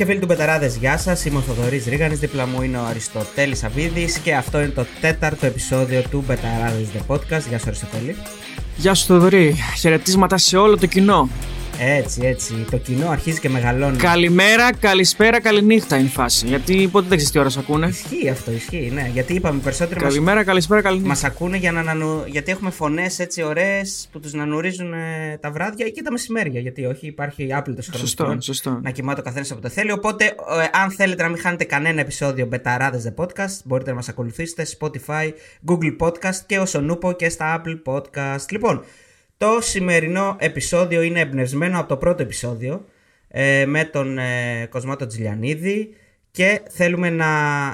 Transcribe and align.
και 0.00 0.06
φίλοι 0.06 0.18
του 0.18 0.26
Μπεταράδες, 0.26 0.76
γεια 0.76 0.98
σας. 0.98 1.24
Είμαι 1.24 1.38
ο 1.38 1.40
Θοδωρής 1.40 1.84
Ρίγανης. 1.86 2.18
Δίπλα 2.18 2.46
μου 2.46 2.62
είναι 2.62 2.78
ο 2.78 2.84
Αριστοτέλης 2.84 3.64
Αβίδης 3.64 4.18
και 4.18 4.34
αυτό 4.34 4.60
είναι 4.60 4.68
το 4.68 4.86
τέταρτο 5.00 5.46
επεισόδιο 5.46 6.02
του 6.10 6.24
Μπεταράδες 6.26 6.88
The 6.94 7.14
Podcast. 7.14 7.48
Γεια 7.48 7.58
σου, 7.58 7.64
Αριστοτέλη. 7.66 8.16
Γεια 8.76 8.94
σου, 8.94 9.06
Θοδωρή. 9.06 9.56
Χαιρετίσματα 9.78 10.38
σε 10.38 10.56
όλο 10.56 10.78
το 10.78 10.86
κοινό. 10.86 11.28
Έτσι, 11.82 12.20
έτσι. 12.24 12.66
Το 12.70 12.76
κοινό 12.76 13.08
αρχίζει 13.08 13.40
και 13.40 13.48
μεγαλώνει. 13.48 13.96
Καλημέρα, 13.96 14.74
καλησπέρα, 14.74 15.40
καληνύχτα 15.40 15.96
είναι 15.96 16.06
η 16.06 16.10
φάση. 16.10 16.46
Γιατί 16.46 16.88
ποτέ 16.92 17.06
δεν 17.08 17.16
ξέρεις 17.16 17.32
τι 17.32 17.38
ώρα 17.38 17.50
ακούνε. 17.58 17.86
Ισχύει 17.86 18.28
αυτό, 18.28 18.52
ισχύει, 18.52 18.90
ναι. 18.94 19.10
Γιατί 19.12 19.34
είπαμε 19.34 19.60
περισσότερο. 19.60 20.00
Καλημέρα, 20.00 20.36
μας... 20.36 20.46
καλησπέρα, 20.46 20.80
καληνύχτα. 20.80 21.08
Μας 21.08 21.24
ακούνε 21.24 21.56
για 21.56 21.72
να 21.72 21.82
νανου... 21.82 22.24
γιατί 22.26 22.50
έχουμε 22.50 22.70
φωνές 22.70 23.18
έτσι 23.18 23.42
ωραίες 23.42 24.08
που 24.12 24.20
τους 24.20 24.32
νανουρίζουν 24.32 24.92
ε, 24.92 25.38
τα 25.40 25.50
βράδια 25.50 25.86
ή 25.86 25.90
και 25.90 26.02
τα 26.02 26.12
μεσημέρια. 26.12 26.60
Γιατί 26.60 26.84
όχι, 26.84 27.06
υπάρχει 27.06 27.54
άπλητος 27.54 27.86
χρόνος. 27.86 28.08
Σωστό, 28.08 28.36
σωστό. 28.40 28.80
Να 28.82 28.90
κοιμάται 28.90 29.20
ο 29.20 29.22
καθένας 29.22 29.50
από 29.50 29.60
το 29.60 29.68
θέλει. 29.68 29.92
Οπότε, 29.92 30.24
ε, 30.24 30.78
αν 30.82 30.90
θέλετε 30.90 31.22
να 31.22 31.28
μην 31.28 31.38
χάνετε 31.38 31.64
κανένα 31.64 32.00
επεισόδιο 32.00 32.46
Μπεταράδες 32.46 33.08
The 33.08 33.24
Podcast, 33.24 33.60
μπορείτε 33.64 33.90
να 33.90 33.96
μας 33.96 34.08
ακολουθήσετε 34.08 34.66
Spotify, 34.78 35.30
Google 35.66 35.96
Podcast 36.06 36.36
και 36.46 36.58
ο 36.58 36.66
Σονούπο 36.66 37.12
και 37.12 37.28
στα 37.28 37.62
Apple 37.62 37.92
Podcast. 37.92 38.50
Λοιπόν, 38.50 38.84
το 39.40 39.60
σημερινό 39.60 40.36
επεισόδιο 40.38 41.02
είναι 41.02 41.20
εμπνευσμένο 41.20 41.78
από 41.78 41.88
το 41.88 41.96
πρώτο 41.96 42.22
επεισόδιο 42.22 42.84
ε, 43.28 43.66
με 43.66 43.84
τον 43.84 44.18
ε, 44.18 44.66
Κοσμάτο 44.70 45.06
Τζιλιανίδη 45.06 45.94
και 46.30 46.62
θέλουμε 46.68 47.10
να 47.10 47.26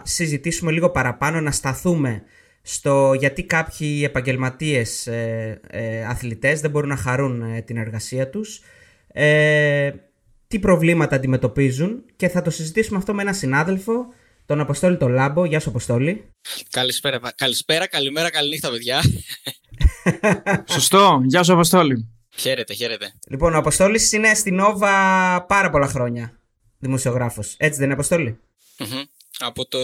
συζητήσουμε 0.05 0.73
λίγο 0.73 0.91
παραπάνω, 0.91 1.41
να 1.41 1.51
σταθούμε 1.51 2.23
στο 2.62 3.15
γιατί 3.19 3.43
κάποιοι 3.43 4.02
επαγγελματίες 4.04 5.07
ε, 5.07 5.60
ε 5.71 6.04
αθλητές 6.04 6.60
δεν 6.60 6.71
μπορούν 6.71 6.88
να 6.88 6.96
χαρούν 6.96 7.43
ε, 7.43 7.63
την 7.63 7.76
εργασία 7.76 8.30
τους, 8.30 8.60
τι 10.48 10.59
προβλήματα 10.60 11.16
αντιμετωπίζουν 11.16 12.04
και 12.16 12.29
θα 12.29 12.43
το 12.43 12.51
συζητήσουμε 12.51 12.98
αυτό 12.98 13.15
με 13.15 13.23
έναν 13.23 13.35
συνάδελφο, 13.35 14.07
τον 14.46 14.60
Αποστόλη 14.60 14.96
το 14.96 15.09
Λάμπο. 15.09 15.45
Γεια 15.45 15.60
σου 15.60 15.69
Αποστόλη. 15.69 16.24
Καλησπέρα, 16.71 17.21
καλησπέρα 17.37 17.87
καλημέρα, 17.87 18.30
καληνύχτα 18.30 18.71
παιδιά. 18.71 19.02
Σωστό. 20.71 21.23
Γεια 21.24 21.43
σου, 21.43 21.52
Αποστόλη. 21.52 22.09
Χαίρετε, 22.37 22.74
χαίρετε. 22.74 23.15
Λοιπόν, 23.29 23.54
ο 23.54 23.59
Αποστόλης 23.59 24.13
είναι 24.13 24.35
στην 24.35 24.54
Νόβα 24.54 24.88
πάρα 25.48 25.71
πολλά 25.71 25.87
χρόνια. 25.87 26.38
Δημοσιογράφος. 26.79 27.54
Έτσι 27.59 27.76
δεν 27.76 27.85
είναι, 27.85 27.95
αποστολη 27.95 28.38
Από 29.38 29.66
το 29.66 29.79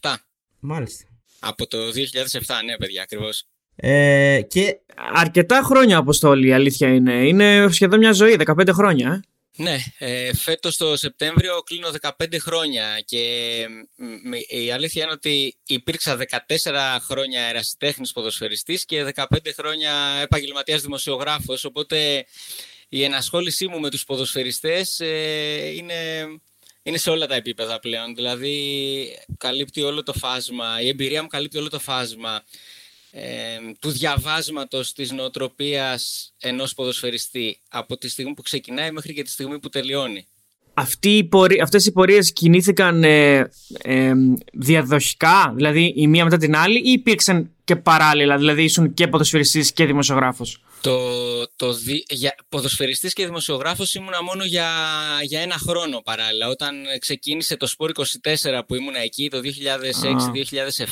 2007. 0.00 0.14
Μάλιστα. 0.60 1.04
Από 1.38 1.66
το 1.66 1.78
2007, 1.78 2.62
ναι, 2.64 2.76
παιδιά, 2.76 3.02
ακριβώς. 3.02 3.44
Ε, 3.76 4.40
και 4.48 4.78
αρκετά 5.14 5.60
χρόνια, 5.64 5.98
Αποστόλη, 5.98 6.46
η 6.46 6.52
αλήθεια 6.52 6.88
είναι. 6.88 7.12
Είναι 7.12 7.66
σχεδόν 7.70 7.98
μια 7.98 8.12
ζωή, 8.12 8.36
15 8.46 8.68
χρόνια. 8.72 9.22
Ε. 9.56 9.62
Ναι, 9.62 9.78
ε, 9.98 10.34
φέτος 10.34 10.76
το 10.76 10.96
Σεπτέμβριο 10.96 11.62
κλείνω 11.62 11.88
15 12.00 12.38
χρόνια 12.38 13.00
και 13.04 13.66
η 14.48 14.70
αλήθεια 14.70 15.02
είναι 15.02 15.12
ότι 15.12 15.56
υπήρξα 15.66 16.16
14 16.16 16.98
χρόνια 17.00 17.42
ερασιτέχνης 17.42 18.12
ποδοσφαιριστής 18.12 18.84
και 18.84 19.12
15 19.14 19.24
χρόνια 19.56 19.92
επαγγελματίας 20.22 20.82
δημοσιογράφος, 20.82 21.64
οπότε 21.64 22.26
η 22.88 23.02
ενασχόλησή 23.02 23.66
μου 23.66 23.80
με 23.80 23.90
τους 23.90 24.04
ποδοσφαιριστές 24.04 25.00
ε, 25.00 25.72
είναι, 25.74 26.24
είναι 26.82 26.98
σε 26.98 27.10
όλα 27.10 27.26
τα 27.26 27.34
επίπεδα 27.34 27.80
πλέον. 27.80 28.14
Δηλαδή 28.14 29.18
καλύπτει 29.38 29.82
όλο 29.82 30.02
το 30.02 30.12
φάσμα, 30.12 30.80
η 30.80 30.88
εμπειρία 30.88 31.22
μου 31.22 31.28
καλύπτει 31.28 31.58
όλο 31.58 31.68
το 31.68 31.78
φάσμα 31.78 32.44
του 33.78 33.90
διαβάσματος 33.90 34.92
της 34.92 35.12
νοοτροπίας 35.12 36.32
ενός 36.40 36.74
ποδοσφαιριστή 36.74 37.60
από 37.68 37.96
τη 37.96 38.08
στιγμή 38.08 38.34
που 38.34 38.42
ξεκινάει 38.42 38.90
μέχρι 38.90 39.14
και 39.14 39.22
τη 39.22 39.30
στιγμή 39.30 39.58
που 39.58 39.68
τελειώνει. 39.68 40.26
Αυτή 40.74 41.16
οι 41.16 41.24
πορε... 41.24 41.62
Αυτές 41.62 41.86
οι 41.86 41.92
πορείες 41.92 42.32
κινήθηκαν 42.32 43.04
ε, 43.04 43.50
ε, 43.82 44.12
διαδοχικά, 44.52 45.52
δηλαδή 45.56 45.92
η 45.96 46.06
μία 46.06 46.24
μετά 46.24 46.36
την 46.36 46.56
άλλη 46.56 46.78
ή 46.78 46.92
υπήρξαν 46.92 47.50
και 47.64 47.76
παράλληλα, 47.76 48.36
δηλαδή 48.36 48.62
ήσουν 48.62 48.94
και 48.94 49.08
ποδοσφαιριστής 49.08 49.72
και 49.72 49.84
δημοσιογράφος; 49.84 50.62
Το, 50.84 51.48
το 51.56 51.72
δι, 51.72 52.04
για, 52.08 52.34
ποδοσφαιριστής 52.48 53.12
και 53.12 53.24
δημοσιογράφος 53.24 53.94
ήμουνα 53.94 54.22
μόνο 54.22 54.44
για, 54.44 54.68
για 55.22 55.40
ένα 55.40 55.54
χρόνο 55.58 56.00
παράλληλα. 56.00 56.48
Όταν 56.48 56.84
ξεκίνησε 56.98 57.56
το 57.56 57.66
Σπόρ 57.66 57.90
24 58.42 58.60
που 58.66 58.74
ήμουνα 58.74 58.98
εκεί 58.98 59.30
το 59.30 59.40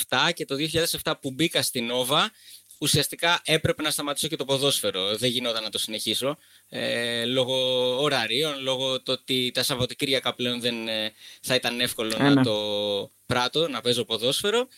2006-2007 0.08 0.30
και 0.34 0.44
το 0.44 0.56
2007 1.03 1.12
που 1.20 1.30
μπήκα 1.30 1.62
στην 1.62 1.86
Νόβα, 1.86 2.30
ουσιαστικά 2.78 3.41
έπρεπε 3.44 3.82
να 3.82 3.91
σταματήσω 3.91 4.28
και 4.28 4.36
το 4.36 4.44
ποδόσφαιρο. 4.44 5.16
Δεν 5.16 5.30
γινόταν 5.30 5.62
να 5.62 5.70
το 5.70 5.78
συνεχίσω. 5.78 6.38
Ε, 6.69 7.24
λόγω 7.24 7.56
ωραρίων, 8.03 8.62
λόγω 8.62 9.03
το 9.03 9.12
ότι 9.12 9.50
τα 9.54 9.62
Σαββατοκύριακα 9.62 10.34
πλέον 10.34 10.60
δεν 10.60 10.88
ε, 10.88 11.12
θα 11.42 11.54
ήταν 11.54 11.80
εύκολο 11.80 12.16
να 12.19 12.30
ναι. 12.30 12.42
το 12.42 12.56
πράττω, 13.26 13.69
να 13.69 13.80
παίζω 13.80 14.04
ποδόσφαιρο. 14.04 14.69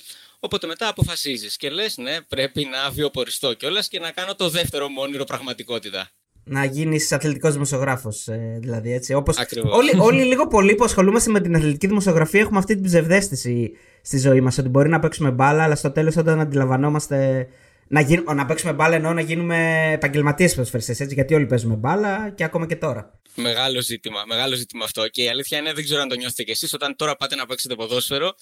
Οπότε 0.44 0.66
μετά 0.66 0.88
αποφασίζεις 0.88 1.56
και 1.56 1.71
λες: 1.71 1.97
Ναι, 1.97 2.21
πρέπει 2.21 2.65
να 2.65 2.91
βιοποριστώ 2.91 3.55
κιόλας 3.55 3.88
και 3.88 3.99
να 3.99 4.10
κάνω 4.10 4.34
το 4.34 4.49
δεύτερο 4.49 4.88
μόνιρο 4.88 5.25
πραγματικότητα. 5.25 6.10
Να 6.44 6.65
γίνεις 6.65 7.12
αθλητικός 7.12 7.53
δημοσιογράφος, 7.53 8.28
ε, 8.28 8.56
δηλαδή 8.60 8.93
έτσι. 8.93 9.15
Όπως 9.15 9.37
όλοι, 9.72 9.91
όλοι 9.99 10.22
λίγο 10.25 10.47
πολύ 10.47 10.75
που 10.75 10.84
ασχολούμαστε 10.84 11.31
με 11.31 11.41
την 11.41 11.56
αθλητική 11.56 11.87
δημοσιογραφία 11.87 12.41
έχουμε 12.41 12.59
αυτή 12.59 12.75
την 12.75 12.84
ψευδέστηση 12.84 13.71
στη 14.03 14.19
ζωή 14.19 14.41
μας. 14.41 14.59
Ότι 14.59 14.69
μπορεί 14.69 14.88
να 14.88 14.99
παίξουμε 14.99 15.31
μπάλα, 15.31 15.62
αλλά 15.62 15.75
στο 15.75 15.91
τέλος 15.91 16.16
όταν 16.16 16.41
αντιλαμβανόμαστε. 16.41 17.49
Να, 17.88 18.00
γίν, 18.00 18.25
να 18.34 18.47
παίξουμε 18.47 18.72
μπάλα 18.72 18.94
εννοώ 18.94 19.12
να 19.12 19.21
γίνουμε 19.21 19.91
επαγγελματίες 19.93 20.55
ποδοσφαιριστές, 20.55 21.00
έτσι. 21.00 21.15
Γιατί 21.15 21.34
όλοι 21.34 21.47
παίζουμε 21.47 21.75
μπάλα 21.75 22.31
και 22.31 22.44
ακόμα 22.44 22.66
και 22.66 22.76
τώρα. 22.76 23.21
Μεγάλο 23.34 23.81
ζήτημα, 23.81 24.25
μεγάλο 24.26 24.55
ζήτημα 24.55 24.84
αυτό. 24.84 25.09
Και 25.09 25.22
η 25.22 25.28
αλήθεια 25.28 25.59
είναι, 25.59 25.72
δεν 25.72 25.84
ξέρω 25.84 26.00
αν 26.00 26.09
το 26.09 26.15
νιώθετε 26.15 26.43
κι 26.43 26.50
εσείς, 26.50 26.72
όταν 26.72 26.97
τώρα 26.97 27.16
πάτε 27.16 27.34
να 27.34 27.47
παίξετε 27.47 27.75
ποδόσφαιρο, 27.75 28.34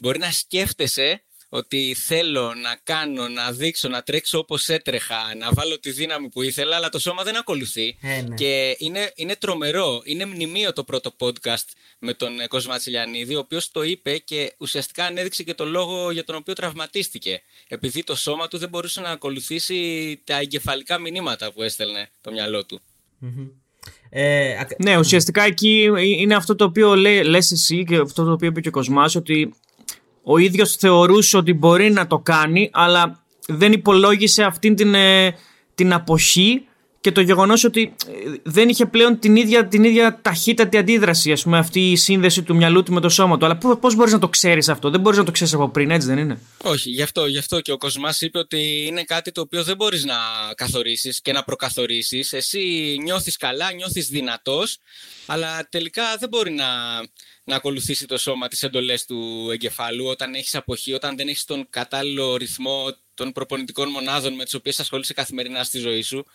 μπορεί 0.00 0.18
να 0.18 0.30
σκέφτεσαι 0.30 1.22
ότι 1.54 1.94
θέλω 1.94 2.54
να 2.54 2.78
κάνω, 2.82 3.28
να 3.28 3.52
δείξω, 3.52 3.88
να 3.88 4.02
τρέξω 4.02 4.38
όπως 4.38 4.68
έτρεχα, 4.68 5.34
να 5.38 5.52
βάλω 5.52 5.78
τη 5.78 5.90
δύναμη 5.90 6.28
που 6.28 6.42
ήθελα, 6.42 6.76
αλλά 6.76 6.88
το 6.88 6.98
σώμα 6.98 7.22
δεν 7.22 7.36
ακολουθεί. 7.36 7.96
Ε, 8.00 8.22
ναι. 8.22 8.34
Και 8.34 8.76
είναι, 8.78 9.12
είναι 9.14 9.36
τρομερό. 9.36 10.02
Είναι 10.04 10.24
μνημείο 10.24 10.72
το 10.72 10.84
πρώτο 10.84 11.14
podcast 11.18 11.68
με 11.98 12.14
τον 12.14 12.40
ε, 12.40 12.46
Κοσμά 12.46 12.78
Τσιλιανίδη, 12.78 13.34
ο 13.34 13.38
οποίος 13.38 13.70
το 13.70 13.82
είπε 13.82 14.18
και 14.18 14.54
ουσιαστικά 14.58 15.04
ανέδειξε 15.04 15.42
και 15.42 15.54
το 15.54 15.64
λόγο 15.64 16.10
για 16.10 16.24
τον 16.24 16.34
οποίο 16.36 16.52
τραυματίστηκε. 16.52 17.42
Επειδή 17.68 18.04
το 18.04 18.16
σώμα 18.16 18.48
του 18.48 18.58
δεν 18.58 18.68
μπορούσε 18.68 19.00
να 19.00 19.10
ακολουθήσει 19.10 20.20
τα 20.24 20.38
εγκεφαλικά 20.38 20.98
μηνύματα 20.98 21.52
που 21.52 21.62
έστελνε 21.62 22.08
το 22.20 22.30
μυαλό 22.30 22.64
του. 22.64 22.80
Ε, 24.10 24.54
ναι, 24.78 24.98
ουσιαστικά 24.98 25.42
εκεί 25.42 25.90
είναι 25.98 26.34
αυτό 26.34 26.54
το 26.54 26.64
οποίο 26.64 26.94
λες 27.24 27.50
εσύ 27.50 27.84
και 27.84 27.96
αυτό 27.96 28.24
το 28.24 28.32
οποίο 28.32 28.48
είπε 28.48 28.60
και 28.60 28.68
ο 28.68 28.70
Κοσμάς, 28.70 29.14
ότι 29.14 29.54
ο 30.24 30.38
ίδιος 30.38 30.76
θεωρούσε 30.76 31.36
ότι 31.36 31.52
μπορεί 31.52 31.90
να 31.90 32.06
το 32.06 32.18
κάνει, 32.18 32.70
αλλά 32.72 33.22
δεν 33.46 33.72
υπολόγισε 33.72 34.42
αυτήν 34.42 34.74
την, 34.74 34.94
ε, 34.94 35.34
την 35.74 35.92
αποχή 35.92 36.66
και 37.04 37.12
το 37.12 37.20
γεγονός 37.20 37.64
ότι 37.64 37.94
ε, 38.06 38.12
δεν 38.42 38.68
είχε 38.68 38.86
πλέον 38.86 39.18
την 39.18 39.36
ίδια, 39.36 39.66
την 39.66 39.84
ίδια 39.84 40.18
ταχύτατη 40.22 40.76
αντίδραση, 40.76 41.32
ας 41.32 41.42
πούμε, 41.42 41.58
αυτή 41.58 41.90
η 41.90 41.96
σύνδεση 41.96 42.42
του 42.42 42.56
μυαλού 42.56 42.82
του 42.82 42.92
με 42.92 43.00
το 43.00 43.08
σώμα 43.08 43.38
του. 43.38 43.44
Αλλά 43.44 43.56
πώς 43.56 43.94
μπορείς 43.94 44.12
να 44.12 44.18
το 44.18 44.28
ξέρεις 44.28 44.68
αυτό, 44.68 44.90
δεν 44.90 45.00
μπορείς 45.00 45.18
να 45.18 45.24
το 45.24 45.30
ξέρεις 45.30 45.54
από 45.54 45.68
πριν, 45.68 45.90
έτσι 45.90 46.08
δεν 46.08 46.18
είναι; 46.18 46.38
Όχι, 46.62 46.90
γι' 46.90 47.02
αυτό, 47.02 47.26
γι 47.26 47.38
αυτό 47.38 47.60
και 47.60 47.72
ο 47.72 47.76
Κοσμάς 47.76 48.20
είπε 48.20 48.38
ότι 48.38 48.84
είναι 48.86 49.02
κάτι 49.02 49.32
το 49.32 49.40
οποίο 49.40 49.64
δεν 49.64 49.76
μπορείς 49.76 50.04
να 50.04 50.14
καθορίσεις 50.54 51.20
και 51.20 51.32
να 51.32 51.44
προκαθορίσεις. 51.44 52.32
Εσύ 52.32 52.96
νιώθεις 53.02 53.36
καλά, 53.36 53.72
νιώθεις 53.72 54.08
δυνατός, 54.08 54.78
αλλά 55.26 55.68
τελικά 55.70 56.16
δεν 56.18 56.28
μπορεί 56.28 56.52
να 56.52 56.66
να 57.44 57.56
ακολουθήσει 57.56 58.06
το 58.06 58.18
σώμα 58.18 58.48
τις 58.48 58.62
εντολές 58.62 59.04
του 59.04 59.48
εγκεφάλου 59.52 60.06
όταν 60.06 60.34
έχεις 60.34 60.54
αποχή, 60.54 60.92
όταν 60.92 61.16
δεν 61.16 61.28
έχεις 61.28 61.44
τον 61.44 61.66
κατάλληλο 61.70 62.36
ρυθμό 62.36 62.96
των 63.14 63.32
προπονητικών 63.32 63.88
μονάδων 63.88 64.34
με 64.34 64.44
τις 64.44 64.54
οποίες 64.54 64.80
ασχολείσαι 64.80 65.14
καθημερινά 65.14 65.64
στη 65.64 65.78
ζωή 65.78 66.02
σου. 66.02 66.26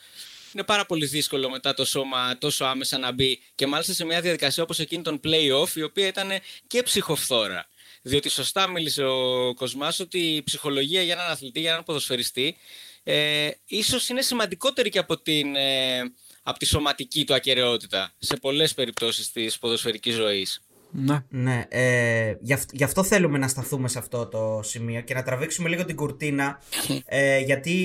Είναι 0.54 0.64
πάρα 0.64 0.86
πολύ 0.86 1.06
δύσκολο 1.06 1.50
μετά 1.50 1.74
το 1.74 1.86
σώμα 1.86 2.38
τόσο 2.38 2.66
άμεσα 2.66 2.98
να 2.98 3.12
μπει 3.12 3.42
και 3.56 3.68
μάλιστα 3.68 3.94
σε 3.94 4.06
μια 4.06 4.22
διαδικασία 4.22 4.64
όπως 4.64 4.80
εκείνη 4.80 5.04
των 5.04 5.20
play-off 5.24 5.76
η 5.76 5.82
οποία 5.84 6.08
ήταν 6.08 6.30
και 6.68 6.84
ψυχοφθόρα. 6.84 7.68
Διότι 8.02 8.30
σωστά 8.30 8.68
μίλησε 8.68 9.04
ο 9.04 9.54
Κοσμάς 9.54 10.00
ότι 10.00 10.20
η 10.20 10.44
ψυχολογία 10.44 11.02
για 11.02 11.14
έναν 11.14 11.32
αθλητή, 11.32 11.60
για 11.60 11.72
έναν 11.72 11.84
ποδοσφαιριστή 11.84 12.58
ε, 13.04 13.50
ίσως 13.66 14.10
είναι 14.10 14.22
σημαντικότερη 14.22 14.90
και 14.90 15.00
από, 15.00 15.18
την, 15.22 15.56
ε, 15.56 16.00
από 16.44 16.60
τη 16.60 16.66
σωματική 16.66 17.26
του 17.26 17.34
ακαιρεότητα 17.34 18.14
σε 18.20 18.36
πολλές 18.36 18.74
περιπτώσεις 18.74 19.32
της 19.32 19.58
ποδοσφαιρικής 19.58 20.16
ζωής. 20.16 20.62
Ναι. 20.92 21.24
ναι 21.30 21.66
ε, 21.70 22.34
γι, 22.72 22.84
αυτό 22.84 23.04
θέλουμε 23.04 23.38
να 23.38 23.48
σταθούμε 23.48 23.88
σε 23.88 24.00
αυτό 24.00 24.26
το 24.28 24.60
σημείο 24.64 25.02
και 25.02 25.14
να 25.14 25.24
τραβήξουμε 25.24 25.70
λίγο 25.70 25.86
την 25.86 25.96
κουρτίνα. 25.96 26.60
Ε, 27.06 27.40
γιατί 27.40 27.76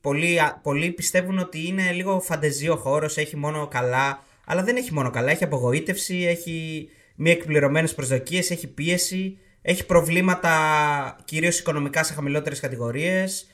πολλοί, 0.00 0.38
πολλοί 0.62 0.90
πιστεύουν 0.90 1.38
ότι 1.38 1.66
είναι 1.66 1.92
λίγο 1.92 2.20
φαντεζίο 2.20 2.76
χώρος, 2.76 3.16
έχει 3.16 3.36
μόνο 3.36 3.68
καλά. 3.68 4.22
Αλλά 4.44 4.62
δεν 4.62 4.76
έχει 4.76 4.92
μόνο 4.92 5.10
καλά. 5.10 5.30
Έχει 5.30 5.44
απογοήτευση, 5.44 6.16
έχει 6.16 6.88
μη 7.14 7.30
εκπληρωμένες 7.30 7.94
προσδοκίες, 7.94 8.50
έχει 8.50 8.66
πίεση, 8.66 9.38
έχει 9.62 9.86
προβλήματα 9.86 11.16
κυρίως 11.24 11.58
οικονομικά 11.58 12.02
σε 12.02 12.14
χαμηλότερες 12.14 12.60
κατηγορίες. 12.60 13.46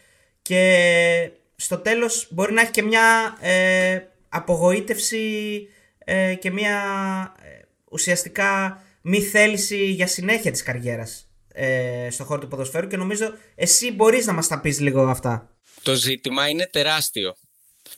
Και 0.42 1.30
στο 1.56 1.78
τέλος 1.78 2.28
μπορεί 2.30 2.52
να 2.52 2.60
έχει 2.60 2.70
και 2.70 2.82
μια 2.82 3.36
ε, 3.40 4.00
απογοήτευση 4.28 5.68
ε, 5.98 6.34
και 6.34 6.50
μια 6.50 6.82
ουσιαστικά 7.92 8.82
μη 9.02 9.20
θέληση 9.20 9.90
για 9.90 10.06
συνέχεια 10.06 10.50
της 10.50 10.62
καριέρας 10.62 11.28
ε, 11.52 12.08
στον 12.10 12.26
χώρο 12.26 12.40
του 12.40 12.48
ποδοσφαίρου 12.48 12.86
και 12.86 12.96
νομίζω 12.96 13.34
εσύ 13.54 13.92
μπορείς 13.92 14.26
να 14.26 14.32
μας 14.32 14.48
τα 14.48 14.60
πεις 14.60 14.80
λίγο 14.80 15.02
αυτά. 15.02 15.56
Το 15.82 15.94
ζήτημα 15.94 16.48
είναι 16.48 16.66
τεράστιο. 16.66 17.36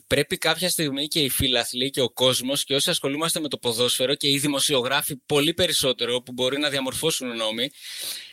Πρέπει 0.07 0.37
κάποια 0.37 0.69
στιγμή 0.69 1.07
και 1.07 1.19
οι 1.19 1.29
φίλαθλοι 1.29 1.89
και 1.89 2.01
ο 2.01 2.09
κόσμος 2.09 2.63
και 2.63 2.75
όσοι 2.75 2.89
ασχολούμαστε 2.89 3.39
με 3.39 3.47
το 3.47 3.57
ποδόσφαιρο 3.57 4.15
και 4.15 4.29
οι 4.29 4.37
δημοσιογράφοι 4.37 5.15
πολύ 5.15 5.53
περισσότερο 5.53 6.21
που 6.21 6.31
μπορεί 6.31 6.59
να 6.59 6.69
διαμορφώσουν 6.69 7.35
νόμοι 7.35 7.71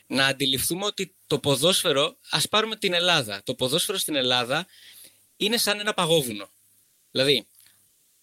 να 0.07 0.27
αντιληφθούμε 0.27 0.85
ότι 0.85 1.15
το 1.27 1.39
ποδόσφαιρο, 1.39 2.17
ας 2.31 2.49
πάρουμε 2.49 2.77
την 2.77 2.93
Ελλάδα, 2.93 3.43
το 3.45 3.55
ποδόσφαιρο 3.55 3.99
στην 3.99 4.15
Ελλάδα 4.15 4.67
είναι 5.37 5.57
σαν 5.57 5.81
ένα 5.81 5.95
παγόβουνο. 5.95 6.51
Δηλαδή, 7.11 7.47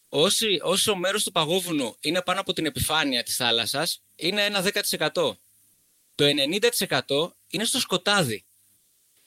όσοι, 0.09 0.59
όσο 0.61 0.95
μέρος 0.95 1.23
του 1.23 1.31
παγόβουνου 1.31 1.95
είναι 1.99 2.21
πάνω 2.21 2.39
από 2.39 2.53
την 2.53 2.65
επιφάνεια 2.65 3.23
της 3.23 3.35
θάλασσας, 3.35 4.01
είναι 4.15 4.45
ένα 4.45 4.61
10%. 4.61 5.37
Το 6.15 6.25
90% 6.25 7.35
είναι 7.49 7.63
στο 7.63 7.79
σκοτάδι. 7.79 8.43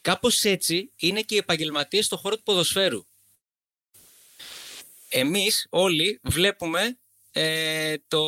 Κάπως 0.00 0.44
έτσι 0.44 0.90
είναι 0.96 1.23
και 1.23 1.34
οι 1.34 1.38
επαγγελματίες 1.38 2.05
στον 2.05 2.19
χώρο 2.19 2.37
του 2.37 2.43
ποδοσφαίρου. 2.43 3.06
Εμείς 5.08 5.67
όλοι 5.70 6.20
βλέπουμε 6.23 6.96
ε, 7.32 7.94
το, 8.08 8.23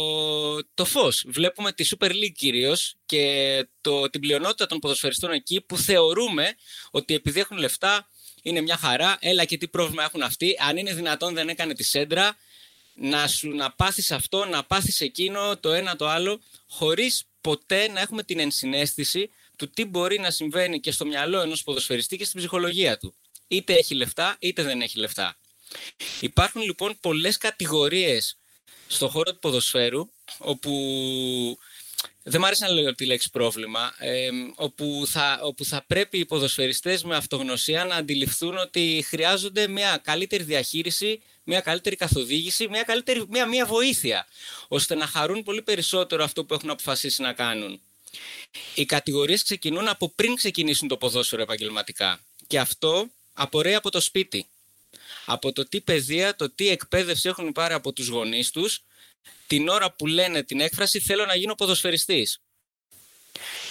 το 0.74 0.84
φως. 0.84 1.24
Βλέπουμε 1.26 1.72
τη 1.72 1.88
Super 1.90 2.10
League 2.10 2.32
κυρίως 2.32 2.94
και 3.06 3.66
το, 3.80 4.10
την 4.10 4.20
πλειονότητα 4.20 4.66
των 4.66 4.78
ποδοσφαιριστών 4.78 5.30
εκεί 5.30 5.60
που 5.60 5.78
θεωρούμε 5.78 6.54
ότι 6.90 7.14
επειδή 7.14 7.40
έχουν 7.40 7.56
λεφτά 7.56 8.08
είναι 8.42 8.60
μια 8.60 8.76
χαρά, 8.76 9.16
έλα 9.20 9.44
και 9.44 9.56
τι 9.56 9.68
πρόβλημα 9.68 10.02
έχουν 10.02 10.22
αυτοί, 10.22 10.56
αν 10.68 10.76
είναι 10.76 10.94
δυνατόν 10.94 11.34
δεν 11.34 11.48
έκανε 11.48 11.74
τη 11.74 11.82
σέντρα, 11.82 12.36
να 12.94 13.28
σου 13.28 13.48
να 13.48 13.72
πάθεις 13.72 14.10
αυτό, 14.10 14.44
να 14.44 14.64
πάθεις 14.64 15.00
εκείνο, 15.00 15.56
το 15.56 15.72
ένα 15.72 15.96
το 15.96 16.08
άλλο, 16.08 16.40
χωρίς 16.68 17.24
ποτέ 17.40 17.88
να 17.88 18.00
έχουμε 18.00 18.22
την 18.22 18.38
ενσυναίσθηση 18.38 19.30
του 19.56 19.70
τι 19.70 19.84
μπορεί 19.84 20.18
να 20.18 20.30
συμβαίνει 20.30 20.80
και 20.80 20.90
στο 20.90 21.06
μυαλό 21.06 21.40
ενός 21.40 21.62
ποδοσφαιριστή 21.62 22.16
και 22.16 22.24
στην 22.24 22.38
ψυχολογία 22.38 22.98
του. 22.98 23.14
Είτε 23.48 23.72
έχει 23.72 23.94
λεφτά, 23.94 24.36
είτε 24.38 24.62
δεν 24.62 24.80
έχει 24.80 24.98
λεφτά. 24.98 25.36
Υπάρχουν 26.20 26.62
λοιπόν 26.62 26.96
πολλές 27.00 27.36
κατηγορίες 27.36 28.36
στο 28.86 29.08
χώρο 29.08 29.32
του 29.32 29.38
ποδοσφαίρου, 29.38 30.10
όπου 30.38 30.72
δεν 32.22 32.40
μου 32.40 32.46
αρέσει 32.46 32.62
να 32.62 32.68
λέω 32.68 32.94
τη 32.94 33.06
λέξη 33.06 33.30
πρόβλημα, 33.30 33.94
ε, 33.98 34.28
όπου, 34.54 35.02
θα, 35.06 35.40
όπου 35.42 35.64
θα 35.64 35.84
πρέπει 35.86 36.18
οι 36.18 36.24
ποδοσφαιριστές 36.24 37.04
με 37.04 37.16
αυτογνωσία 37.16 37.84
να 37.84 37.94
αντιληφθούν 37.94 38.56
ότι 38.56 39.04
χρειάζονται 39.06 39.68
μια 39.68 40.00
καλύτερη 40.02 40.42
διαχείριση, 40.42 41.22
μια 41.44 41.60
καλύτερη 41.60 41.96
καθοδήγηση, 41.96 42.68
μια, 42.68 42.82
καλύτερη, 42.82 43.24
μια, 43.28 43.46
μια 43.46 43.66
βοήθεια, 43.66 44.26
ώστε 44.68 44.94
να 44.94 45.06
χαρούν 45.06 45.42
πολύ 45.42 45.62
περισσότερο 45.62 46.24
αυτό 46.24 46.44
που 46.44 46.54
έχουν 46.54 46.70
αποφασίσει 46.70 47.22
να 47.22 47.32
κάνουν. 47.32 47.80
Οι 48.74 48.84
κατηγορίες 48.84 49.42
ξεκινούν 49.42 49.88
από 49.88 50.08
πριν 50.08 50.34
ξεκινήσουν 50.34 50.88
το 50.88 50.96
ποδόσφαιρο 50.96 51.42
επαγγελματικά 51.42 52.20
και 52.46 52.58
αυτό 52.58 53.06
απορρέει 53.32 53.74
από 53.74 53.90
το 53.90 54.00
σπίτι 54.00 54.46
από 55.24 55.52
το 55.52 55.68
τι 55.68 55.80
παιδεία, 55.80 56.36
το 56.36 56.50
τι 56.50 56.68
εκπαίδευση 56.68 57.28
έχουν 57.28 57.52
πάρει 57.52 57.74
από 57.74 57.92
τους 57.92 58.08
γονείς 58.08 58.50
τους 58.50 58.82
την 59.46 59.68
ώρα 59.68 59.92
που 59.92 60.06
λένε 60.06 60.42
την 60.42 60.60
έκφραση 60.60 61.00
θέλω 61.00 61.26
να 61.26 61.34
γίνω 61.34 61.54
ποδοσφαιριστής. 61.54 62.40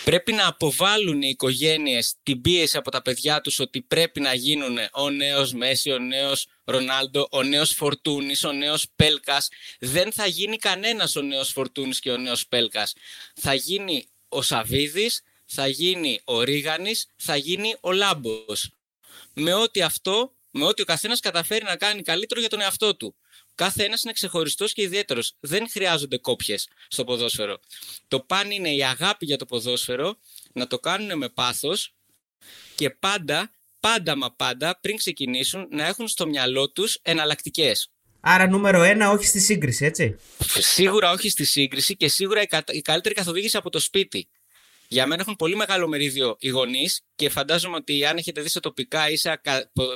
Πρέπει 0.04 0.34
να 0.34 0.48
αποβάλουν 0.48 1.22
οι 1.22 1.28
οικογένειες 1.30 2.14
την 2.24 2.42
πίεση 2.42 2.78
από 2.78 2.92
τα 2.92 3.02
παιδιά 3.02 3.42
τους 3.42 3.60
ότι 3.60 3.82
πρέπει 3.82 4.20
να 4.20 4.34
γίνουν 4.34 4.78
ο 4.94 5.10
νέος 5.10 5.54
Μέση, 5.54 5.92
ο 5.92 6.00
νέος 6.00 6.48
Ρονάλντο, 6.64 7.28
ο 7.32 7.44
νέος 7.44 7.72
Φορτούνης, 7.74 8.44
ο 8.44 8.52
νέος 8.52 8.86
Πέλκας. 8.96 9.50
Δεν 9.80 10.12
θα 10.12 10.26
γίνει 10.28 10.58
κανένας 10.58 11.16
ο 11.16 11.22
νέος 11.22 11.52
Φορτούνης 11.52 12.00
και 12.00 12.12
ο 12.12 12.18
νέος 12.18 12.48
Πέλκας. 12.48 12.94
Θα 13.36 13.54
γίνει 13.54 14.08
ο 14.30 14.42
Σαβίδης, 14.42 15.22
θα 15.46 15.68
γίνει 15.68 16.22
ο 16.24 16.42
Ρίγανης, 16.42 17.08
θα 17.16 17.36
γίνει 17.36 17.76
ο 17.82 17.92
Λάμπος. 17.92 18.70
Με 19.34 19.54
ό,τι 19.54 19.82
αυτό 19.82 20.34
με 20.54 20.66
ότι 20.66 20.82
ο 20.82 20.86
καθένας 20.86 21.20
καταφέρει 21.20 21.64
να 21.64 21.76
κάνει 21.76 22.02
καλύτερο 22.02 22.40
για 22.40 22.50
τον 22.50 22.62
εαυτό 22.62 22.96
του. 22.96 23.16
Κάθε 23.56 23.84
ένας 23.84 24.04
είναι 24.04 24.14
ξεχωριστός 24.14 24.74
και 24.74 24.82
ιδιαίτερος. 24.82 25.36
Δεν 25.40 25.70
χρειάζονται 25.70 26.18
κόπιες 26.18 26.68
στο 26.88 27.04
ποδόσφαιρο. 27.04 27.60
Το 28.08 28.20
παν 28.20 28.52
είναι 28.52 28.74
η 28.74 28.84
αγάπη 28.84 29.26
για 29.26 29.38
το 29.38 29.46
ποδόσφαιρο, 29.46 30.18
να 30.54 30.68
το 30.68 30.80
κάνουν 30.80 31.18
με 31.18 31.30
πάθος 31.30 31.94
και 32.76 32.90
πάντα, 32.90 33.52
πάντα 33.80 34.16
μα 34.16 34.32
πάντα 34.32 34.80
πριν 34.82 34.98
ξεκινήσουν 34.98 35.68
να 35.72 35.88
έχουν 35.88 36.08
στο 36.08 36.28
μυαλό 36.28 36.70
τους 36.70 37.00
εναλλακτικές. 37.02 37.88
Άρα 38.20 38.48
νούμερο 38.48 38.82
ένα, 38.82 39.10
όχι 39.10 39.26
στη 39.26 39.40
σύγκριση, 39.40 39.86
έτσι; 39.86 40.20
Σίγουρα 40.60 41.12
όχι 41.12 41.30
στη 41.30 41.44
σύγκριση 41.44 41.96
και 41.96 42.08
σίγουρα 42.08 42.42
η 42.72 42.82
καλύτερη 42.82 43.16
καθοδήγηση 43.16 43.58
από 43.58 43.70
το 43.70 43.80
σπίτι. 43.80 44.28
Για 44.94 45.08
μένα 45.08 45.22
έχουν 45.22 45.36
πολύ 45.36 45.56
μεγάλο 45.56 45.88
μερίδιο 45.88 46.36
οι 46.40 46.50
γονείς 46.50 47.02
και 47.16 47.30
φαντάζομαι 47.30 47.76
ότι 47.76 48.06
αν 48.06 48.18
έχετε 48.18 48.42
δει 48.42 48.50
σε 48.50 48.60
τοπικά 48.60 49.10
ή 49.10 49.18
σε 49.18 49.42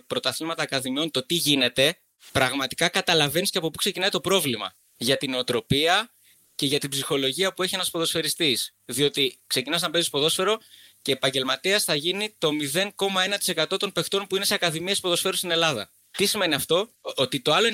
πρωταθλήματα 0.08 0.64
ακαδημιών 0.64 1.12
το 1.12 1.26
τι 1.26 1.36
γίνεται, 1.36 1.98
πραγματικά 2.32 2.90
καταλαβαίνεις 2.90 3.50
και 3.50 3.58
από 3.58 3.70
πού 3.70 3.78
ξεκινάει 3.78 4.10
το 4.10 4.22
πρόβλημα. 4.22 4.74
Για 4.98 5.18
την 5.18 5.34
οτροπία 5.34 6.14
και 6.56 6.66
για 6.66 6.80
την 6.80 6.90
ψυχολογία 6.90 7.54
που 7.54 7.64
έχει 7.64 7.76
ένας 7.76 7.90
ποδοσφαιριστής. 7.90 8.74
Διότι 8.86 9.40
ξεκινάς 9.48 9.82
να 9.82 9.90
παίζεις 9.90 10.10
ποδόσφαιρο 10.10 10.58
και 11.02 11.12
επαγγελματίας 11.12 11.84
θα 11.84 11.96
γίνει 11.96 12.36
το 12.38 12.50
0,1% 12.74 13.80
των 13.80 13.92
παιχτών 13.92 14.28
που 14.28 14.36
είναι 14.36 14.46
σε 14.46 14.54
ακαδημίες 14.54 15.00
ποδοσφαίρου 15.00 15.36
στην 15.36 15.52
Ελλάδα. 15.52 15.92
Τι 16.12 16.26
σημαίνει 16.26 16.54
αυτό, 16.54 16.90
ότι 17.02 17.42
το 17.42 17.54
άλλο 17.54 17.68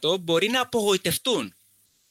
99,9% 0.00 0.20
μπορεί 0.20 0.48
να 0.48 0.60
απογοητευτούν 0.60 1.54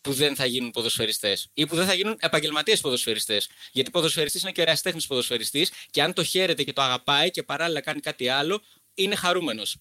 που 0.01 0.13
δεν 0.13 0.35
θα 0.35 0.45
γίνουν 0.45 0.71
ποδοσφαιριστές 0.71 1.49
ή 1.53 1.65
που 1.65 1.75
δεν 1.75 1.85
θα 1.85 1.93
γίνουν 1.93 2.17
επαγγελματίες 2.19 2.81
ποδοσφαιριστές. 2.81 3.49
Γιατί 3.71 3.91
ποδοσφαιριστής 3.91 4.41
είναι 4.41 4.51
και 4.51 4.61
ερασιτέχνης 4.61 5.07
ποδοσφαιριστής 5.07 5.71
και 5.91 6.01
αν 6.01 6.13
το 6.13 6.23
χαίρεται 6.23 6.63
και 6.63 6.73
το 6.73 6.81
αγαπάει 6.81 7.31
και 7.31 7.43
παράλληλα 7.43 7.81
κάνει 7.81 7.99
κάτι 7.99 8.27
άλλο, 8.27 8.61
είναι 8.93 9.15
χαρούμενος. 9.15 9.75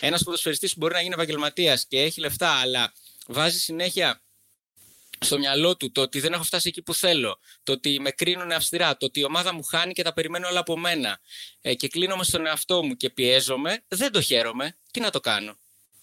Ένας 0.00 0.22
ποδοσφαιριστής 0.22 0.72
που 0.72 0.78
μπορεί 0.78 0.94
να 0.94 1.00
γίνει 1.00 1.14
επαγγελματίας 1.14 1.86
και 1.86 2.00
έχει 2.00 2.20
λεφτά, 2.20 2.50
αλλά 2.50 2.92
βάζει 3.26 3.58
συνέχεια 3.58 4.22
στο 5.18 5.38
μυαλό 5.38 5.76
του 5.76 5.92
το 5.92 6.00
ότι 6.00 6.20
δεν 6.20 6.32
έχω 6.32 6.42
φτάσει 6.42 6.68
εκεί 6.68 6.82
που 6.82 6.94
θέλω, 6.94 7.38
το 7.62 7.72
ότι 7.72 8.00
με 8.00 8.10
κρίνουν 8.10 8.52
αυστηρά, 8.52 8.96
το 8.96 9.06
ότι 9.06 9.20
η 9.20 9.24
ομάδα 9.24 9.54
μου 9.54 9.62
χάνει 9.62 9.92
και 9.92 10.02
τα 10.02 10.12
περιμένω 10.12 10.48
όλα 10.48 10.58
από 10.58 10.76
μένα 10.76 11.20
ε, 11.60 11.74
και 11.74 11.88
κλείνομαι 11.88 12.24
στον 12.24 12.46
εαυτό 12.46 12.82
μου 12.82 12.94
και 12.94 13.10
πιέζομαι, 13.10 13.84
δεν 13.88 14.12
το 14.12 14.20
χαίρομαι. 14.20 14.76
Τι 14.90 15.00
να 15.00 15.10
το 15.10 15.20
κάνω; 15.20 15.58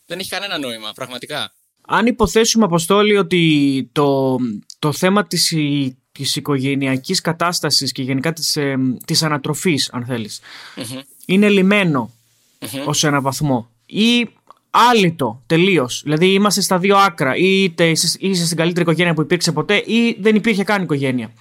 Δεν 0.06 0.20
έχει 0.20 0.30
κανένα 0.30 0.58
νόημα, 0.58 0.94
πραγματικά. 0.94 1.54
Αν 1.91 2.05
υποθέσουμε, 2.05 2.65
Αποστόλη, 2.65 3.17
ότι 3.17 3.89
το, 3.91 4.38
το 4.79 4.91
θέμα 4.91 5.27
της, 5.27 5.55
της 6.12 6.36
οικογενειακής 6.36 7.22
κατάστασης 7.22 7.91
και 7.91 8.01
γενικά 8.01 8.34
της, 8.34 8.55
ε, 8.55 8.77
της 9.05 9.24
ανατροφής, 9.24 9.89
αν 9.91 10.05
θελεις 10.05 10.41
είναι 11.29 11.50
λιμένο 11.50 12.13
ως 12.86 13.03
ένα 13.03 13.22
βαθμό 13.22 13.69
ή 13.86 14.29
άλυτο 14.69 15.43
τελείως. 15.46 16.01
Δηλαδή 16.03 16.34
είμαστε 16.34 16.62
στα 16.62 16.77
δύο 16.77 16.98
άκρα. 16.98 17.36
Είτε 17.36 17.89
είσαι, 17.89 18.17
είσαι 18.19 18.46
στην 18.46 18.58
καλύτερη 18.58 18.81
οικογένεια 18.81 19.13
που 19.13 19.22
υπήρξε 19.22 19.51
ποτέ 19.51 19.75
ή 19.75 20.17
δεν 20.19 20.36
υπήρχε 20.36 20.63
καν 20.63 20.84
οικογένεια. 20.84 21.31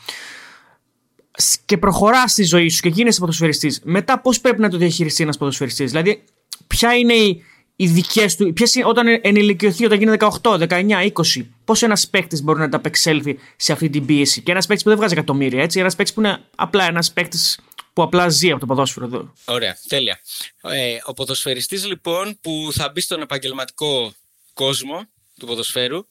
Και 1.64 1.78
προχωρά 1.78 2.28
στη 2.28 2.42
ζωή 2.42 2.68
σου 2.68 2.80
και 2.80 2.88
γίνεσαι 2.88 3.20
ποδοσφαιριστής. 3.20 3.80
Μετά, 3.84 4.20
πώς 4.20 4.40
πρέπει 4.40 4.60
να 4.60 4.68
το 4.68 4.76
διαχειριστεί 4.76 5.22
ένας 5.22 5.36
ποδοσφαιριστής; 5.36 5.90
Δηλαδή, 5.90 6.22
ποια 6.66 6.94
είναι 6.94 7.12
η, 7.12 7.42
οι 7.80 7.86
δικές 7.86 8.36
του. 8.36 8.52
Ποιες 8.52 8.74
είναι, 8.74 8.84
όταν 8.84 9.20
ενηλικιωθεί, 9.22 9.84
όταν 9.84 9.98
γίνει 9.98 10.16
18, 10.42 10.58
19, 10.68 11.12
20, 11.12 11.46
πώς 11.64 11.82
ένας 11.82 12.08
παίκτης 12.08 12.42
μπορεί 12.42 12.58
να 12.58 12.64
ανταπεξέλθει 12.64 13.38
σε 13.56 13.72
αυτή 13.72 13.90
την 13.90 14.06
πίεση; 14.06 14.42
Και 14.42 14.50
ένας 14.50 14.66
παίκτης 14.66 14.82
που 14.84 14.88
δεν 14.88 14.98
βγάζει 14.98 15.14
εκατομμύρια, 15.14 15.62
έτσι. 15.62 15.80
Ένας 15.80 15.96
παίκτης 15.96 16.14
που 16.14 16.20
είναι 16.20 16.44
απλά 16.56 16.86
ένας 16.86 17.12
παίκτης 17.12 17.60
που 17.92 18.02
απλά 18.02 18.28
ζει 18.28 18.50
από 18.50 18.60
το 18.60 18.66
ποδόσφαιρο 18.66 19.06
εδώ. 19.06 19.32
Ωραία, 19.44 19.76
τέλεια. 19.88 20.20
Ε, 20.60 20.96
ο 21.04 21.12
ποδοσφαιριστής 21.12 21.86
λοιπόν 21.86 22.38
που 22.40 22.68
θα 22.72 22.90
μπει 22.90 23.00
στον 23.00 23.20
επαγγελματικό 23.20 24.14
κόσμο 24.52 25.08
του 25.38 25.46
ποδοσφαίρου 25.46 26.06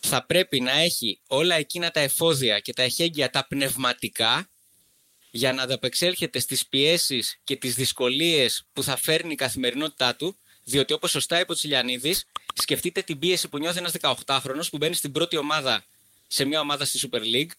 θα 0.00 0.26
πρέπει 0.26 0.60
να 0.60 0.72
έχει 0.72 1.20
όλα 1.26 1.54
εκείνα 1.54 1.90
τα 1.90 2.00
εφόδια 2.00 2.58
και 2.58 2.72
τα 2.72 2.82
εχέγγυα 2.82 3.30
τα 3.30 3.46
πνευματικά 3.48 4.50
για 5.30 5.52
να 5.52 5.62
ανταπεξέλχεται 5.62 6.38
στις 6.38 6.66
πιέσεις 6.66 7.40
και 7.44 7.56
τις 7.56 7.74
δυσκολίες 7.74 8.66
που 8.72 8.82
θα 8.82 8.96
φέρνει 8.96 9.32
η 9.32 9.36
καθημερινότητά 9.36 10.16
του 10.16 10.38
διότι 10.64 10.92
όπως 10.92 11.10
σωστά 11.10 11.40
είπε 11.40 11.52
ο 11.52 11.54
Τσιλιανίδης, 11.54 12.26
σκεφτείτε 12.54 13.02
την 13.02 13.18
πίεση 13.18 13.48
που 13.48 13.58
νιώθει 13.58 13.78
ένας 13.78 13.92
18χρονο 14.00 14.62
που 14.70 14.76
μπαίνει 14.76 14.94
στην 14.94 15.12
πρώτη 15.12 15.36
ομάδα 15.36 15.84
σε 16.26 16.44
μια 16.44 16.60
ομάδα 16.60 16.84
στη 16.84 17.08
Super 17.10 17.20
League, 17.20 17.50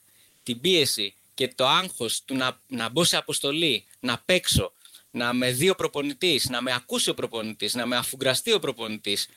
την 0.44 0.60
πίεση 0.62 1.14
και 1.34 1.48
το 1.48 1.68
άγχος 1.68 2.22
του 2.26 2.36
να, 2.36 2.60
να 2.68 2.90
μπω 2.90 3.04
σε 3.04 3.18
αποστολή, 3.18 3.86
να 4.00 4.22
παίξω, 4.26 4.72
να 5.12 5.34
με 5.34 5.52
δει 5.52 5.70
ο 5.70 5.76
προπονητής, 5.76 6.50
να 6.50 6.62
με 6.62 6.74
ακούσει 6.74 7.10
ο 7.10 7.14
προπονητής, 7.14 7.74
να 7.74 7.86
με 7.86 7.96
αφουγκραστεί 7.96 8.52
ο 8.54 8.60
προπονητής, 8.60 9.28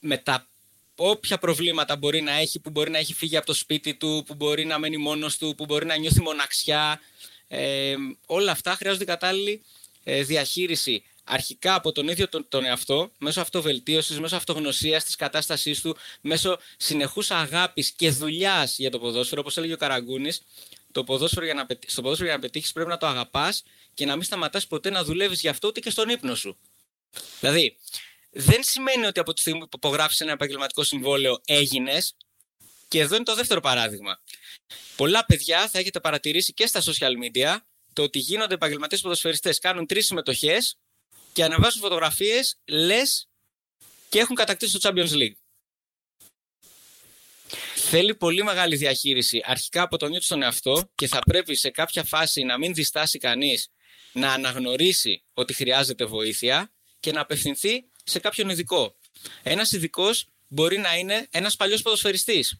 με 0.00 0.16
τα 0.16 0.46
όποια 0.96 1.38
προβλήματα 1.38 1.96
μπορεί 1.96 2.20
να 2.20 2.32
έχει, 2.32 2.58
που 2.58 2.70
μπορεί 2.70 2.90
να 2.90 2.98
έχει 2.98 3.14
φύγει 3.14 3.36
από 3.36 3.46
το 3.46 3.54
σπίτι 3.54 3.94
του, 3.94 4.22
που 4.26 4.34
μπορεί 4.34 4.64
να 4.64 4.78
μένει 4.78 4.96
μόνος 4.96 5.38
του, 5.38 5.54
που 5.54 5.64
μπορεί 5.64 5.86
να 5.86 5.96
νιώθει 5.96 6.20
μοναξιά. 6.20 7.00
Ε, 7.48 7.94
όλα 8.26 8.52
αυτά 8.52 8.74
χρειάζονται 8.74 9.04
κατάλληλη 9.04 9.62
ε, 10.04 10.22
διαχείριση 10.22 11.02
αρχικά 11.28 11.74
από 11.74 11.92
τον 11.92 12.08
ίδιο 12.08 12.28
τον, 12.28 12.48
τον 12.48 12.64
εαυτό, 12.64 13.10
μέσω 13.18 13.40
αυτοβελτίωσης, 13.40 14.20
μέσω 14.20 14.36
αυτογνωσίας 14.36 15.04
της 15.04 15.16
κατάστασής 15.16 15.80
του, 15.80 15.96
μέσω 16.20 16.58
συνεχούς 16.76 17.30
αγάπης 17.30 17.90
και 17.90 18.10
δουλειάς 18.10 18.78
για 18.78 18.90
το 18.90 18.98
ποδόσφαιρο, 18.98 19.40
όπως 19.40 19.56
έλεγε 19.56 19.72
ο 19.72 19.76
Καραγκούνης, 19.76 20.42
το 20.92 21.04
ποδόσφαιρο 21.04 21.44
για 21.44 21.54
να, 21.54 21.66
στο 21.86 22.02
ποδόσφαιρο 22.02 22.28
για 22.28 22.36
να 22.36 22.42
πετύχεις 22.42 22.72
πρέπει 22.72 22.90
να 22.90 22.96
το 22.96 23.06
αγαπάς 23.06 23.62
και 23.94 24.06
να 24.06 24.14
μην 24.14 24.24
σταματάς 24.24 24.66
ποτέ 24.66 24.90
να 24.90 25.04
δουλεύεις 25.04 25.40
γι' 25.40 25.48
αυτό 25.48 25.68
ούτε 25.68 25.80
και 25.80 25.90
στον 25.90 26.08
ύπνο 26.08 26.34
σου. 26.34 26.56
Δηλαδή, 27.40 27.76
δεν 28.30 28.62
σημαίνει 28.62 29.06
ότι 29.06 29.20
από 29.20 29.32
τη 29.32 29.40
στιγμή 29.40 29.60
που 29.60 29.76
υπογράφεις 29.76 30.20
ένα 30.20 30.32
επαγγελματικό 30.32 30.82
συμβόλαιο 30.82 31.40
έγινες. 31.44 32.16
Και 32.88 33.00
εδώ 33.00 33.14
είναι 33.14 33.24
το 33.24 33.34
δεύτερο 33.34 33.60
παράδειγμα. 33.60 34.20
Πολλά 34.96 35.24
παιδιά 35.24 35.68
θα 35.68 35.78
έχετε 35.78 36.00
παρατηρήσει 36.00 36.52
και 36.52 36.66
στα 36.66 36.82
social 36.82 37.12
media 37.24 37.56
το 37.92 38.02
ότι 38.02 38.18
γίνονται 38.18 38.54
επαγγελματίες 38.54 39.00
ποδοσφαιριστές, 39.00 39.58
κάνουν 39.58 39.86
τρεις 39.86 40.06
συμμετοχές 40.06 40.78
και 41.38 41.44
ανεβάζουν 41.44 41.80
φωτογραφίες, 41.80 42.58
λες 42.64 43.28
και 44.08 44.18
έχουν 44.18 44.36
κατακτήσει 44.36 44.78
το 44.78 44.88
Champions 44.88 45.10
League. 45.10 45.36
Θέλει 47.74 48.14
πολύ 48.14 48.42
μεγάλη 48.42 48.76
διαχείριση 48.76 49.42
αρχικά 49.44 49.82
από 49.82 49.96
τον 49.96 50.08
ίδιο 50.08 50.22
τον 50.28 50.42
εαυτό 50.42 50.90
και 50.94 51.06
θα 51.06 51.18
πρέπει 51.18 51.54
σε 51.54 51.70
κάποια 51.70 52.04
φάση 52.04 52.42
να 52.42 52.58
μην 52.58 52.74
διστάσει 52.74 53.18
κανείς 53.18 53.68
να 54.12 54.32
αναγνωρίσει 54.32 55.22
ότι 55.34 55.54
χρειάζεται 55.54 56.04
βοήθεια 56.04 56.72
και 57.00 57.12
να 57.12 57.20
απευθυνθεί 57.20 57.84
σε 58.04 58.18
κάποιον 58.18 58.48
ειδικό. 58.48 58.96
Ένας 59.42 59.72
ειδικός 59.72 60.26
μπορεί 60.48 60.78
να 60.78 60.96
είναι 60.96 61.26
ένας 61.30 61.56
παλιός 61.56 61.82
ποδοσφαιριστής. 61.82 62.58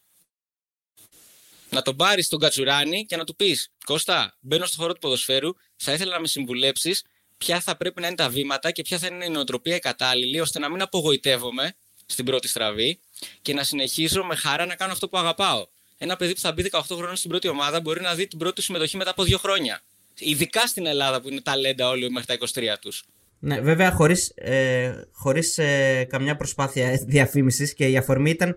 Να 1.70 1.82
τον 1.82 1.97
πάρεις 1.97 2.26
στον 2.26 2.38
κατσουράνι 2.38 3.06
και 3.06 3.16
να 3.16 3.25
του 3.25 3.37
πεις: 3.37 3.73
Κώστα, 3.85 4.37
μπαίνω 4.40 4.66
στο 4.66 4.76
χώρο 4.76 4.92
του 4.92 4.99
ποδοσφαίρου, 4.99 5.52
θα 5.76 5.92
ήθελα 5.92 6.12
να 6.12 6.20
με 6.20 6.26
συμβουλέψεις 6.26 7.02
ποια 7.38 7.61
θα 7.61 7.76
πρέπει 7.76 8.00
να 8.00 8.07
είναι 8.07 8.16
τα 8.16 8.28
βήματα 8.28 8.71
και 8.71 8.83
ποια 8.83 8.99
θα 8.99 9.07
είναι 9.07 9.25
η 9.25 9.28
νοοτροπία 9.28 9.78
κατάλληλη, 9.78 10.40
ώστε 10.40 10.59
να 10.59 10.71
μην 10.71 10.83
απογοητεύομαι 10.83 11.75
στην 12.07 12.25
πρώτη 12.25 12.49
στραβή 12.49 12.99
και 13.42 13.54
να 13.54 13.62
συνεχίζω 13.62 14.25
με 14.25 14.35
χαρά 14.35 14.66
να 14.66 14.75
κάνω 14.75 14.92
αυτό 14.92 15.09
που 15.09 15.18
αγαπάω. 15.18 15.66
Ένα 15.99 16.16
παιδί 16.16 16.35
που 16.35 16.40
θα 16.40 16.52
μπει 16.52 16.71
18 16.73 16.80
χρόνια 16.90 17.16
στην 17.16 17.30
πρώτη 17.30 17.49
ομάδα 17.49 17.80
μπορεί 17.80 18.00
να 18.00 18.14
δει 18.14 18.26
την 18.26 18.38
πρώτη 18.38 18.62
συμμετοχή 18.62 18.97
μετά 18.97 19.11
από 19.11 19.23
δύο 19.23 19.38
χρόνια. 19.38 19.80
Ειδικά 20.18 20.66
στην 20.66 20.87
Ελλάδα 20.87 21.21
που 21.21 21.28
είναι 21.28 21.40
ταλέντα 21.40 21.88
όλοι 21.88 22.11
μέχρι 22.11 22.38
τα 22.38 22.62
23 22.75 22.76
τους. 22.80 23.04
Ναι, 23.38 23.61
βέβαια 23.61 23.90
χωρίς, 23.90 24.33
ε, 24.35 25.09
χωρίς 25.12 25.59
ε, 25.59 26.07
καμιά 26.11 26.37
προσπάθεια 26.37 27.02
διαφήμισης 27.07 27.75
και 27.75 27.87
η 27.87 27.97
αφορμή 27.97 28.30
ήταν 28.30 28.57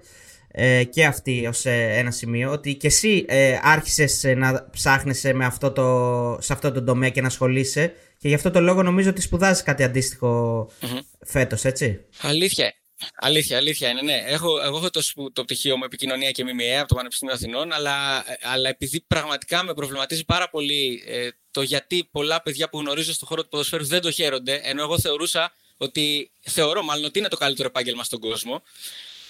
ε, 0.52 0.84
και 0.84 1.06
αυτή 1.06 1.48
ως 1.48 1.66
ε, 1.66 1.92
ένα 1.98 2.12
σημείο 2.12 2.52
ότι 2.52 2.76
και 2.76 2.88
εσύ 2.88 3.26
ε, 3.28 3.60
άρχισες 3.62 4.24
να 4.36 4.70
ψάχνεσαι 4.72 5.34
με 5.34 5.46
αυτό 5.46 5.72
το, 5.72 6.38
σε 6.42 6.54
αυτό 6.54 6.72
το 6.72 6.84
τομέα 6.84 7.10
και 7.10 7.22
να 7.22 7.28
ασχολείσαι 7.28 7.94
και 8.22 8.28
γι' 8.28 8.34
αυτό 8.34 8.52
το 8.52 8.62
λόγο 8.62 8.84
νομίζω 8.84 9.10
ότι 9.10 9.22
σπουδάζεις 9.22 9.64
κάτι 9.64 9.84
αντίστοιχο 9.84 10.66
mm-hmm. 10.82 11.00
φέτος, 11.26 11.66
έτσι. 11.66 12.06
Αλήθεια. 12.22 12.74
Αλήθεια, 13.16 13.58
αλήθεια 13.58 13.90
είναι. 13.90 14.02
Ναι. 14.02 14.24
Έχω, 14.26 14.62
εγώ 14.62 14.78
έχω 14.78 14.90
το, 14.90 15.02
το 15.34 15.44
πτυχίο 15.44 15.78
μου 15.78 15.84
επικοινωνία 15.84 16.32
και 16.32 16.44
ΜΜΕ 16.44 16.80
από 16.80 16.88
το 16.88 16.96
Πανεπιστήμιο 16.96 17.34
Αθηνών, 17.34 17.72
αλλά, 17.72 18.24
αλλά 18.42 18.70
επειδή 18.70 19.02
πραγματικά 19.02 19.64
με 19.64 19.74
προβληματίζει 19.74 20.26
πάρα 20.26 20.50
πολύ 20.50 21.04
ε, 21.06 21.28
το 21.52 21.62
γιατί 21.62 22.10
πολλά 22.12 22.42
παιδιά 22.42 22.70
που 22.70 22.80
γνωρίζω 22.80 23.14
στον 23.14 23.28
χώρο 23.28 23.42
του 23.42 23.50
ποδοσφαίρου 23.50 23.86
δεν 23.86 24.02
το 24.02 24.12
χαίρονται, 24.12 24.62
ενώ 24.64 24.82
εγώ 24.82 25.00
θεωρούσα 25.00 25.54
ότι, 25.78 26.32
θεωρώ 26.42 26.84
μάλλον 26.84 27.06
ότι 27.06 27.20
είναι 27.20 27.28
το 27.28 27.38
καλύτερο 27.38 27.68
επάγγελμα 27.68 28.04
στον 28.04 28.20
κόσμο. 28.20 28.62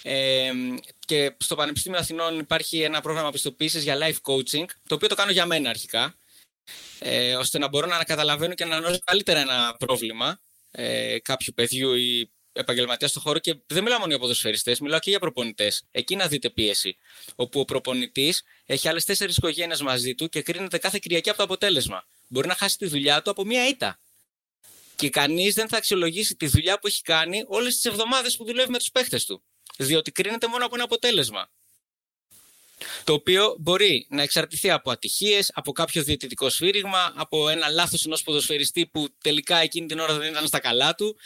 Ε, 0.02 0.50
και 1.06 1.36
στο 1.38 1.54
Πανεπιστήμιο 1.54 1.98
Αθηνών 1.98 2.38
υπάρχει 2.38 2.80
ένα 2.80 3.00
πρόγραμμα 3.00 3.30
πιστοποίησης 3.30 3.82
για 3.82 3.96
life 4.00 4.32
coaching, 4.32 4.64
το 4.86 4.94
οποίο 4.94 5.08
το 5.08 5.14
κάνω 5.14 5.30
για 5.30 5.46
μένα 5.46 5.70
αρχικά, 5.70 6.16
ε, 6.98 7.36
ώστε 7.36 7.58
να 7.58 7.68
μπορώ 7.68 7.86
να 7.86 8.04
καταλαβαίνω 8.04 8.54
και 8.54 8.64
να 8.64 8.76
γνωρίζω 8.76 8.98
καλύτερα 9.04 9.40
ένα 9.40 9.76
πρόβλημα 9.78 10.40
ε, 10.70 11.18
κάποιου 11.18 11.52
παιδιού 11.54 11.94
ή 11.94 12.30
επαγγελματία 12.52 13.08
στο 13.08 13.20
χώρο 13.20 13.38
και 13.38 13.56
δεν 13.66 13.82
μιλάω 13.82 13.98
μόνο 13.98 14.10
για 14.10 14.20
ποδοσφαιριστές, 14.20 14.80
μιλάω 14.80 14.98
και 14.98 15.10
για 15.10 15.18
προπονητές. 15.18 15.84
Εκεί 15.90 16.16
να 16.16 16.26
δείτε 16.26 16.50
πίεση. 16.50 16.96
Όπου 17.34 17.60
ο 17.60 17.64
προπονητής 17.64 18.42
έχει 18.66 18.88
άλλες 18.88 19.04
τέσσερις 19.04 19.36
οικογένειες 19.36 19.82
μαζί 19.82 20.14
του 20.14 20.28
και 20.28 20.42
κρίνεται 20.42 20.78
κάθε 20.78 20.98
Κυριακή 21.02 21.28
από 21.28 21.38
το 21.38 21.44
αποτέλεσμα. 21.44 22.06
Μπορεί 22.28 22.46
να 22.46 22.54
χάσει 22.54 22.78
τη 22.78 22.86
δουλειά 22.86 23.22
του 23.22 23.30
από 23.30 23.44
μία 23.44 23.68
ήττα. 23.68 23.98
Και 24.96 25.10
κανείς 25.10 25.54
δεν 25.54 25.68
θα 25.68 25.76
αξιολογήσει 25.76 26.36
τη 26.36 26.46
δουλειά 26.46 26.78
που 26.78 26.86
έχει 26.86 27.02
κάνει 27.02 27.44
όλες 27.46 27.74
τις 27.74 27.84
εβδομάδες 27.84 28.36
που 28.36 28.44
δουλεύει 28.44 28.70
με 28.70 28.78
τους 28.78 28.90
παίχτες 28.90 29.24
του. 29.24 29.42
Διότι 29.78 30.12
κρίνεται 30.12 30.46
μόνο 30.46 30.64
από 30.64 30.74
ένα 30.74 30.84
αποτέλεσμα. 30.84 31.50
Το 33.04 33.12
οποίο 33.12 33.56
μπορεί 33.58 34.06
να 34.10 34.22
εξαρτηθεί 34.22 34.70
από 34.70 34.90
ατυχίες, 34.90 35.50
από 35.54 35.72
κάποιο 35.72 36.02
διαιτητικό 36.02 36.50
σφύριγμα, 36.50 37.12
από 37.16 37.48
ένα 37.48 37.68
λάθος 37.68 38.04
ενός 38.04 38.22
ποδοσφαιριστή 38.22 38.86
που 38.86 39.08
τελικά 39.20 39.56
εκείνη 39.56 39.86
την 39.86 39.98
ώρα 39.98 40.18
δεν 40.18 40.30
ήταν 40.30 40.46
στα 40.46 40.60
καλά 40.60 40.94
του. 40.94 41.16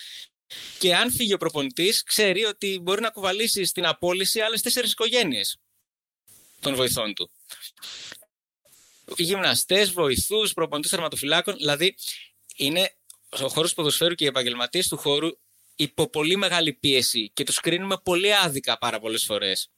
Και 0.79 0.95
αν 0.95 1.13
φύγει 1.13 1.35
ο 1.35 1.39
προπονητής, 1.39 2.03
ξέρει 2.03 2.45
ότι 2.45 2.79
μπορεί 2.83 3.01
να 3.01 3.11
κουβαλήσει 3.11 3.65
στην 3.65 3.87
απόλυση 3.87 4.41
άλλες 4.41 4.63
τέσσερις 4.63 4.93
οικογένειες 4.93 5.59
των 6.61 6.75
βοηθών 6.75 7.15
του. 7.15 7.31
Γυμναστές, 9.17 9.91
βοηθούς, 9.91 10.53
προπονητές 10.53 10.91
θερματοφυλάκων. 10.91 11.57
Δηλαδή, 11.57 11.97
είναι 12.57 12.97
ο 13.43 13.49
χώρος 13.49 13.75
ποδοσφαίρου 13.75 14.15
και 14.15 14.25
οι 14.25 14.27
επαγγελματίες 14.27 14.89
του 14.89 14.97
χώρου 14.97 15.31
υπό 15.77 16.09
πολύ 16.09 16.37
μεγάλη 16.37 16.73
πίεση 16.73 17.31
και 17.35 17.45
του 17.45 17.53
κρίνουμε 17.63 17.97
πολύ 18.03 18.35
άδικα 18.35 18.79
πάρα 18.79 19.01
πολλές 19.01 19.25
φορές. 19.25 19.71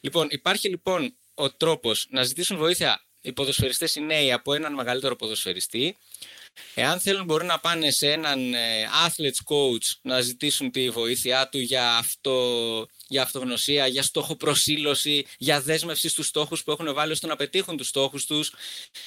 Λοιπόν, 0.00 0.26
υπάρχει 0.30 0.68
λοιπόν 0.68 1.16
ο 1.34 1.50
τρόπος 1.50 2.06
να 2.10 2.22
ζητήσουν 2.22 2.56
βοήθεια 2.56 3.04
οι 3.20 3.32
ποδοσφαιριστές 3.32 3.94
οι 3.94 4.00
νέοι 4.00 4.32
από 4.32 4.54
έναν 4.54 4.74
μεγαλύτερο 4.74 5.16
ποδοσφαιριστή 5.16 5.96
Εάν 6.74 7.00
θέλουν 7.00 7.24
μπορούν 7.24 7.46
να 7.46 7.58
πάνε 7.58 7.90
σε 7.90 8.10
έναν 8.10 8.54
ε, 8.54 8.88
athletes 9.06 9.54
coach 9.54 9.98
να 10.02 10.20
ζητήσουν 10.20 10.70
τη 10.70 10.90
βοήθειά 10.90 11.48
του 11.48 11.58
για, 11.58 11.96
αυτό, 11.96 12.88
για 13.08 13.22
αυτογνωσία, 13.22 13.86
για 13.86 14.02
στόχο 14.02 14.36
προσήλωση, 14.36 15.26
για 15.38 15.60
δέσμευση 15.60 16.08
στους 16.08 16.26
στόχους 16.26 16.64
που 16.64 16.70
έχουν 16.70 16.94
βάλει 16.94 17.12
ώστε 17.12 17.26
να 17.26 17.36
πετύχουν 17.36 17.76
τους 17.76 17.88
στόχους 17.88 18.26
τους 18.26 18.52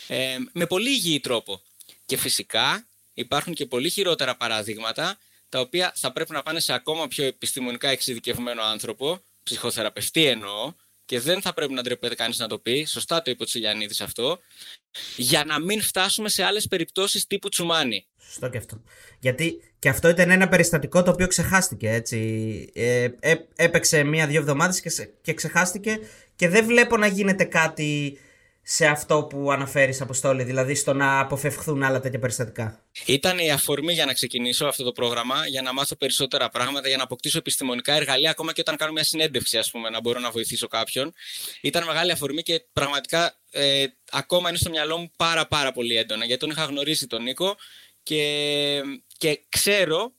ε, 0.08 0.38
με 0.51 0.65
πολύ 0.65 0.89
υγιή 0.89 1.20
τρόπο. 1.20 1.62
Και 2.06 2.17
φυσικά 2.17 2.88
υπάρχουν 3.13 3.53
και 3.53 3.65
πολύ 3.65 3.89
χειρότερα 3.89 4.36
παραδείγματα 4.36 5.17
τα 5.50 5.60
οποία 5.60 5.92
θα 5.96 6.12
πρέπει 6.12 6.32
να 6.32 6.44
πάνε 6.44 6.60
σε 6.60 6.74
ακόμα 6.74 7.08
πιο 7.08 7.25
επιστημονικά 7.25 7.89
εξειδικευμένο 7.89 8.62
άνθρωπο, 8.63 9.20
ψυχοθεραπευτή 9.44 10.25
εννοώ, 10.25 10.74
και 11.08 11.20
δεν 11.20 11.42
θα 11.42 11.54
πρέπει 11.54 11.74
να 11.74 11.82
ντρεπέται 11.82 12.16
κανείς 12.16 12.39
να 12.39 12.48
το 12.48 12.60
πει. 12.60 12.86
Σωστά 12.86 13.22
το 13.22 13.32
είπε 13.32 13.44
ο 13.44 13.46
Τσιλιανίδης 13.46 14.01
αυτό. 14.01 14.39
Για 15.16 15.46
να 15.46 15.60
μην 15.60 15.82
φτάσουμε 15.82 16.30
σε 16.30 16.44
άλλες 16.44 16.68
περιπτώσεις 16.68 17.27
τύπου 17.27 17.50
τσουμάνι. 17.50 18.08
Σωστό 18.18 18.50
και 18.50 18.58
αυτό. 18.58 18.82
Γιατί 19.20 19.62
και 19.80 19.89
αυτό 19.89 20.10
ήταν 20.10 20.30
ένα 20.30 20.48
περιστατικό 20.48 21.04
το 21.04 21.12
οποίο 21.12 21.27
ξεχάστηκε. 21.27 21.89
Έτσι. 21.89 22.20
Ε, 22.74 23.10
ε, 23.20 23.36
έπαιξε 23.56 24.04
μία-δύο 24.04 24.39
εβδομάδες 24.39 24.82
και, 24.82 25.10
και 25.22 25.34
ξεχάστηκε 25.34 26.00
και 26.36 26.48
δεν 26.48 26.66
βλέπω 26.66 26.98
να 26.98 27.08
γίνεται 27.08 27.44
κάτι 27.44 28.20
σε 28.70 28.86
αυτό 28.86 29.24
που 29.24 29.52
αναφέρεις, 29.52 30.02
Αποστόλη, 30.02 30.44
δηλαδή 30.44 30.76
στο 30.76 30.94
να 30.94 31.20
αποφευχθούν 31.20 31.84
άλλα 31.84 32.00
τέτοια 32.00 32.20
περιστατικά. 32.20 32.84
Ήταν 33.06 33.38
η 33.38 33.52
αφορμή 33.52 33.94
για 33.94 34.06
να 34.06 34.14
ξεκινήσω 34.14 34.66
αυτό 34.66 34.84
το 34.84 34.92
πρόγραμμα, 34.92 35.48
για 35.48 35.62
να 35.62 35.74
μάθω 35.74 35.96
περισσότερα 35.96 36.50
πράγματα, 36.50 36.88
για 36.88 36.98
να 36.98 37.04
αποκτήσω 37.04 37.38
επιστημονικά 37.38 37.94
εργαλεία, 37.94 38.30
ακόμα 38.30 38.54
και 38.54 38.62
όταν 38.62 38.76
κάνω 38.76 38.92
μια 38.92 39.04
συνέντευξη, 39.04 39.58
ας 39.58 39.72
πούμε, 39.72 39.90
να 39.90 40.02
μπορώ 40.02 40.20
να 40.20 40.32
βοηθήσω 40.32 40.68
κάποιον. 40.68 41.14
Ήταν 41.62 41.86
μεγάλη 41.86 42.12
αφορμή 42.12 42.42
και 42.42 42.66
πραγματικά 42.74 43.38
ε, 43.52 43.86
ακόμα 44.12 44.50
είναι 44.50 44.58
στο 44.58 44.70
μυαλό 44.70 44.98
μου 44.98 45.12
πάρα, 45.16 45.48
πάρα 45.48 45.72
πολύ 45.72 45.96
έντονα, 45.96 46.26
γιατί 46.26 46.40
τον 46.40 46.50
είχα 46.50 46.64
γνωρίσει 46.64 47.08
τον 47.08 47.24
Νίκο 47.24 47.56
και, 48.04 48.82
και 49.18 49.42
ξέρω 49.50 50.14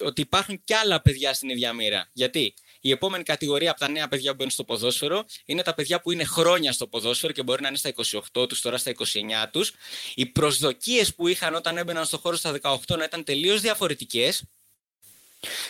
ότι 0.00 0.20
υπάρχουν 0.20 0.60
και 0.64 0.74
άλλα 0.74 1.00
παιδιά 1.00 1.34
στην 1.34 1.48
ίδια 1.48 1.72
μοίρα. 1.72 2.08
Γιατί; 2.12 2.54
Η 2.80 2.90
επόμενη 2.90 3.22
κατηγορία 3.22 3.70
από 3.70 3.80
τα 3.80 3.88
νέα 3.88 4.08
παιδιά 4.08 4.30
που 4.30 4.36
μπαίνουν 4.36 4.52
στο 4.52 4.64
ποδόσφαιρο 4.64 5.24
είναι 5.44 5.62
τα 5.62 5.74
παιδιά 5.74 6.00
που 6.00 6.12
είναι 6.12 6.24
χρόνια 6.24 6.72
στο 6.72 6.86
ποδόσφαιρο 6.86 7.32
και 7.32 7.42
μπορεί 7.42 7.62
να 7.62 7.68
είναι 7.68 7.76
στα 7.76 7.92
28 8.34 8.48
τους, 8.48 8.60
τώρα 8.60 8.78
στα 8.78 8.90
29 8.90 9.46
τους. 9.50 9.72
Οι 10.14 10.26
προσδοκίες 10.26 11.14
που 11.14 11.28
είχαν 11.28 11.54
όταν 11.54 11.76
έμπαιναν 11.76 12.04
στο 12.04 12.18
χώρο 12.18 12.36
στα 12.36 12.58
18 12.62 12.96
να 12.96 13.04
ήταν 13.04 13.24
τελείως 13.24 13.60
διαφορετικές. 13.60 14.42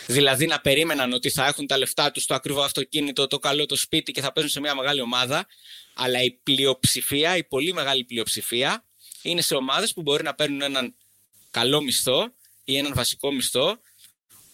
Δηλαδή 0.07 0.45
να 0.45 0.61
περίμεναν 0.61 1.13
ότι 1.13 1.29
θα 1.29 1.45
έχουν 1.47 1.67
τα 1.67 1.77
λεφτά 1.77 2.11
τους, 2.11 2.25
το 2.25 2.33
ακριβό 2.33 2.61
αυτοκίνητο, 2.61 3.27
το 3.27 3.39
καλό 3.39 3.65
το 3.65 3.75
σπίτι 3.75 4.11
και 4.11 4.21
θα 4.21 4.31
παίζουν 4.31 4.51
σε 4.51 4.59
μια 4.59 4.75
μεγάλη 4.75 5.01
ομάδα. 5.01 5.47
Αλλά 5.93 6.23
η 6.23 6.31
πλειοψηφία, 6.31 7.37
η 7.37 7.43
πολύ 7.43 7.73
μεγάλη 7.73 8.03
πλειοψηφία, 8.03 8.85
είναι 9.21 9.41
σε 9.41 9.55
ομάδες 9.55 9.93
που 9.93 10.01
μπορεί 10.01 10.23
να 10.23 10.33
παίρνουν 10.35 10.61
έναν 10.61 10.95
καλό 11.51 11.81
μισθό 11.81 12.33
ή 12.63 12.77
έναν 12.77 12.93
βασικό 12.95 13.31
μισθό 13.31 13.79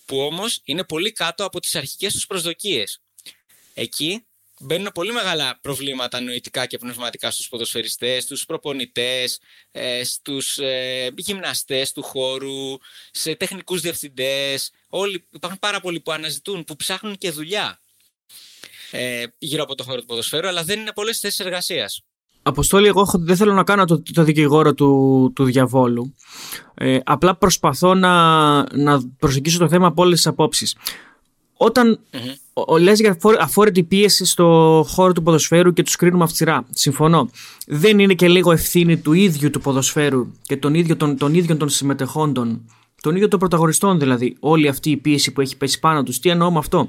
που 0.08 0.20
όμως 0.20 0.62
είναι 0.64 0.84
πολύ 0.84 1.12
κάτω 1.12 1.46
από 1.46 1.60
τις 1.60 1.76
αρχικές 1.76 2.14
τους 2.14 2.26
προσδοκίες. 2.26 3.02
Εκεί 3.74 4.26
μπαίνουν 4.60 4.92
πολύ 4.94 5.12
μεγάλα 5.12 5.60
προβλήματα 5.62 6.20
νοητικά 6.22 6.66
και 6.66 6.78
πνευματικά 6.78 7.32
στους 7.32 7.48
ποδοσφαιριστές, 7.50 8.24
στους 8.24 8.46
προπονητές, 8.46 9.40
ε, 9.72 10.04
στους 10.04 10.58
ε, 10.58 11.14
γυμναστές 11.18 11.92
του 11.92 12.04
χώρου, 12.04 12.78
σε 13.12 13.36
τεχνικούς 13.36 13.82
διευθυντές. 13.82 14.72
Όλοι, 14.90 15.28
υπάρχουν 15.34 15.60
πάρα 15.60 15.80
πολλοί 15.80 16.00
που 16.00 16.12
αναζητούν, 16.12 16.64
που 16.64 16.76
ψάχνουν 16.76 17.18
και 17.18 17.32
δουλειά 17.32 17.82
ε, 18.92 19.24
γύρω 19.38 19.64
από 19.64 19.76
το 19.76 19.84
χώρο 19.84 20.00
του 20.00 20.06
ποδοσφαίρου, 20.06 20.48
αλλά 20.48 20.64
δεν 20.64 20.80
είναι 20.80 20.94
πολλές 20.94 21.20
θέσεις 21.20 21.40
εργασίας. 21.40 22.02
Αποστόλη, 22.48 22.88
εγώ 22.88 23.08
δεν 23.14 23.36
θέλω 23.36 23.54
να 23.54 23.64
κάνω 23.64 23.86
το, 23.86 24.04
το 24.14 24.24
δικηγόρο 24.24 24.74
του, 24.74 25.32
του 25.36 25.44
διαβόλου. 25.44 26.14
Ε, 26.74 26.98
απλά 27.04 27.36
προσπαθώ 27.36 27.94
να, 27.94 28.56
να 28.76 29.02
προσεγγίσω 29.20 29.60
το 29.60 29.68
θέμα 29.68 29.88
από 29.88 30.02
όλες 30.02 30.16
τις 30.16 30.28
απόψεις. 30.28 30.76
Όταν 31.58 32.00
mm-hmm. 32.12 32.80
λες 32.80 33.00
για 33.00 33.18
αφόρητη 33.40 33.84
πίεση 33.84 34.26
στο 34.26 34.86
χώρο 34.88 35.14
του 35.14 35.24
ποδοσφαίρου 35.24 35.74
και 35.74 35.84
τους 35.84 35.96
κρίνουμε 35.96 36.24
αυστηρά, 36.24 36.66
συμφωνώ. 36.70 37.30
Δεν 37.68 38.00
είναι 38.00 38.14
και 38.14 38.28
λίγο 38.28 38.52
ευθύνη 38.52 38.98
του 38.98 39.14
ίδιου 39.14 39.50
του 39.50 39.62
ποδοσφαίρου 39.62 40.28
και 40.42 40.58
των 40.58 40.74
ίδιων 40.74 40.98
των, 40.98 41.18
των, 41.18 41.34
ίδιων 41.34 41.58
των 41.58 41.70
συμμετεχόντων, 41.70 42.62
των 43.02 43.14
ίδιων 43.14 43.30
των 43.30 43.40
πρωταγωνιστών 43.40 44.00
δηλαδή, 44.00 44.36
όλη 44.40 44.68
αυτή 44.68 44.90
η 44.90 44.98
πίεση 44.98 45.32
που 45.32 45.42
έχει 45.42 45.58
πέσει 45.58 45.80
πάνω 45.80 46.04
τους. 46.04 46.20
Τι 46.20 46.30
εννοώ 46.30 46.52
με 46.52 46.58
αυτό; 46.58 46.88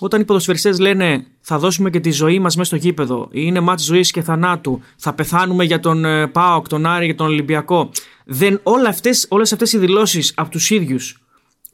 Όταν 0.00 0.20
οι 0.20 0.24
ποδοσφαιριστές 0.24 0.78
λένε 0.78 1.26
θα 1.40 1.58
δώσουμε 1.58 1.90
και 1.90 2.00
τη 2.00 2.10
ζωή 2.10 2.38
μας 2.38 2.56
μέσα 2.56 2.76
στο 2.76 2.86
γήπεδο, 2.86 3.28
είναι 3.32 3.60
μάτς 3.60 3.82
ζωής 3.82 4.10
και 4.10 4.22
θανάτου, 4.22 4.82
θα 4.96 5.14
πεθάνουμε 5.14 5.64
για 5.64 5.80
τον 5.80 6.04
ε, 6.04 6.26
ΠΑΟΚ, 6.26 6.68
τον 6.68 6.86
Άρη, 6.86 7.04
για 7.04 7.14
τον 7.14 7.26
Ολυμπιακό. 7.26 7.90
Δεν, 8.24 8.60
όλα 8.62 8.88
αυτές, 8.88 9.26
όλες 9.28 9.52
αυτές 9.52 9.72
οι 9.72 9.78
δηλώσεις 9.78 10.32
από 10.36 10.50
τους 10.50 10.70
ίδιους 10.70 11.24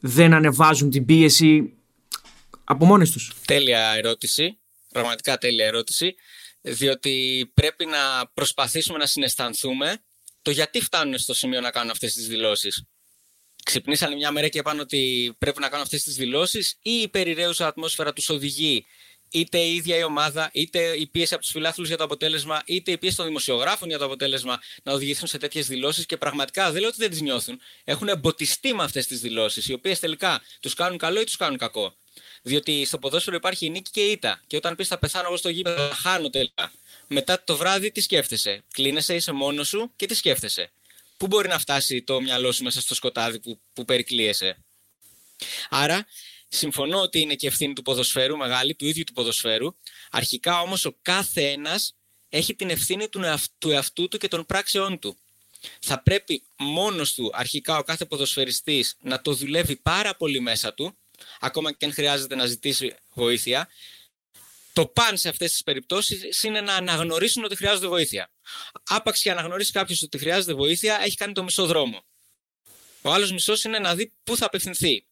δεν 0.01 0.33
ανεβάζουν 0.33 0.91
την 0.91 1.05
πίεση 1.05 1.73
από 2.65 2.85
μόνες 2.85 3.11
τους. 3.11 3.33
Τέλεια 3.47 3.93
ερώτηση, 3.97 4.59
πραγματικά 4.93 5.39
τέλεια 5.39 5.67
ερώτηση, 5.67 6.15
διότι 6.61 7.51
πρέπει 7.55 7.87
να 7.87 8.31
προσπαθήσουμε 8.35 8.99
να 8.99 9.07
συναισθανθούμε 9.07 9.97
το 10.43 10.51
γιατί 10.51 10.81
φτάνουν 10.81 11.19
στο 11.19 11.35
σημείο 11.35 11.61
να 11.61 11.71
κάνουν 11.71 11.91
αυτές 11.91 12.13
τις 12.13 12.27
δηλώσεις 12.29 12.85
ξυπνήσανε 13.65 14.15
μια 14.15 14.31
μέρα 14.31 14.49
και 14.49 14.59
είπαν 14.59 14.81
ότι 14.81 15.33
πρέπει 15.39 15.61
να 15.61 15.69
κάνουν 15.69 15.85
αυτές 15.85 16.03
τις 16.03 16.15
δηλώσεις, 16.15 16.79
ή 16.83 16.93
η 16.93 17.09
περιραίουσα 17.09 17.67
ατμόσφαιρα 17.67 18.13
τους 18.13 18.29
οδηγεί 18.29 18.87
είτε 19.33 19.59
η 19.59 19.75
ίδια 19.75 19.97
η 19.97 20.03
ομάδα, 20.03 20.51
είτε 20.53 20.97
η 20.97 21.07
πίεση 21.07 21.35
από 21.35 21.43
τους 21.43 21.53
φιλάθλους 21.53 21.89
για 21.89 21.97
το 21.97 22.05
αποτέλεσμα, 22.05 22.63
είτε 22.65 22.91
η 22.91 22.99
πίεση 22.99 23.17
των 23.17 23.27
δημοσιογράφων 23.27 23.89
για 23.89 23.99
το 23.99 24.05
αποτέλεσμα 24.05 24.61
να 24.83 24.93
οδηγηθούν 24.93 25.29
σε 25.29 25.39
τέτοιες 25.39 25.67
δηλώσεις 25.67 26.07
και 26.07 26.17
πραγματικά 26.17 26.71
δεν 26.71 26.81
λέω 26.81 26.89
ότι 26.89 26.99
δεν 26.99 27.11
τις 27.11 27.21
νιώθουν. 27.21 27.61
Έχουν 27.85 28.09
εμποτιστεί 28.09 28.75
με 28.75 28.83
αυτές 28.83 29.07
τις 29.07 29.21
δηλώσεις, 29.21 29.69
οι 29.69 29.73
οποίες 29.73 29.99
τελικά 30.01 30.41
τους 30.61 30.75
κάνουν 30.75 30.99
καλό 30.99 31.21
ή 31.21 31.25
τους 31.25 31.37
κάνουν 31.37 31.59
κακό. 31.59 31.95
Διότι 32.43 32.85
στο 32.85 32.99
ποδόσφαιρο 32.99 33.37
υπάρχει 33.37 33.67
η 33.67 33.71
νίκη 33.71 33.91
και 33.91 34.07
η 34.07 34.11
ήττα. 34.11 34.41
Και 34.47 34.57
όταν 34.57 34.77
πεις 34.77 34.89
θα 34.89 34.99
πεθάνω 34.99 35.27
εγώ 35.27 35.37
στο 35.37 35.49
γήπεδο, 35.49 35.89
θα 35.89 35.95
χάνω 35.95 36.31
τελικά. 36.31 36.73
Μετά 37.07 37.45
το 37.45 37.57
βράδυ 37.57 37.93
τι 37.93 38.01
σκέφτεσαι; 38.01 38.65
Κλείνεσαι, 38.73 39.15
είσαι 39.15 39.33
μόνος 39.33 39.69
σου 39.69 39.93
και 39.97 40.07
τι 40.07 40.15
σκέφτεσαι; 40.15 40.73
Πού 41.23 41.29
μπορεί 41.29 41.49
να 41.49 41.59
φτάσει 41.59 42.03
το 42.03 42.21
μυαλό 42.21 42.53
σου 42.53 42.63
μέσα 42.63 42.81
στο 42.81 42.95
σκοτάδι 42.95 43.41
που, 43.41 43.61
που 43.73 43.85
περικλείεσαι; 43.85 44.65
Άρα, 45.71 46.07
συμφωνώ 46.49 47.01
ότι 47.01 47.21
είναι 47.21 47.35
και 47.35 47.47
ευθύνη 47.47 47.73
του 47.73 47.83
ποδοσφαίρου, 47.83 48.37
μεγάλη, 48.37 48.75
του 48.75 48.87
ίδιου 48.87 49.05
του 49.05 49.13
ποδοσφαίρου. 49.13 49.77
Αρχικά 50.11 50.61
όμως 50.61 50.85
ο 50.85 50.97
κάθε 51.03 51.51
ένας 51.51 51.95
έχει 52.29 52.55
την 52.55 52.71
ευθύνη 52.71 53.09
του, 53.09 53.21
του 53.59 53.71
εαυτού 53.71 54.09
του 54.09 54.19
και 54.19 54.29
των 54.29 54.47
πράξεών 54.47 54.99
του. 54.99 55.17
Θα 55.81 56.03
πρέπει 56.03 56.43
μόνος 56.57 57.15
του 57.15 57.31
αρχικά 57.33 57.79
ο 57.79 57.83
κάθε 57.83 58.05
ποδοσφαιριστής 58.05 58.97
να 59.01 59.21
το 59.21 59.35
δουλεύει 59.35 59.77
πάρα 59.77 60.17
πολύ 60.17 60.41
μέσα 60.41 60.75
του, 60.75 60.97
ακόμα 61.41 61.73
και 61.73 61.85
αν 61.85 61.93
χρειάζεται 61.93 62.35
να 62.35 62.47
ζητήσει 62.47 62.95
βοήθεια, 63.15 63.69
το 64.73 64.87
παν 64.87 65.17
σε 65.17 65.29
αυτές 65.29 65.51
τις 65.51 65.63
περιπτώσεις 65.63 66.43
είναι 66.43 66.61
να 66.61 66.75
αναγνωρίσουν 66.75 67.45
ότι 67.45 67.57
χρειάζονται 67.57 67.87
βοήθεια. 67.87 68.31
Άπαξ 68.85 69.23
και 69.23 69.31
αναγνωρίσει 69.31 69.73
κάποιος 69.73 70.03
ότι 70.03 70.19
χρειάζεται 70.19 70.55
βοήθεια, 70.55 71.01
έχει 71.03 71.17
κάνει 71.17 71.33
το 71.33 71.43
μισό 71.43 71.67
δρόμο. 71.67 72.05
Ο 73.03 73.13
άλλος 73.13 73.33
μισός 73.33 73.65
είναι 73.65 73.79
να 73.79 73.95
δει 73.95 74.13
πού 74.25 74.37
θα 74.37 74.47
απευθυνθεί. 74.47 75.07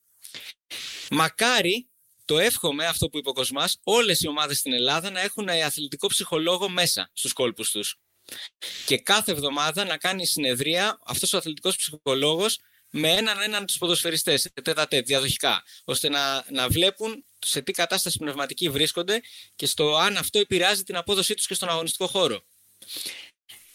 Μακάρι, 1.11 1.89
το 2.25 2.39
εύχομαι 2.39 2.87
αυτό 2.87 3.09
που 3.09 3.19
είπε 3.19 3.29
ο 3.29 3.33
Κοσμάς, 3.33 3.79
όλες 3.83 4.21
οι 4.21 4.29
ομάδες 4.29 4.59
στην 4.59 4.73
Ελλάδα 4.73 5.11
να 5.11 5.21
έχουν 5.21 5.49
αθλητικό 5.49 6.07
ψυχολόγο 6.07 6.69
μέσα 6.69 7.11
στους 7.13 7.33
κόλπους 7.33 7.71
τους. 7.71 7.99
Και 8.87 8.99
κάθε 8.99 9.33
εβδομάδα 9.33 9.85
να 9.85 9.97
κάνει 9.97 10.27
συνεδρία 10.27 10.99
αυτός 11.05 11.33
ο 11.33 11.37
αθλητικός 11.37 11.77
ψυχολόγος 11.77 12.59
με 12.91 13.11
έναν 13.11 13.41
έναν 13.41 13.67
τους 13.67 13.79
ποδοσφαιριστές, 13.79 14.49
τέτα 14.63 14.87
διαδοχικά, 15.05 15.63
ώστε 15.85 16.09
να, 16.09 16.45
να 16.51 16.69
βλέπουν 16.69 17.25
σε 17.39 17.63
τι 17.63 17.73
κατάσταση 17.73 18.19
πνευματική 18.19 18.69
βρίσκονται 18.69 19.21
και 19.57 19.67
στο 19.67 19.97
αν 19.97 20.17
αυτό 20.17 20.39
επηρεάζει 20.39 20.83
την 20.83 20.97
απόδοσή 20.97 21.35
τους 21.35 21.47
και 21.47 21.55
στον 21.55 21.69
αγωνιστικό 21.69 22.07
χώρο. 22.07 22.45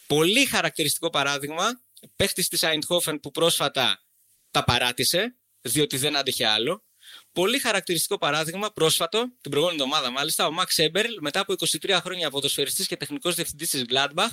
Πολύ 0.08 0.46
χαρακτηριστικό 0.46 1.10
παράδειγμα, 1.10 1.82
παίχτης 2.16 2.48
της 2.48 2.62
Eindhoven 2.64 3.18
που 3.22 3.32
πρόσφατα 3.32 4.04
τα 4.52 4.64
παράτησε, 4.64 5.36
διότι 5.62 5.98
δεν 5.98 6.16
άντεχε 6.16 6.46
άλλο. 6.46 6.84
Πολύ 7.32 7.60
χαρακτηριστικό 7.60 8.18
παράδειγμα, 8.18 8.72
πρόσφατο, 8.72 9.32
την 9.42 9.52
προηγούμενη 9.52 9.82
εβδομάδα 9.82 10.12
μάλιστα, 10.12 10.48
ο 10.48 10.52
Μαξ 10.52 10.78
Έμπερλ, 10.78 11.14
μετά 11.20 11.40
από 11.40 11.54
23 11.54 12.00
χρόνια 12.04 12.30
ποδοσφαιριστής 12.30 12.88
και 12.88 12.98
τεχνικός 12.98 13.36
διευθυντής 13.36 13.70
της 13.70 13.84
Gladbach, 13.90 14.30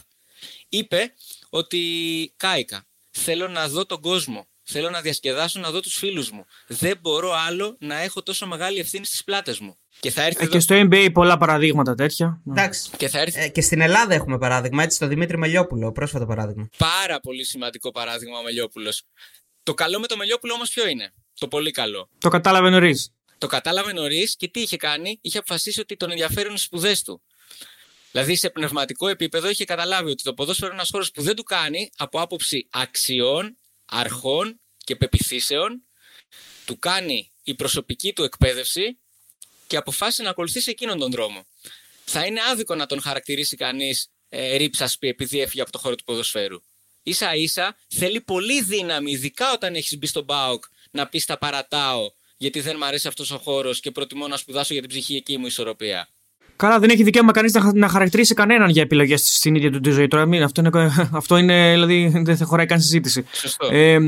είπε 0.69 1.15
ότι 1.49 2.35
κάηκα. 2.37 2.87
Θέλω 3.11 3.49
να 3.49 3.69
δω 3.69 3.87
τον 3.87 4.01
κόσμο. 4.01 4.47
Θέλω 4.65 4.91
να 4.91 5.01
διασκεδάσω, 5.01 5.61
να 5.61 5.71
δω 5.71 5.81
τους 5.81 5.95
φίλους 5.95 6.31
μου. 6.31 6.45
Δεν 6.67 6.99
μπορώ 7.01 7.33
άλλο 7.33 7.77
να 7.81 8.01
έχω 8.01 8.23
τόσο 8.23 8.47
μεγάλη 8.47 8.79
ευθύνη 8.79 9.07
στις 9.07 9.25
πλάτες 9.25 9.59
μου. 9.59 9.77
Και, 10.01 10.11
θα 10.11 10.23
έρθει 10.23 10.45
ε, 10.45 10.47
και 10.47 10.61
στο 10.61 10.81
NBA 10.81 11.09
πολλά 11.13 11.37
παραδείγματα 11.37 11.95
τέτοια. 11.95 12.43
Εντάξει. 12.49 12.91
Και, 12.97 13.09
θα 13.09 13.19
έρθει... 13.19 13.41
ε, 13.41 13.49
και 13.49 13.61
στην 13.61 13.81
Ελλάδα 13.81 14.15
έχουμε 14.15 14.39
παράδειγμα, 14.39 14.83
έτσι, 14.83 14.99
το 14.99 15.07
Δημήτρη 15.07 15.39
Μελιόπουλο, 15.39 15.93
πρόσφατο 15.93 16.27
παράδειγμα. 16.27 16.69
Πάρα 16.77 17.21
πολύ 17.21 17.45
σημαντικό 17.45 17.91
παράδειγμα 17.91 18.39
ο 18.39 18.43
Μελιόπουλος. 18.43 19.03
Το 19.63 19.75
καλό 19.75 20.01
με 20.01 20.07
το 20.07 20.17
Μελιόπουλο 20.17 20.55
όμως 20.55 20.71
ποιο 20.71 20.89
είναι; 20.89 21.13
Το 21.39 21.49
πολύ 21.49 21.71
καλό. 21.71 22.09
Το 22.19 22.29
κατάλαβε 22.29 22.71
νωρίς. 22.71 23.13
Το 23.39 23.47
κατάλαβε 23.47 23.93
νωρίς 23.93 24.37
και 24.37 24.49
τι 24.49 24.61
είχε 24.61 24.77
κάνει, 24.77 25.19
είχε 25.21 25.39
αποφασίσει 25.39 25.81
ότι 25.81 25.97
τον 25.97 26.11
ενδιαφέρουν 26.11 26.55
οι 26.55 26.59
σπουδές 26.59 27.03
του. 27.03 27.23
Δηλαδή 28.13 28.37
σε 28.37 28.51
πνευματικό 28.51 29.09
επίπεδο 29.09 29.49
είχε 29.49 29.65
καταλάβει 29.65 30.11
ότι 30.11 30.23
το 30.23 30.35
ποδόσφαιρο 30.35 30.67
είναι 30.67 30.77
ένας 30.77 30.89
χώρος 30.91 31.11
που 31.11 31.23
δεν 31.23 31.37
του 31.37 31.43
κάνει 31.43 31.91
από 31.97 32.21
άποψη 32.21 32.67
αξιών, 32.71 33.57
αρχών 33.93 34.61
και 34.85 34.97
πεπιθήσεων, 34.97 35.83
του 36.65 36.79
κάνει 36.79 37.33
η 37.43 37.55
προσωπική 37.55 38.13
του 38.13 38.23
εκπαίδευση 38.23 38.99
και 39.67 39.77
αποφάσισε 39.77 40.23
να 40.23 40.31
ακολουθήσει 40.31 40.71
εκείνον 40.71 40.99
τον 40.99 41.11
δρόμο. 41.11 41.47
Θα 42.05 42.27
είναι 42.27 42.41
άδικο 42.51 42.75
να 42.75 42.87
τον 42.87 43.01
χαρακτηρίσει 43.01 43.57
κανείς 43.57 44.11
ε, 44.29 44.57
ρίψασπη 44.57 45.09
επειδή 45.09 45.41
έφυγε 45.41 45.63
από 45.63 45.73
το 45.73 45.79
χώρο 45.79 45.95
του 45.95 46.05
ποδοσφαίρου. 46.05 46.63
σα 47.03 47.35
ίσα 47.35 47.77
θέλει 47.89 48.21
πολύ 48.21 48.63
δύναμη, 48.63 49.11
ειδικά 49.11 49.53
όταν 49.53 49.75
έχεις 49.75 49.99
μπει 49.99 50.07
στον 50.07 50.27
ΠΑΟΚ, 50.27 50.65
να 50.91 51.09
πεις 51.09 51.25
τα 51.25 51.39
παρατάω 51.39 52.11
γιατί 52.37 52.61
δεν 52.61 52.77
μου 52.79 52.85
αρέσει 52.85 53.09
αυτός 53.09 53.31
ο 53.31 53.39
χώρος 53.39 53.81
και 53.81 53.91
προτιμώ 53.91 54.29
να 54.29 54.37
σπουδάσω 54.37 54.73
για 54.73 54.83
την 54.83 54.91
ψυχική 54.91 55.39
μου 55.39 55.47
ισορροπία. 55.47 56.09
Καλά, 56.57 56.79
δεν 56.79 56.91
έχει 56.91 57.03
δικαίωμα 57.03 57.33
κανείς 57.33 57.59
να 57.75 57.89
χαρακτηρίσει 57.89 58.35
κανέναν 58.35 58.71
για 58.71 58.83
επιλογές 58.83 59.37
στην 59.37 59.55
ίδια 59.55 59.71
του 59.71 59.81
τη 59.81 59.91
ζωή. 59.91 60.09
Τώρα, 60.09 60.27
μην, 60.27 60.43
αυτό, 60.43 60.61
είναι, 60.61 60.93
αυτό 61.13 61.37
είναι, 61.37 61.71
δηλαδή, 61.71 62.13
δεν 62.15 62.37
θα 62.37 62.45
χωράει 62.45 62.67
καν 62.67 62.81
συζήτηση. 62.81 63.25
Σωστό. 63.33 63.69
Ε, 63.71 63.99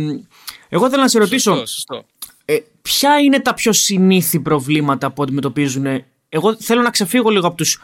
εγώ 0.69 0.91
θέλω 0.91 1.03
να 1.03 1.09
σε 1.09 1.19
ρωτήσω. 1.19 1.51
Σωστό, 1.51 1.67
σωστό. 1.67 2.05
Ε, 2.45 2.57
ποια 2.83 3.19
είναι 3.19 3.41
τα 3.41 3.55
πιο 3.55 3.73
συνήθι 3.73 4.41
προβλήματα 4.41 5.11
που 5.11 5.23
αντιμετωπίζουν. 5.23 5.87
Εγώ 6.29 6.57
θέλω 6.59 6.83
να 6.83 6.91
ξεφύγω 6.91 7.31
λίγο 7.31 7.47
από 7.47 7.57
τους 7.57 7.81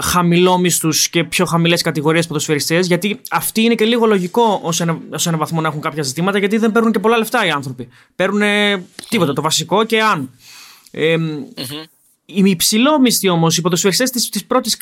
χαμηλόμισθου 0.00 0.88
και 1.10 1.24
πιο 1.24 1.44
χαμηλές 1.44 1.82
κατηγορίες 1.82 2.26
ποδοσφαιριστές, 2.26 2.86
γιατί 2.86 3.20
αυτή 3.30 3.62
είναι 3.62 3.74
και 3.74 3.84
λίγο 3.84 4.06
λογικό 4.06 4.60
ως 4.62 4.80
ένα, 4.80 4.98
ένα 5.26 5.36
βαθμό 5.36 5.60
να 5.60 5.68
έχουν 5.68 5.80
κάποια 5.80 6.02
ζητήματα, 6.02 6.38
γιατί 6.38 6.56
δεν 6.56 6.72
παίρνουν 6.72 6.92
και 6.92 6.98
πολλά 6.98 7.16
λεφτά 7.18 7.46
οι 7.46 7.50
άνθρωποι. 7.50 7.88
Παίρνουν 8.16 8.42
τίποτα, 9.08 9.32
το 9.32 9.42
βασικό 9.42 9.84
και 9.84 10.02
αν. 10.02 10.30
Ε, 10.90 11.16
mm-hmm. 11.16 11.84
Οι 12.30 12.50
υψηλόμισθοι 12.50 13.28
όμως, 13.28 13.56
οι 13.56 13.60
ποδοσφαιριστές 13.60 14.10
της 14.10 14.44
πρώτης 14.46 14.76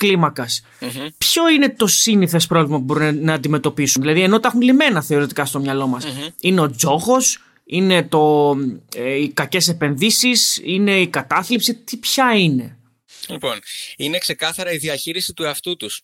ποιο 1.18 1.48
είναι 1.48 1.74
το 1.76 1.86
σύνηθες 1.86 2.46
πρόβλημα 2.46 2.78
που 2.78 2.84
μπορούν 2.84 3.22
να 3.24 3.32
αντιμετωπίσουν; 3.32 4.02
Δηλαδή, 4.02 4.22
ενώ 4.22 4.40
τα 4.40 4.48
έχουν 4.48 4.60
λυμμένα 4.60 5.02
θεωρητικά 5.02 5.44
στο 5.44 5.58
μυαλό 5.58 5.86
μας. 5.86 6.04
Είναι 6.40 6.60
ο 6.60 6.70
τζόγος, 6.70 7.38
είναι 7.64 8.02
το, 8.02 8.54
ε, 8.96 9.14
οι 9.14 9.28
κακές 9.28 9.68
επενδύσεις, 9.68 10.60
είναι 10.64 11.00
η 11.00 11.08
κατάθλιψη. 11.08 11.74
Τι 11.74 11.96
ποια 11.96 12.34
είναι; 12.34 12.78
Λοιπόν, 13.28 13.58
είναι 13.96 14.18
ξεκάθαρα 14.18 14.72
η 14.72 14.76
διαχείριση 14.76 15.32
του 15.32 15.42
εαυτού 15.42 15.76
τους. 15.76 16.02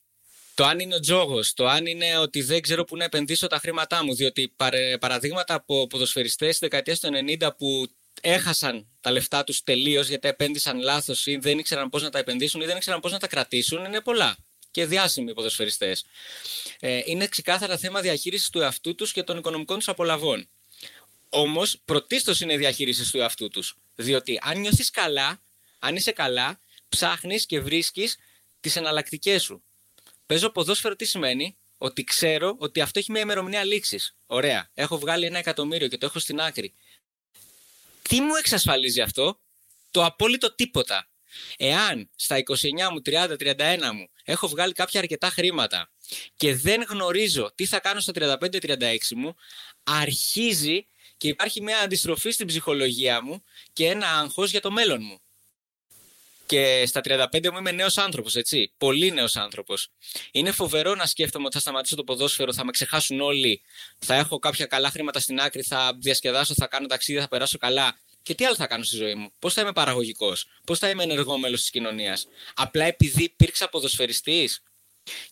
Το 0.54 0.64
αν 0.64 0.78
είναι 0.78 0.94
ο 0.94 1.00
τζόγος, 1.00 1.54
το 1.54 1.66
αν 1.66 1.86
είναι 1.86 2.18
ότι 2.18 2.42
δεν 2.42 2.60
ξέρω 2.60 2.84
πού 2.84 2.96
να 2.96 3.04
επενδύσω 3.04 3.46
τα 3.46 3.58
χρήματά 3.58 4.04
μου. 4.04 4.14
Διότι 4.14 4.54
παραδείγματα 5.00 5.54
από 5.54 5.86
ποδοσφαιριστές 5.86 6.48
της 6.48 6.58
δεκαετίας 6.58 7.00
του 7.00 7.08
90 7.08 7.54
που 7.56 7.86
έχασαν 8.20 8.86
τα 9.02 9.10
λεφτά 9.10 9.44
τους 9.44 9.62
τελείως 9.62 10.08
γιατί 10.08 10.28
επένδυσαν 10.28 10.80
λάθος 10.80 11.26
ή 11.26 11.36
δεν 11.36 11.58
ήξεραν 11.58 11.88
πώς 11.88 12.02
να 12.02 12.10
τα 12.10 12.18
επενδύσουν 12.18 12.60
ή 12.60 12.64
δεν 12.64 12.76
ήξεραν 12.76 13.00
πώς 13.00 13.12
να 13.12 13.18
τα 13.18 13.26
κρατήσουν 13.26 13.84
είναι 13.84 14.00
πολλά. 14.00 14.36
Και 14.70 14.86
διάσημοι 14.86 15.34
ποδοσφαιριστές. 15.34 16.04
Ε, 16.80 17.00
είναι 17.04 17.26
ξεκάθαρα 17.26 17.76
θέμα 17.76 18.00
διαχείρισης 18.00 18.50
του 18.50 18.60
εαυτού 18.60 18.94
τους 18.94 19.12
και 19.12 19.22
των 19.22 19.38
οικονομικών 19.38 19.78
τους 19.78 19.88
απολαβών. 19.88 20.48
Όμως, 21.28 21.80
πρωτίστως 21.84 22.40
είναι 22.40 22.56
διαχείρισης 22.56 23.10
του 23.10 23.18
εαυτού 23.18 23.48
τους. 23.48 23.76
Διότι 23.96 24.38
αν 24.42 24.60
νιώθεις 24.60 24.90
καλά, 24.90 25.40
αν 25.78 25.96
είσαι 25.96 26.12
καλά, 26.12 26.60
ψάχνεις 26.88 27.46
και 27.46 27.60
βρίσκεις 27.60 28.16
τις 28.60 28.76
εναλλακτικές 28.76 29.42
σου. 29.42 29.62
Παίζω 30.26 30.50
ποδόσφαιρο 30.50 30.96
τι 30.96 31.04
σημαίνει, 31.04 31.56
ότι 31.78 32.04
ξέρω 32.04 32.56
ότι 32.58 32.80
αυτό 32.80 32.98
έχει 32.98 33.10
μια 33.10 33.20
ημερομηνία 33.20 33.64
λήξης. 33.64 34.14
Ωραία. 34.26 34.70
Έχω 34.74 34.98
βγάλει 34.98 35.26
ένα 35.26 35.38
εκατομμύριο 35.38 35.88
και 35.88 35.98
το 35.98 36.06
έχω 36.06 36.18
στην 36.18 36.40
άκρη. 36.40 36.74
Τι 38.02 38.20
μου 38.20 38.34
εξασφαλίζει 38.34 39.00
αυτό, 39.00 39.40
το 39.90 40.04
απόλυτο 40.04 40.54
τίποτα. 40.54 41.06
Εάν 41.56 42.10
στα 42.16 42.36
29 42.36 42.90
μου, 42.92 43.02
30, 43.04 43.36
31 43.38 43.92
μου 43.94 44.08
έχω 44.24 44.48
βγάλει 44.48 44.72
κάποια 44.72 45.00
αρκετά 45.00 45.28
χρήματα 45.28 45.92
και 46.36 46.54
δεν 46.54 46.84
γνωρίζω 46.88 47.52
τι 47.54 47.66
θα 47.66 47.80
κάνω 47.80 48.00
στα 48.00 48.12
35-36 48.40 48.96
μου, 49.16 49.34
αρχίζει 49.82 50.86
και 51.16 51.28
υπάρχει 51.28 51.62
μια 51.62 51.78
αντιστροφή 51.78 52.30
στην 52.30 52.46
ψυχολογία 52.46 53.22
μου 53.22 53.44
και 53.72 53.86
ένα 53.86 54.06
άγχος 54.06 54.50
για 54.50 54.60
το 54.60 54.70
μέλλον 54.70 55.02
μου. 55.02 55.20
Και 56.52 56.86
στα 56.86 57.00
35 57.04 57.50
μου 57.52 57.58
είμαι 57.58 57.70
νέος 57.70 57.98
άνθρωπος, 57.98 58.36
έτσι. 58.36 58.72
Πολύ 58.78 59.12
νέος 59.12 59.36
άνθρωπος. 59.36 59.88
Είναι 60.32 60.50
φοβερό 60.50 60.94
να 60.94 61.06
σκέφτομαι 61.06 61.44
ότι 61.44 61.54
θα 61.54 61.60
σταματήσω 61.60 61.96
το 61.96 62.04
ποδόσφαιρο, 62.04 62.52
θα 62.52 62.64
με 62.64 62.70
ξεχάσουν 62.70 63.20
όλοι, 63.20 63.62
θα 63.98 64.14
έχω 64.14 64.38
κάποια 64.38 64.66
καλά 64.66 64.90
χρήματα 64.90 65.20
στην 65.20 65.40
άκρη, 65.40 65.62
θα 65.62 65.96
διασκεδάσω, 65.98 66.54
θα 66.54 66.66
κάνω 66.66 66.86
ταξίδι, 66.86 67.20
θα 67.20 67.28
περάσω 67.28 67.58
καλά. 67.58 67.98
Και 68.22 68.34
τι 68.34 68.44
άλλο 68.44 68.54
θα 68.54 68.66
κάνω 68.66 68.82
στη 68.82 68.96
ζωή 68.96 69.14
μου; 69.14 69.32
Πώς 69.38 69.54
θα 69.54 69.60
είμαι 69.60 69.72
παραγωγικός, 69.72 70.46
πώς 70.66 70.78
θα 70.78 70.88
είμαι 70.88 71.02
ενεργό 71.02 71.38
μέλο 71.38 71.56
της 71.56 71.70
κοινωνίας; 71.70 72.26
Απλά 72.54 72.84
επειδή 72.84 73.22
υπήρξα 73.22 73.68
ποδοσφαιριστής. 73.68 74.62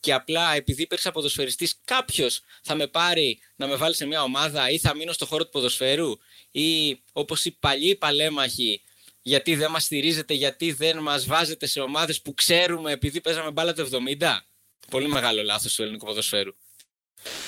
Και 0.01 0.13
απλά 0.13 0.55
επειδή 0.55 0.83
υπήρξα 0.83 1.11
ποδοσφαιριστής, 1.11 1.81
κάποιος 1.85 2.41
θα 2.63 2.75
με 2.75 2.87
πάρει 2.87 3.39
να 3.57 3.67
με 3.67 3.77
βάλει 3.77 3.95
σε 3.95 4.07
μια 4.07 4.23
ομάδα 4.23 4.71
ή 4.71 4.79
θα 4.79 4.95
μείνω 4.97 5.13
στο 5.13 5.27
χώρο 5.27 5.45
του 5.45 5.51
ποδοσφαίρου; 5.51 6.13
Ή 6.51 7.01
όπως 7.13 7.45
οι 7.45 7.51
παλιοί 7.51 7.97
παλέμαχοι 7.97 8.83
γιατί 9.23 9.55
δεν 9.55 9.71
μας 9.71 9.85
στηρίζετε, 9.85 10.35
γιατί 10.35 10.73
δεν 10.73 10.99
μας 10.99 11.27
βάζετε 11.27 11.67
σε 11.67 11.81
ομάδες 11.81 12.21
που 12.21 12.35
ξέρουμε 12.35 12.93
επειδή 12.93 13.21
παίζαμε 13.21 13.51
μπάλα 13.51 13.73
το 13.73 13.89
70. 14.19 14.47
Πολύ 14.91 15.09
μεγάλο 15.09 15.43
λάθος 15.43 15.75
του 15.75 15.83
ελληνικού 15.83 16.07
ποδοσφαίρου. 16.07 16.55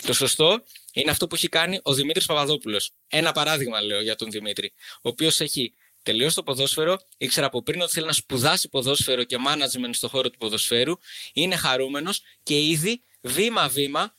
Το 0.07 0.13
σωστό 0.13 0.63
είναι 0.93 1.11
αυτό 1.11 1.27
που 1.27 1.35
έχει 1.35 1.49
κάνει 1.49 1.81
ο 1.83 1.95
Δημήτρης 1.95 2.27
Παπαδόπουλος. 2.27 2.91
Ένα 3.09 3.33
παράδειγμα 3.33 3.81
λέω 3.81 4.01
για 4.01 4.17
τον 4.17 4.31
Δημήτρη, 4.31 4.73
ο 4.95 5.09
οποίος 5.09 5.41
έχει 5.41 5.75
τελειώσει 6.03 6.35
το 6.35 6.43
ποδόσφαιρο, 6.43 6.99
ήξερα 7.17 7.47
από 7.47 7.63
πριν 7.63 7.81
ότι 7.81 7.93
θέλει 7.93 8.07
να 8.07 8.13
σπουδάσει 8.13 8.69
ποδόσφαιρο 8.69 9.25
και 9.25 9.37
management 9.49 9.91
στον 9.93 10.09
χώρο 10.09 10.31
του 10.31 10.39
ποδοσφαίρου, 10.39 10.95
είναι 11.33 11.57
χαρούμενος 11.57 12.23
και 12.43 12.67
ήδη 12.67 13.03
βήμα-βήμα 13.21 14.15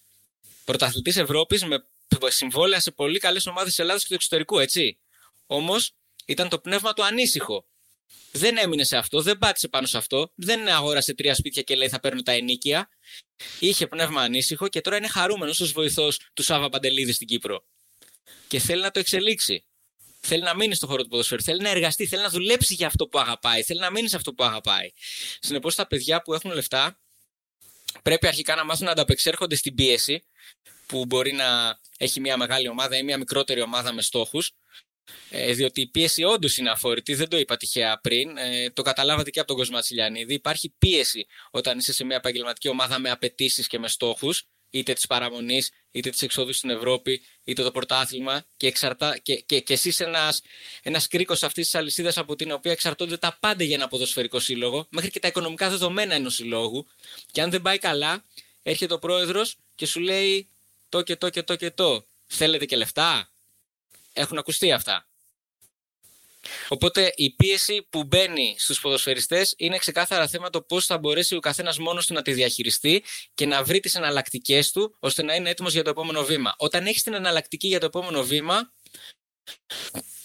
πρωταθλητής 0.66 1.18
Ευρώπης 1.18 1.64
με 1.64 1.86
συμβόλαια 2.28 2.80
σε 2.80 2.92
πολύ 2.92 3.20
καλές 3.20 3.48
ομάδες 3.48 3.76
της 3.76 3.86
και 3.86 4.08
του 4.08 4.14
εξωτερικού, 4.14 4.60
έτσι. 4.60 4.98
Όμως 5.46 5.94
ήταν 6.26 6.50
το 6.50 6.60
πνεύμα 6.60 6.94
του 6.94 7.04
ανήσυχο. 7.04 7.66
Δεν 8.32 8.58
έμεινε 8.58 8.84
σε 8.84 8.98
αυτό, 8.98 9.22
δεν 9.22 9.38
πάτησε 9.38 9.68
πάνω 9.68 9.88
σε 9.88 9.98
αυτό, 9.98 10.32
δεν 10.36 10.68
αγόρασε 10.68 11.14
τρία 11.14 11.36
σπίτια 11.36 11.62
και 11.62 11.76
λέει 11.76 11.90
θα 11.90 12.00
παίρνω 12.00 12.22
τα 12.22 12.32
ενίκια. 12.32 12.90
Είχε 13.60 13.88
πνεύμα 13.88 14.22
ανήσυχο 14.22 14.68
και 14.68 14.82
τώρα 14.82 14.98
είναι 14.98 15.08
χαρούμενος 15.08 15.60
ως 15.60 15.72
βοηθός 15.72 16.20
του 16.34 16.44
Σάβα 16.44 16.70
Παντελίδη 16.70 17.12
στην 17.12 17.28
Κύπρο. 17.28 17.66
Και 18.48 18.60
θέλει 18.60 18.82
να 18.82 18.92
το 18.92 19.00
εξελίξει. 19.00 19.66
Θέλει 20.20 20.42
να 20.42 20.56
μείνει 20.56 20.76
στον 20.76 20.90
χώρο 20.90 21.04
του 21.04 21.10
ποδοσφαίρου. 21.10 21.42
Θέλει 21.42 21.62
να 21.62 21.70
εργαστεί. 21.70 22.06
Θέλει 22.06 22.22
να 22.22 22.30
δουλέψει 22.30 22.74
για 22.74 22.88
αυτό 22.88 23.08
που 23.08 23.20
αγαπάει. 23.20 23.64
Θέλει 23.64 23.80
να 23.80 23.92
μείνει 23.92 24.10
σε 24.10 24.16
αυτό 24.16 24.34
που 24.34 24.44
αγαπάει. 24.44 24.92
Συνεπώς, 25.40 25.76
τα 25.76 25.88
παιδιά 25.88 26.22
που 26.22 26.34
έχουν 26.34 26.52
λεφτά 26.52 27.00
πρέπει 28.02 28.28
αρχικά 28.28 28.56
να 28.56 28.64
μάθουν 28.66 28.86
να 28.86 28.92
ανταπεξέρχονται 28.92 29.56
στην 29.56 29.76
πίεση 29.76 30.24
που 30.86 31.06
μπορεί 31.06 31.34
να 31.34 31.80
έχει 31.98 32.20
μια 32.20 32.38
μεγάλη 32.38 32.68
ομάδα 32.68 32.98
ή 32.98 33.04
μια 33.04 33.18
μικρότερη 33.18 33.62
ομάδα 33.62 33.94
με 33.94 34.02
στόχους 34.02 34.52
ε, 35.30 35.54
διότι 35.54 35.82
η 35.82 35.88
πίεση 35.88 36.24
όντως 36.24 36.58
είναι 36.58 36.70
αφόρητη, 36.70 37.16
δεν 37.16 37.30
το 37.30 37.38
είπα 37.38 37.58
τυχαία 37.58 38.00
πριν. 38.00 38.38
Ε, 38.38 38.70
το 38.70 38.82
καταλάβατε 38.82 39.30
και 39.30 39.40
από 39.40 39.48
τον 39.48 39.58
Κοσμά 39.58 39.82
Τσιλιανίδη. 39.82 40.34
Υπάρχει 40.34 40.74
πίεση 40.78 41.26
όταν 41.52 41.78
είσαι 41.78 41.94
σε 41.94 42.04
μια 42.04 42.16
επαγγελματική 42.16 42.68
ομάδα 42.68 43.00
με 43.00 43.10
απαιτήσεις 43.10 43.68
και 43.68 43.80
με 43.80 43.88
στόχους, 43.88 44.48
είτε 44.70 44.94
της 44.94 45.08
παραμονής, 45.08 45.72
είτε 45.92 46.10
της 46.10 46.22
εξόδου 46.22 46.54
στην 46.54 46.70
Ευρώπη, 46.70 47.22
είτε 47.44 47.64
το 47.64 47.72
πρωτάθλημα. 47.72 48.46
Και, 48.58 48.68
εξαρτά, 48.68 49.18
και, 49.18 49.36
και, 49.36 49.60
και 49.60 49.74
εσύ 49.74 49.94
ένας 49.98 50.42
ένας 50.82 51.08
κρίκος 51.08 51.44
αυτής 51.44 51.66
της 51.66 51.76
αλυσίδας 51.76 52.18
από 52.18 52.36
την 52.36 52.52
οποία 52.52 52.72
εξαρτώνται 52.72 53.18
τα 53.18 53.38
πάντα 53.40 53.64
για 53.64 53.76
ένα 53.76 53.88
ποδοσφαιρικό 53.88 54.40
σύλλογο, 54.40 54.88
μέχρι 54.90 55.10
και 55.10 55.20
τα 55.20 55.28
οικονομικά 55.28 55.70
δεδομένα 55.70 56.16
ενός 56.16 56.34
συλλόγου. 56.34 56.88
Και 57.32 57.42
αν 57.42 57.50
δεν 57.50 57.62
πάει 57.62 57.78
καλά, 57.78 58.24
έρχεται 58.64 58.94
ο 58.94 59.00
πρόεδρος 59.00 59.56
και 59.76 59.86
σου 59.86 60.00
λέει 60.00 60.48
το 60.90 61.02
και 61.02 61.16
το 61.16 61.30
και 61.30 61.44
το 61.44 61.56
και 61.56 61.72
το. 61.72 62.06
Θέλετε 62.28 62.66
και 62.66 62.76
λεφτά; 62.76 63.33
Έχουν 64.14 64.38
ακουστεί 64.38 64.72
αυτά. 64.72 65.08
Οπότε 66.68 67.14
η 67.16 67.30
πίεση 67.36 67.88
που 67.90 68.04
μπαίνει 68.04 68.56
στους 68.58 68.80
ποδοσφαιριστές 68.80 69.54
είναι 69.58 69.78
ξεκάθαρα 69.78 70.28
θέμα 70.28 70.50
το 70.50 70.62
πώς 70.62 70.86
θα 70.86 70.98
μπορέσει 70.98 71.36
ο 71.36 71.40
καθένας 71.40 71.78
μόνος 71.78 72.06
του 72.06 72.14
να 72.14 72.22
τη 72.22 72.34
διαχειριστεί 72.34 73.04
και 73.34 73.46
να 73.46 73.64
βρει 73.64 73.80
τις 73.80 73.96
εναλλακτικές 73.96 74.72
του 74.72 74.96
ώστε 75.00 75.24
να 75.24 75.36
είναι 75.36 75.50
έτοιμος 75.50 75.74
για 75.74 75.84
το 75.84 75.90
επόμενο 75.90 76.24
βήμα. 76.24 76.56
Όταν 76.58 76.86
έχεις 76.86 77.04
την 77.04 77.14
εναλλακτική 77.14 77.68
για 77.68 77.80
το 77.80 77.86
επόμενο 77.86 78.24
βήμα, 78.24 78.74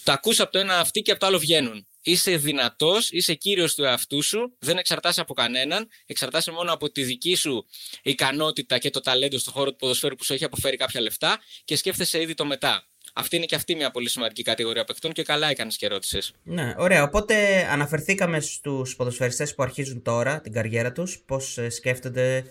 τα 0.05 0.13
ακούς 0.13 0.41
από 0.41 0.53
το 0.53 0.59
ένα 0.59 0.79
αυτή 0.79 1.01
και 1.01 1.11
από 1.11 1.21
το 1.21 1.27
άλλο 1.27 1.39
βγαίνουν. 1.39 1.87
Είσαι 2.03 2.37
δυνατός, 2.37 3.11
είσαι 3.11 3.35
κύριος 3.35 3.75
του 3.75 3.85
εαυτού 3.85 4.23
σου, 4.23 4.57
δεν 4.59 4.79
εξαρτάσαι 4.79 5.21
από 5.21 5.35
κανέναν, 5.35 5.89
εξαρτάσαι 6.07 6.51
μόνο 6.51 6.73
από 6.73 6.91
τη 6.91 7.03
δική 7.03 7.35
σου 7.35 7.67
ικανότητα 8.03 8.79
και 8.79 8.91
το 8.91 9.01
ταλέντο 9.01 9.39
στον 9.39 9.53
χώρο 9.53 9.71
του 9.71 9.77
ποδοσφαίρου 9.77 10.15
που 10.15 10.25
σου 10.25 10.33
έχει 10.33 10.45
αποφέρει 10.45 10.77
κάποια 10.77 11.01
λεφτά 11.01 11.39
και 11.65 11.77
σκέφτεσαι 11.77 12.21
ήδη 12.21 12.35
το 12.35 12.45
μετά. 12.45 12.88
Αυτή 13.21 13.37
είναι 13.37 13.45
και 13.45 13.55
αυτή 13.55 13.75
μια 13.75 13.91
πολύ 13.91 14.09
σημαντική 14.09 14.43
κατηγορία 14.43 14.85
παιχτών 14.85 15.13
και 15.13 15.23
καλά 15.23 15.49
έκανες 15.49 15.77
και 15.77 15.89
ρώτησε. 15.89 16.19
Ναι, 16.43 16.75
ωραία. 16.79 17.03
Οπότε 17.03 17.35
αναφερθήκαμε 17.71 18.41
στους 18.41 18.97
ποδοσφαιριστές 18.97 19.55
που 19.55 19.63
αρχίζουν 19.63 20.03
τώρα 20.03 20.41
την 20.41 20.53
καριέρα 20.53 20.93
τους, 20.93 21.23
πώς 21.27 21.59
ε, 21.59 21.69
σκεφτονται 21.69 22.45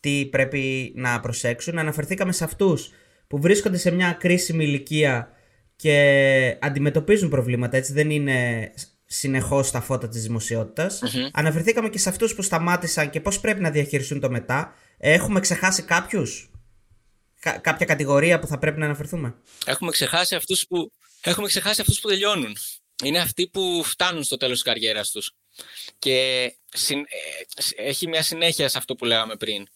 τι 0.00 0.26
πρέπει 0.30 0.92
να 0.96 1.20
προσέξουν. 1.20 1.78
Αναφερθήκαμε 1.78 2.32
σε 2.32 2.44
αυτούς 2.44 2.90
που 3.26 3.40
βρίσκονται 3.40 3.76
σε 3.76 3.90
μια 3.90 4.12
κρίσιμη 4.12 4.64
ηλικία 4.64 5.28
και 5.76 6.56
αντιμετωπίζουν 6.60 7.28
προβλήματα, 7.28 7.76
έτσι 7.76 7.92
δεν 7.92 8.10
είναι 8.10 8.70
συνεχώς 9.04 9.66
στα 9.68 9.80
φώτα 9.80 10.08
της 10.08 10.22
δημοσιοτητα 10.22 10.90
Αναφερθήκαμε 11.32 11.88
και 11.88 11.98
σε 11.98 12.08
αυτούς 12.08 12.34
που 12.34 12.42
σταμάτησαν 12.42 13.10
και 13.10 13.20
πώς 13.20 13.40
πρέπει 13.40 13.60
να 13.60 13.70
διαχειριστούν 13.70 14.20
το 14.20 14.30
μετά. 14.30 14.74
Έχουμε 14.98 15.40
ξεχάσει 15.40 15.82
κάποιους; 15.82 16.50
Κάποια 17.52 17.86
κατηγορία 17.86 18.38
που 18.38 18.46
θα 18.46 18.58
πρέπει 18.58 18.78
να 18.78 18.84
αναφερθούμε; 18.84 19.34
Έχουμε 19.66 19.90
ξεχάσει 19.90 20.34
αυτούς 20.34 20.66
που, 20.66 20.92
έχουμε 21.20 21.46
ξεχάσει 21.46 21.80
αυτούς 21.80 22.00
που 22.00 22.08
τελειώνουν. 22.08 22.56
Είναι 23.04 23.18
αυτοί 23.18 23.48
που 23.48 23.82
φτάνουν 23.84 24.22
στο 24.22 24.36
τέλος 24.36 24.54
της 24.54 24.72
καριέρας 24.72 25.10
τους. 25.10 25.34
Και 25.98 26.42
ε, 26.88 26.96
έχει 27.76 28.08
μια 28.08 28.22
συνέχεια 28.22 28.68
σε 28.68 28.78
αυτό 28.78 28.94
που 28.94 29.04
λέγαμε 29.04 29.36
πριν. 29.36 29.66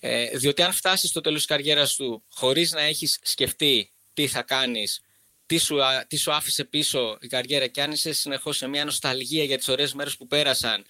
Ε, 0.00 0.38
διότι 0.38 0.62
αν 0.62 0.72
φτάσεις 0.72 1.10
στο 1.10 1.20
τέλος 1.20 1.38
της 1.38 1.46
καριέρας 1.46 1.94
του 1.94 2.24
χωρίς 2.28 2.72
να 2.72 2.80
έχεις 2.80 3.18
σκεφτεί 3.22 3.92
τι 4.14 4.26
θα 4.26 4.42
κάνεις, 4.42 5.00
τι 5.46 5.58
σου, 5.58 5.76
τι 6.08 6.16
σου 6.16 6.32
άφησε 6.32 6.64
πίσω 6.64 7.18
η 7.20 7.26
καριέρα 7.26 7.66
και 7.66 7.82
αν 7.82 7.90
είσαι 7.90 8.12
συνεχώς 8.12 8.56
σε 8.56 8.66
μια 8.66 8.84
νοσταλγία 8.84 9.44
για 9.44 9.58
τις 9.58 9.68
ωραίες 9.68 9.94
μέρες 9.94 10.16
που 10.16 10.26
πέρασαν, 10.26 10.84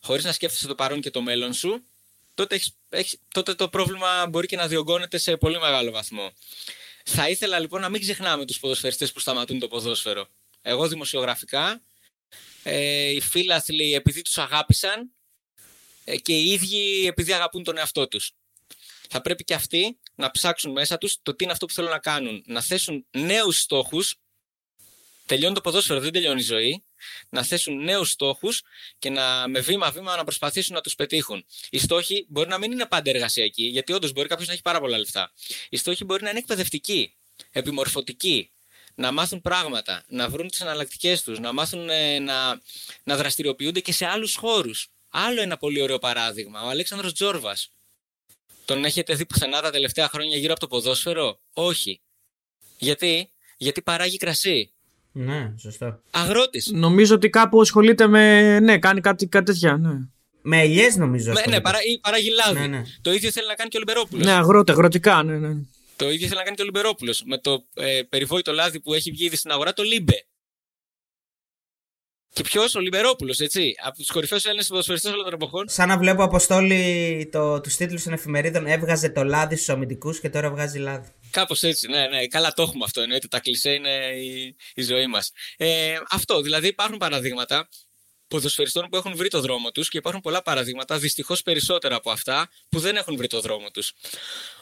χωρίς 0.00 0.24
να 0.24 0.32
σκέφτεσαι 0.32 0.66
το 0.66 0.74
παρόν 0.74 1.00
και 1.00 1.10
το 1.10 1.22
μέλλον 1.22 1.52
σου, 1.52 1.84
τότε, 2.38 2.60
τότε 3.34 3.54
το 3.54 3.68
πρόβλημα 3.68 4.26
μπορεί 4.26 4.46
και 4.46 4.56
να 4.56 4.68
διωγγώνεται 4.68 5.18
σε 5.18 5.36
πολύ 5.36 5.58
μεγάλο 5.58 5.90
βαθμό. 5.90 6.32
Θα 7.04 7.28
ήθελα 7.28 7.58
λοιπόν 7.58 7.80
να 7.80 7.88
μην 7.88 8.00
ξεχνάμε 8.00 8.44
τους 8.44 8.58
ποδοσφαιριστές 8.58 9.12
που 9.12 9.20
σταματούν 9.20 9.58
το 9.58 9.68
ποδόσφαιρο. 9.68 10.28
Εγώ 10.62 10.88
δημοσιογραφικά, 10.88 11.82
ε, 12.62 13.10
οι 13.10 13.20
φίλαθλοι 13.20 13.94
επειδή 13.94 14.22
τους 14.22 14.38
αγάπησαν 14.38 15.12
ε, 16.04 16.16
και 16.16 16.36
οι 16.36 16.50
ίδιοι 16.50 17.06
επειδή 17.06 17.32
αγαπούν 17.32 17.64
τον 17.64 17.78
εαυτό 17.78 18.08
τους. 18.08 18.32
Θα 19.08 19.20
πρέπει 19.20 19.44
και 19.44 19.54
αυτοί 19.54 19.98
να 20.14 20.30
ψάξουν 20.30 20.72
μέσα 20.72 20.98
τους 20.98 21.18
το 21.22 21.34
τι 21.34 21.44
είναι 21.44 21.52
αυτό 21.52 21.66
που 21.66 21.72
θέλουν 21.72 21.90
να 21.90 21.98
κάνουν. 21.98 22.42
Να 22.46 22.62
θέσουν 22.62 23.06
νέους 23.10 23.60
στόχους. 23.60 24.16
Τελειώνει 25.28 25.54
το 25.54 25.60
ποδόσφαιρο, 25.60 26.00
δεν 26.00 26.12
τελειώνει 26.12 26.40
η 26.40 26.44
ζωή 26.44 26.84
να 27.28 27.42
θέσουν 27.42 27.84
νέους 27.84 28.10
στόχους 28.10 28.62
και 28.98 29.10
να 29.10 29.48
με 29.48 29.60
βήμα-βήμα 29.60 30.16
να 30.16 30.24
προσπαθήσουν 30.24 30.74
να 30.74 30.80
τους 30.80 30.94
πετύχουν. 30.94 31.44
Οι 31.70 31.78
στόχοι 31.78 32.26
μπορεί 32.28 32.48
να 32.48 32.58
μην 32.58 32.72
είναι 32.72 32.86
πάντα 32.86 33.10
εργασιακοί, 33.10 33.62
γιατί 33.62 33.92
όντως 33.92 34.12
μπορεί 34.12 34.28
κάποιος 34.28 34.46
να 34.46 34.52
έχει 34.52 34.62
πάρα 34.62 34.80
πολλά 34.80 34.98
λεφτά. 34.98 35.32
Οι 35.68 35.76
στόχοι 35.76 36.04
μπορεί 36.04 36.22
να 36.22 36.30
είναι 36.30 36.38
εκπαιδευτικοί, 36.38 37.14
επιμορφωτικοί, 37.50 38.50
να 38.94 39.12
μάθουν 39.12 39.40
πράγματα, 39.40 40.04
να 40.08 40.28
βρουν 40.28 40.48
τις 40.48 40.60
εναλλακτικέ 40.60 41.20
τους, 41.24 41.38
να 41.38 41.52
μάθουν 41.52 41.90
ε, 41.90 42.18
να, 42.18 42.60
να 43.04 43.16
δραστηριοποιούνται 43.16 43.80
και 43.80 43.92
σε 43.92 44.06
άλλους 44.06 44.34
χώρους. 44.34 44.88
Άλλο 45.08 45.40
ένα 45.40 45.56
πολύ 45.56 45.80
ωραίο 45.80 45.98
παράδειγμα, 45.98 46.62
ο 46.62 46.68
Αλέξανδρος 46.68 47.12
Τζόρβας. 47.12 47.70
Τον 48.64 48.84
έχετε 48.84 49.14
δει 49.14 49.26
πουθενά 49.26 49.60
τα 49.60 49.70
τελευταία 49.70 50.08
χρόνια 50.08 50.36
γύρω 50.36 50.52
από 50.52 50.60
το 50.60 50.66
ποδόσφαιρο, 50.68 51.40
Όχι. 51.52 52.00
Γιατί, 52.78 53.30
γιατί 53.56 53.82
παράγει 53.82 54.16
κρασί. 54.16 54.72
Ναι, 55.24 55.52
σωστό. 55.58 56.00
Αγρότης. 56.10 56.70
Νομίζω 56.72 57.14
ότι 57.14 57.28
κάπου 57.28 57.60
ασχολείται 57.60 58.06
με. 58.06 58.60
Ναι, 58.60 58.78
κάνει 58.78 59.00
κάτι, 59.00 59.26
κάτι 59.26 59.44
τέτοια. 59.44 59.76
Ναι. 59.76 59.90
Με 60.42 60.60
ελιές 60.60 60.96
νομίζω. 60.96 61.32
Ναι, 61.32 61.42
ναι, 61.48 61.60
παρά, 61.60 61.78
παράγει 62.00 62.30
λάδι. 62.30 62.60
Ναι, 62.60 62.66
ναι. 62.66 62.82
Το 63.00 63.12
ίδιο 63.12 63.30
θέλει 63.30 63.46
να 63.46 63.54
κάνει 63.54 63.68
και 63.68 63.76
ο 63.76 63.80
Λιμπερόπουλος. 63.80 64.24
Ναι, 64.24 64.32
αγρότη, 64.32 64.70
αγροτικά, 64.70 65.22
ναι, 65.22 65.38
ναι. 65.38 65.56
Το 65.96 66.10
ίδιο 66.10 66.26
θέλει 66.26 66.38
να 66.38 66.42
κάνει 66.42 66.56
και 66.56 66.62
ο 66.62 66.64
Λιμπερόπουλος. 66.64 67.22
Με 67.26 67.38
το 67.38 67.64
ε, 67.74 68.02
περιβόητο 68.08 68.52
λάδι 68.52 68.80
που 68.80 68.94
έχει 68.94 69.10
βγει 69.10 69.24
ήδη 69.24 69.36
στην 69.36 69.50
αγορά, 69.50 69.72
το 69.72 69.82
Λίμπε. 69.82 70.26
Και 72.38 72.44
ποιος, 72.44 72.74
ο 72.74 72.80
Λιμπερόπουλος, 72.80 73.38
έτσι. 73.38 73.74
Από 73.84 73.96
τους 73.96 74.10
κορυφαίους 74.10 74.44
Έλληνες 74.44 74.66
ποδοσφαιριστές 74.66 75.12
όλων 75.12 75.24
των 75.24 75.32
εποχών. 75.32 75.68
Σαν 75.68 75.88
να 75.88 75.98
βλέπω 75.98 76.22
Αποστόλη 76.22 77.28
το, 77.32 77.60
τους 77.60 77.76
τίτλους 77.76 78.02
των 78.02 78.12
εφημερίδων. 78.12 78.66
Έβγαζε 78.66 79.08
το 79.08 79.24
λάδι 79.24 79.54
στους 79.54 79.68
αμυντικούς 79.68 80.20
και 80.20 80.30
τώρα 80.30 80.50
βγάζει 80.50 80.78
λάδι. 80.78 81.08
Κάπως 81.30 81.62
έτσι, 81.62 81.88
ναι, 81.88 82.06
ναι. 82.06 82.26
Καλά 82.26 82.52
το 82.52 82.62
έχουμε 82.62 82.84
αυτό. 82.84 83.00
Εννοείται 83.00 83.28
τα 83.28 83.40
κλισέ 83.40 83.70
είναι 83.70 83.90
η, 84.22 84.56
η 84.74 84.82
ζωή 84.82 85.06
μας. 85.06 85.32
Ε, 85.56 85.94
αυτό, 86.10 86.40
δηλαδή 86.40 86.66
υπάρχουν 86.66 86.96
παραδείγματα 86.96 87.68
ποδοσφαιριστών 88.28 88.88
που 88.88 88.96
έχουν 88.96 89.16
βρει 89.16 89.28
το 89.28 89.40
δρόμο 89.40 89.70
τους 89.70 89.88
και 89.88 89.98
υπάρχουν 89.98 90.20
πολλά 90.20 90.42
παραδείγματα, 90.42 90.98
δυστυχώς 90.98 91.42
περισσότερα 91.42 91.96
από 91.96 92.10
αυτά, 92.10 92.48
που 92.68 92.78
δεν 92.78 92.96
έχουν 92.96 93.16
βρει 93.16 93.26
το 93.26 93.40
δρόμο 93.40 93.70
τους. 93.70 93.92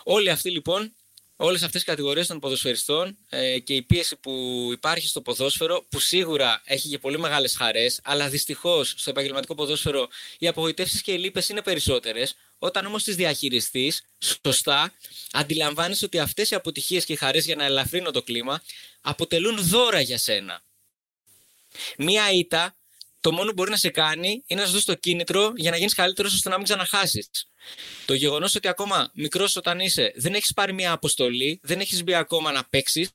Όλοι 0.04 0.30
αυτοί 0.30 0.50
λοιπόν 0.50 0.94
όλες 1.36 1.62
αυτές 1.62 1.82
οι 1.82 1.84
κατηγορίες 1.84 2.26
των 2.26 2.38
ποδοσφαιριστών 2.38 3.18
ε, 3.28 3.58
και 3.58 3.74
η 3.74 3.82
πίεση 3.82 4.16
που 4.16 4.68
υπάρχει 4.72 5.06
στο 5.08 5.20
ποδόσφαιρο 5.20 5.86
που 5.88 6.00
σίγουρα 6.00 6.62
έχει 6.64 6.88
και 6.88 6.98
πολύ 6.98 7.18
μεγάλες 7.18 7.56
χαρές 7.56 8.00
αλλά 8.04 8.28
δυστυχώς 8.28 8.94
στο 8.96 9.10
επαγγελματικό 9.10 9.54
ποδόσφαιρο 9.54 10.08
οι 10.38 10.46
απογοητεύσεις 10.48 11.02
και 11.02 11.12
οι 11.12 11.18
λύπες 11.18 11.48
είναι 11.48 11.62
περισσότερες 11.62 12.34
όταν 12.58 12.86
όμως 12.86 13.04
τις 13.04 13.16
διαχειριστείς 13.16 14.02
σωστά 14.18 14.92
αντιλαμβάνεσαι 15.32 16.04
ότι 16.04 16.18
αυτές 16.18 16.50
οι 16.50 16.54
αποτυχίες 16.54 17.04
και 17.04 17.12
οι 17.12 17.16
χαρές 17.16 17.44
για 17.44 17.56
να 17.56 17.64
ελαφρύνω 17.64 18.10
το 18.10 18.22
κλίμα 18.22 18.62
αποτελούν 19.00 19.56
δώρα 19.60 20.00
για 20.00 20.18
σένα. 20.18 20.62
Μία 21.98 22.32
ήττα 22.32 22.76
το 23.26 23.32
μόνο 23.32 23.48
που 23.48 23.52
μπορεί 23.52 23.70
να 23.70 23.76
σε 23.76 23.90
κάνει 23.90 24.42
είναι 24.46 24.60
να 24.60 24.66
σου 24.66 24.72
δώσει 24.72 24.86
το 24.86 24.94
κίνητρο 24.94 25.52
για 25.56 25.70
να 25.70 25.76
γίνεις 25.76 25.94
καλύτερος 25.94 26.34
ώστε 26.34 26.48
να 26.48 26.56
μην 26.56 26.64
ξαναχάσει. 26.64 27.28
Το 28.04 28.14
γεγονός 28.14 28.54
ότι 28.54 28.68
ακόμα 28.68 29.10
μικρός 29.14 29.56
όταν 29.56 29.80
είσαι 29.80 30.12
δεν 30.16 30.34
έχεις 30.34 30.52
πάρει 30.52 30.72
μια 30.72 30.92
αποστολή, 30.92 31.60
δεν 31.62 31.80
έχεις 31.80 32.02
μπει 32.02 32.14
ακόμα 32.14 32.52
να 32.52 32.64
παίξεις, 32.64 33.10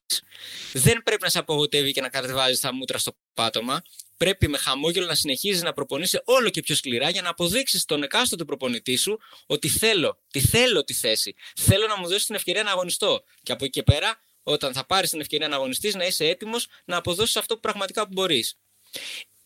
δεν 0.74 1.04
πρέπει 1.04 1.24
να 1.24 1.30
σε 1.30 1.40
απογοητεύει 1.40 1.92
και 1.92 2.02
να 2.02 2.10
κατεβάζεις 2.10 2.60
τα 2.60 2.74
μούτρα 2.74 2.98
στο 2.98 3.16
πάτωμα. 3.34 3.82
Πρέπει 4.18 4.48
με 4.48 4.58
χαμόγελο 4.58 5.06
να 5.06 5.16
συνεχίζεις 5.16 5.62
να 5.62 5.74
προπονείσαι 5.74 6.22
όλο 6.26 6.50
και 6.50 6.62
πιο 6.62 6.76
σκληρά 6.76 7.10
για 7.10 7.22
να 7.22 7.30
αποδείξεις 7.30 7.82
στον 7.82 8.04
εκάστοτε 8.04 8.44
προπονητή 8.44 8.96
σου 8.96 9.20
ότι 9.46 9.68
θέλω, 9.70 10.18
τη 10.32 10.40
θέλω 10.40 10.84
τη 10.84 10.94
θέση. 10.94 11.36
Θέλω 11.56 11.88
να 11.88 11.98
μου 11.98 12.08
δώσεις 12.08 12.26
την 12.26 12.36
ευκαιρία 12.36 12.64
να 12.64 12.72
αγωνιστώ. 12.72 13.24
Και 13.44 13.52
από 13.52 13.64
εκεί 13.64 13.74
και 13.74 13.84
πέρα, 13.84 14.20
όταν 14.44 14.74
θα 14.74 14.86
πάρεις 14.86 15.10
την 15.10 15.20
ευκαιρία 15.20 15.48
να 15.48 15.56
αγωνιστείς, 15.56 15.96
να 15.96 16.06
είσαι 16.06 16.26
έτοιμος 16.26 16.68
να 16.86 16.98
αποδώσεις 16.98 17.36
αυτό 17.36 17.54
που 17.54 17.60
πραγματικά 17.60 18.06
μπορείς 18.12 18.56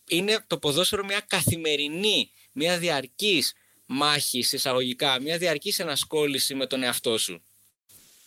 είναι 0.08 0.44
το 0.46 0.58
ποδόσφαιρο 0.58 1.04
μια 1.04 1.20
καθημερινή, 1.20 2.30
μια 2.52 2.78
διαρκής 2.78 3.54
μάχη 3.86 4.38
εισαγωγικά, 4.38 5.20
μια 5.20 5.38
διαρκής 5.38 5.78
ενασχόληση 5.78 6.54
με 6.54 6.66
τον 6.66 6.82
εαυτό 6.82 7.18
σου. 7.18 7.42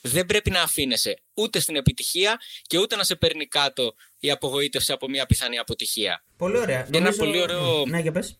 Δεν 0.01 0.25
πρέπει 0.25 0.49
να 0.49 0.61
αφήνεσαι 0.61 1.21
ούτε 1.33 1.59
στην 1.59 1.75
επιτυχία 1.75 2.39
και 2.61 2.77
ούτε 2.77 2.95
να 2.95 3.03
σε 3.03 3.15
παίρνει 3.15 3.47
κάτω 3.47 3.95
η 4.19 4.31
απογοήτευση 4.31 4.91
από 4.91 5.09
μια 5.09 5.25
πιθανή 5.25 5.57
αποτυχία. 5.57 6.23
Πολύ 6.37 6.57
ωραία. 6.57 6.87
Ένα 6.91 7.13
πολύ 7.13 7.41
ωραίο... 7.41 7.85
Ναι, 7.85 7.99
για 7.99 8.11
πες. 8.11 8.39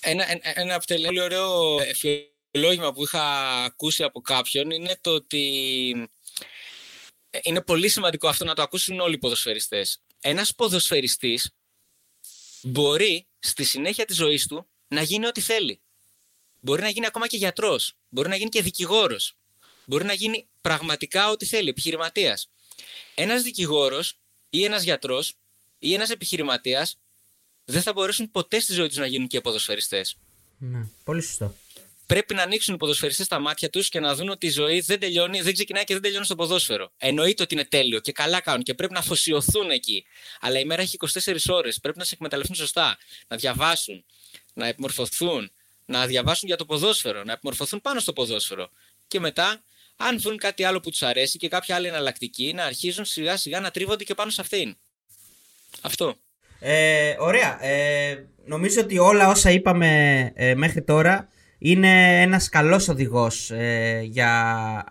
Ένα, 0.00 0.30
ένα, 0.30 0.60
ένα 0.60 0.82
πολύ 0.86 1.20
ωραίο 1.20 1.78
φιλόγημα 1.94 2.92
που 2.92 3.02
είχα 3.02 3.22
ακούσει 3.64 4.02
από 4.02 4.20
κάποιον 4.20 4.70
είναι 4.70 4.98
το 5.00 5.10
ότι 5.10 6.10
είναι 7.42 7.62
πολύ 7.62 7.88
σημαντικό 7.88 8.28
αυτό 8.28 8.44
να 8.44 8.54
το 8.54 8.62
ακούσουν 8.62 9.00
όλοι 9.00 9.14
οι 9.14 9.18
ποδοσφαιριστές. 9.18 10.00
Ένας 10.20 10.54
ποδοσφαιριστής 10.54 11.50
μπορεί 12.62 13.26
στη 13.38 13.64
συνέχεια 13.64 14.04
της 14.04 14.16
ζωής 14.16 14.46
του 14.46 14.66
να 14.88 15.02
γίνει 15.02 15.26
ό,τι 15.26 15.40
θέλει. 15.40 15.80
Μπορεί 16.60 16.82
να 16.82 16.88
γίνει 16.88 17.06
ακόμα 17.06 17.26
και 17.26 17.36
γιατρός, 17.36 17.96
μπορεί 18.08 18.28
να 18.28 18.36
γίνει 18.36 18.50
και 18.50 18.62
δικηγόρος, 18.62 19.36
μπορεί 19.84 20.04
να 20.04 20.12
γίνει 20.12 20.46
πραγματικά 20.60 21.30
ό,τι 21.30 21.44
θέλει, 21.44 21.68
επιχειρηματίας. 21.68 22.48
Ένας 23.14 23.42
δικηγόρος 23.42 24.18
ή 24.50 24.64
ένας 24.64 24.82
γιατρός 24.82 25.34
ή 25.78 25.94
ένας 25.94 26.10
επιχειρηματίας 26.10 26.98
δεν 27.64 27.82
θα 27.82 27.92
μπορέσουν 27.92 28.30
ποτέ 28.30 28.60
στη 28.60 28.72
ζωή 28.72 28.88
τους 28.88 28.96
να 28.96 29.06
γίνουν 29.06 29.28
και 29.28 29.40
ποδοσφαιριστές. 29.40 30.16
Ναι, 30.58 30.86
πολύ 31.04 31.22
σωστό 31.22 31.54
πρέπει 32.06 32.34
να 32.34 32.42
ανοίξουν 32.42 32.74
οι 32.74 32.76
ποδοσφαιριστές 32.76 33.28
τα 33.28 33.38
μάτια 33.38 33.70
τους 33.70 33.88
και 33.88 34.00
να 34.00 34.14
δουν 34.14 34.28
ότι 34.28 34.46
η 34.46 34.50
ζωή 34.50 34.80
δεν 34.80 34.98
τελειώνει, 34.98 35.40
δεν 35.40 35.52
ξεκινάει 35.52 35.84
και 35.84 35.92
δεν 35.92 36.02
τελειώνει 36.02 36.24
στο 36.24 36.34
ποδόσφαιρο. 36.34 36.92
Εννοείται 36.96 37.42
ότι 37.42 37.54
είναι 37.54 37.64
τέλειο 37.64 38.00
και 38.00 38.12
καλά 38.12 38.40
κάνουν 38.40 38.62
και 38.62 38.74
πρέπει 38.74 38.92
να 38.92 38.98
αφοσιωθούν 38.98 39.70
εκεί. 39.70 40.04
Αλλά 40.40 40.58
η 40.58 40.64
μέρα 40.64 40.82
έχει 40.82 40.96
24 41.24 41.36
ώρες. 41.48 41.80
Πρέπει 41.80 41.98
να 41.98 42.04
σε 42.04 42.14
εκμεταλλευτούν 42.14 42.56
σωστά. 42.56 42.98
Να 43.28 43.36
διαβάσουν, 43.36 44.04
να 44.52 44.66
επιμορφωθούν, 44.66 45.50
να 45.84 46.06
διαβάσουν 46.06 46.48
για 46.48 46.56
το 46.56 46.64
ποδόσφαιρο, 46.64 47.24
να 47.24 47.32
επιμορφωθούν 47.32 47.80
πάνω 47.80 48.00
στο 48.00 48.12
ποδόσφαιρο. 48.12 48.70
Και 49.08 49.20
μετά, 49.20 49.62
αν 49.96 50.20
βρουν 50.20 50.36
κάτι 50.36 50.64
άλλο 50.64 50.80
που 50.80 50.90
τους 50.90 51.02
αρέσει 51.02 51.38
και 51.38 51.48
κάποια 51.48 51.74
άλλη 51.74 51.86
εναλλακτική, 51.86 52.52
να 52.54 52.64
αρχίζουν 52.64 53.04
σιγά 53.04 53.36
σιγά 53.36 53.60
να 53.60 53.70
τρίβονται 53.70 54.04
και 54.04 54.14
πάνω 54.14 54.30
σε 54.30 54.40
αυτήν. 54.40 54.76
Αυτό. 55.80 56.16
Ε, 56.60 57.16
ωραία. 57.18 57.64
Ε, 57.64 58.26
νομίζω 58.44 58.80
ότι 58.80 58.98
όλα 58.98 59.28
όσα 59.28 59.50
είπαμε 59.50 60.32
ε, 60.34 60.54
μέχρι 60.54 60.82
τώρα 60.82 61.28
είναι 61.66 62.22
ένας 62.22 62.48
καλός 62.48 62.88
οδηγός 62.88 63.50
ε, 63.50 64.00
για 64.02 64.30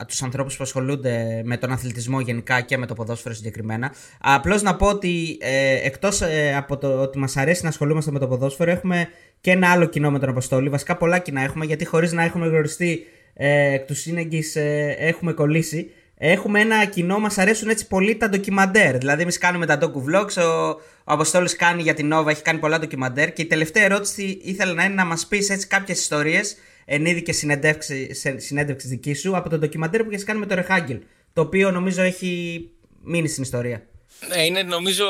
τους 0.07 0.23
ανθρώπους 0.23 0.57
που 0.57 0.63
ασχολούνται 0.63 1.41
με 1.43 1.57
τον 1.57 1.71
αθλητισμό 1.71 2.19
γενικά 2.19 2.61
και 2.61 2.77
με 2.77 2.85
το 2.85 2.93
ποδόσφαιρο 2.93 3.35
συγκεκριμένα. 3.35 3.93
Απλώς 4.21 4.61
να 4.61 4.75
πω 4.75 4.87
ότι 4.87 5.37
ε, 5.41 5.85
εκτός 5.85 6.21
ε, 6.21 6.55
από 6.55 6.77
το 6.77 7.01
ότι 7.01 7.17
μας 7.17 7.37
αρέσει 7.37 7.63
να 7.63 7.69
ασχολούμαστε 7.69 8.11
με 8.11 8.19
το 8.19 8.27
ποδόσφαιρο 8.27 8.71
έχουμε 8.71 9.07
και 9.41 9.51
ένα 9.51 9.71
άλλο 9.71 9.85
κοινό 9.85 10.11
με 10.11 10.19
τον 10.19 10.29
Αποστόλη. 10.29 10.69
Βασικά 10.69 10.97
πολλά 10.97 11.19
κοινά 11.19 11.41
έχουμε 11.41 11.65
γιατί 11.65 11.85
χωρίς 11.85 12.11
να 12.11 12.23
έχουμε 12.23 12.47
γνωριστεί 12.47 13.05
ε, 13.33 13.73
εκ 13.73 13.85
του 13.85 13.95
σύνεγγυς 13.95 14.55
ε, 14.55 14.95
έχουμε 14.99 15.33
κολλήσει. 15.33 15.91
Έχουμε 16.17 16.59
ένα 16.59 16.85
κοινό, 16.85 17.19
μας 17.19 17.37
αρέσουν 17.37 17.69
έτσι 17.69 17.87
πολύ 17.87 18.15
τα 18.15 18.29
ντοκιμαντέρ. 18.29 18.97
Δηλαδή, 18.97 19.21
εμείς 19.21 19.37
κάνουμε 19.37 19.65
τα 19.65 19.77
docu 19.81 19.97
vlogs. 20.09 20.43
Ο, 20.43 20.79
ο 21.05 21.13
Αποστόλη 21.13 21.55
κάνει 21.55 21.81
για 21.81 21.93
την 21.93 22.13
Nova, 22.13 22.27
έχει 22.27 22.41
κάνει 22.41 22.59
πολλά 22.59 22.79
ντοκιμαντέρ. 22.79 23.33
Και 23.33 23.41
η 23.41 23.45
τελευταία 23.45 23.83
ερώτηση 23.83 24.39
ήθελα 24.43 24.73
να 24.73 24.83
είναι 24.83 24.93
να 24.93 25.05
μας 25.05 25.27
πεις 25.27 25.49
έτσι 25.49 25.67
κάποιες 25.67 25.99
ιστορίες 25.99 26.55
εν 26.85 27.05
είδη 27.05 27.21
και 27.21 27.31
συνέντευξης 28.37 28.89
δικής 28.89 29.19
σου 29.19 29.35
από 29.35 29.49
το 29.49 29.57
ντοκιμαντέρ 29.57 30.03
που 30.03 30.09
έχει 30.11 30.23
κάνει 30.23 30.39
με 30.39 30.45
το 30.45 30.55
Ρεχάγκελ. 30.55 31.01
Το 31.33 31.41
οποίο 31.41 31.71
νομίζω 31.71 32.01
έχει 32.01 32.61
μείνει 33.01 33.27
στην 33.27 33.43
ιστορία. 33.43 33.87
Ναι, 34.27 34.45
είναι 34.45 34.63
νομίζω. 34.63 35.05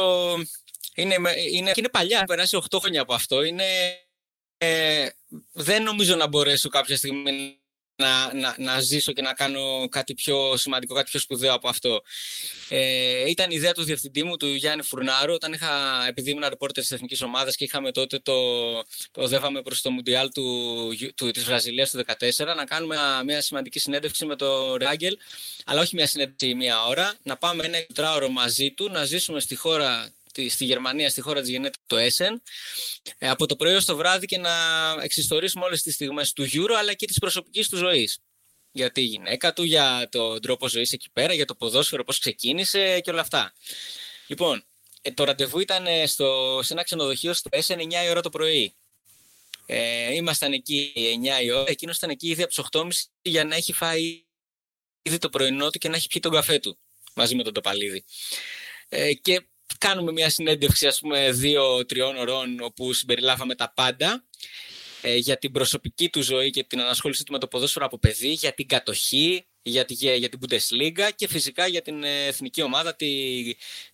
Είναι, 0.95 1.15
είναι, 1.51 1.71
είναι 1.75 1.89
παλιά, 1.89 2.23
περάσει 2.23 2.57
8 2.69 2.77
χρόνια 2.81 3.01
από 3.01 3.13
αυτό. 3.13 3.43
Είναι, 3.43 3.63
ε, 4.57 5.07
δεν 5.51 5.83
νομίζω 5.83 6.15
να 6.15 6.27
μπορέσω 6.27 6.69
κάποια 6.69 6.97
στιγμή 6.97 7.62
να, 7.95 8.33
να, 8.33 8.55
να 8.57 8.79
ζήσω 8.79 9.11
και 9.11 9.21
να 9.21 9.33
κάνω 9.33 9.87
κάτι 9.89 10.13
πιο 10.13 10.57
σημαντικό, 10.57 10.93
κάτι 10.93 11.09
πιο 11.09 11.19
σπουδαίο 11.19 11.53
από 11.53 11.69
αυτό. 11.69 12.01
Ε, 12.69 13.29
ήταν 13.29 13.51
η 13.51 13.55
ιδέα 13.55 13.71
του 13.73 13.83
διευθυντή 13.83 14.23
μου, 14.23 14.37
του 14.37 14.47
Γιάννη 14.47 14.83
Φουρνάρου, 14.83 15.33
όταν 15.33 15.53
είχα, 15.53 16.03
επειδή 16.07 16.29
ήμουν 16.29 16.45
ρεπόρτερ 16.49 16.83
της 16.83 16.91
εθνικής 16.91 17.21
ομάδας 17.21 17.55
και 17.55 17.63
είχαμε 17.63 17.91
τότε 17.91 18.19
το, 18.19 18.33
το 19.11 19.21
οδεύαμε 19.21 19.61
προς 19.61 19.81
το 19.81 19.91
Μουντιάλ 19.91 20.31
του, 20.31 20.43
του, 21.15 21.31
της 21.31 21.43
Βραζιλίας 21.43 21.89
του 21.89 22.03
2014, 22.19 22.55
να 22.55 22.65
κάνουμε 22.65 22.97
μια, 23.25 23.41
σημαντική 23.41 23.79
συνέντευξη 23.79 24.25
με 24.25 24.35
το 24.35 24.75
Ράγκελ, 24.75 25.17
αλλά 25.65 25.81
όχι 25.81 25.95
μια 25.95 26.07
συνέντευξη 26.07 26.55
μία 26.55 26.85
ώρα, 26.85 27.13
να 27.23 27.37
πάμε 27.37 27.65
ένα 27.65 27.77
τετράωρο 27.87 28.29
μαζί 28.29 28.71
του, 28.71 28.89
να 28.89 29.05
ζήσουμε 29.05 29.39
στη 29.39 29.55
χώρα 29.55 30.13
στη 30.49 30.65
Γερμανία, 30.65 31.09
στη 31.09 31.21
χώρα 31.21 31.41
της 31.41 31.49
γενέτης 31.49 31.79
το 31.85 31.97
Essen, 31.97 32.41
ε, 33.17 33.29
από 33.29 33.45
το 33.45 33.55
πρωί 33.55 33.73
ως 33.73 33.85
το 33.85 33.95
βράδυ 33.95 34.25
και 34.25 34.37
να 34.37 34.51
εξιστορήσουμε 35.01 35.65
όλες 35.65 35.81
τις 35.81 35.93
στιγμές 35.93 36.33
του 36.33 36.49
Euro 36.51 36.73
αλλά 36.77 36.93
και 36.93 37.05
της 37.05 37.19
προσωπικής 37.19 37.69
του 37.69 37.77
ζωής. 37.77 38.19
Για 38.71 38.91
τη 38.91 39.01
γυναίκα 39.01 39.53
του, 39.53 39.63
για 39.63 40.07
τον 40.11 40.41
τρόπο 40.41 40.67
ζωής 40.67 40.93
εκεί 40.93 41.09
πέρα, 41.13 41.33
για 41.33 41.45
το 41.45 41.55
ποδόσφαιρο, 41.55 42.03
πώς 42.03 42.19
ξεκίνησε 42.19 42.99
και 42.99 43.09
όλα 43.11 43.21
αυτά. 43.21 43.53
Λοιπόν, 44.27 44.63
ε, 45.01 45.11
το 45.11 45.23
ραντεβού 45.23 45.59
ήταν 45.59 45.85
ε, 45.85 46.07
στο, 46.07 46.59
σε 46.63 46.73
ένα 46.73 46.83
ξενοδοχείο 46.83 47.33
στο 47.33 47.49
Essen 47.53 47.77
9 47.77 47.91
η 48.05 48.09
ώρα 48.09 48.21
το 48.21 48.29
πρωί. 48.29 48.73
Ε, 49.65 50.13
ήμασταν 50.13 50.53
εκεί 50.53 50.93
9 51.39 51.43
η 51.43 51.51
ώρα, 51.51 51.69
εκείνος 51.69 51.97
ήταν 51.97 52.09
εκεί 52.09 52.27
ήδη 52.29 52.43
από 52.43 52.53
τις 52.53 52.63
8.30 52.71 52.87
για 53.21 53.45
να 53.45 53.55
έχει 53.55 53.73
φάει 53.73 54.23
ήδη 55.01 55.17
το 55.17 55.29
πρωινό 55.29 55.69
του 55.69 55.77
και 55.79 55.89
να 55.89 55.95
έχει 55.95 56.07
πιει 56.07 56.21
τον 56.21 56.31
καφέ 56.31 56.59
του 56.59 56.77
μαζί 57.15 57.35
με 57.35 57.43
τον 57.43 57.53
Τοπαλίδη. 57.53 58.03
Ε, 58.89 59.13
και 59.13 59.47
κάνουμε 59.77 60.11
μια 60.11 60.29
συνέντευξη 60.29 60.87
ας 60.87 60.99
πούμε 60.99 61.31
δύο-τριών 61.31 62.17
ωρών 62.17 62.59
όπου 62.61 62.93
συμπεριλάβαμε 62.93 63.55
τα 63.55 63.73
πάντα 63.75 64.23
ε, 65.05 65.15
για 65.15 65.37
την 65.37 65.51
προσωπική 65.51 66.09
του 66.09 66.21
ζωή 66.21 66.49
και 66.49 66.63
την 66.63 66.79
ανασχόλησή 66.79 67.23
του 67.23 67.31
με 67.31 67.39
το 67.39 67.47
ποδόσφαιρο 67.47 67.85
από 67.85 67.99
παιδί, 67.99 68.31
για 68.31 68.53
την 68.53 68.67
κατοχή, 68.67 69.45
για, 69.61 69.85
τη, 69.85 69.93
για 69.93 70.29
την 70.29 70.39
Bundesliga 70.41 71.09
και 71.15 71.27
φυσικά 71.27 71.67
για 71.67 71.81
την 71.81 72.03
ε, 72.03 72.25
εθνική 72.25 72.61
ομάδα, 72.61 72.95
τη, 72.95 73.07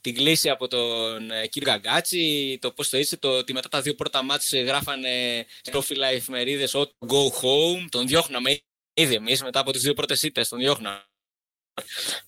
την 0.02 0.16
κλίση 0.16 0.50
από 0.50 0.68
τον 0.68 1.32
ε, 1.32 1.48
κύριο 1.48 1.72
Γκαγκάτσι, 1.72 2.58
το 2.62 2.72
πώς 2.72 2.90
το 2.90 2.98
είσαι, 2.98 3.18
το 3.18 3.38
ότι 3.38 3.54
μετά 3.54 3.70
τα 3.70 3.82
δύο 3.82 3.96
πρώτα 3.96 4.24
μάτς 4.24 4.54
γράφανε 4.54 5.46
προφίλα 5.72 6.08
εφημερίδες 6.08 6.74
ότι 6.74 6.94
go 7.08 7.28
home, 7.42 7.88
τον 7.90 8.08
διώχναμε 8.08 8.62
ήδη 8.94 9.16
εμείς 9.16 9.44
μετά 9.44 9.60
από 9.60 9.72
τις 9.72 9.82
δύο 9.82 9.94
πρώτες 9.94 10.24
ήττες, 10.24 10.50
τον 10.50 10.60
διώχναμε 10.60 11.09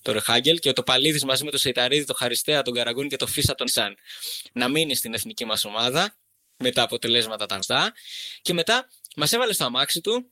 το 0.02 0.12
Ρεχάγκελ 0.12 0.60
και 0.60 0.74
το 0.74 0.84
Παλίδης 0.84 1.24
μαζί 1.24 1.44
με 1.44 1.52
το 1.52 1.58
Σεϊταρίδη, 1.58 2.06
το 2.06 2.14
Χαριστέα, 2.14 2.62
τον 2.62 2.74
Καραγκούνη 2.74 3.10
και 3.10 3.18
το 3.18 3.28
Φίσα 3.28 3.56
τον 3.56 3.68
Σαν 3.68 3.98
να 4.52 4.68
μείνει 4.68 4.96
στην 4.96 5.14
εθνική 5.14 5.46
μας 5.46 5.66
ομάδα 5.66 6.16
με 6.58 6.72
τα 6.72 6.82
αποτελέσματα 6.82 7.46
τα 7.46 7.54
γνωστά. 7.54 7.94
Και 8.42 8.54
μετά 8.54 8.90
μας 9.16 9.32
έβαλε 9.32 9.54
στο 9.54 9.66
αμάξι 9.66 10.02
του, 10.02 10.32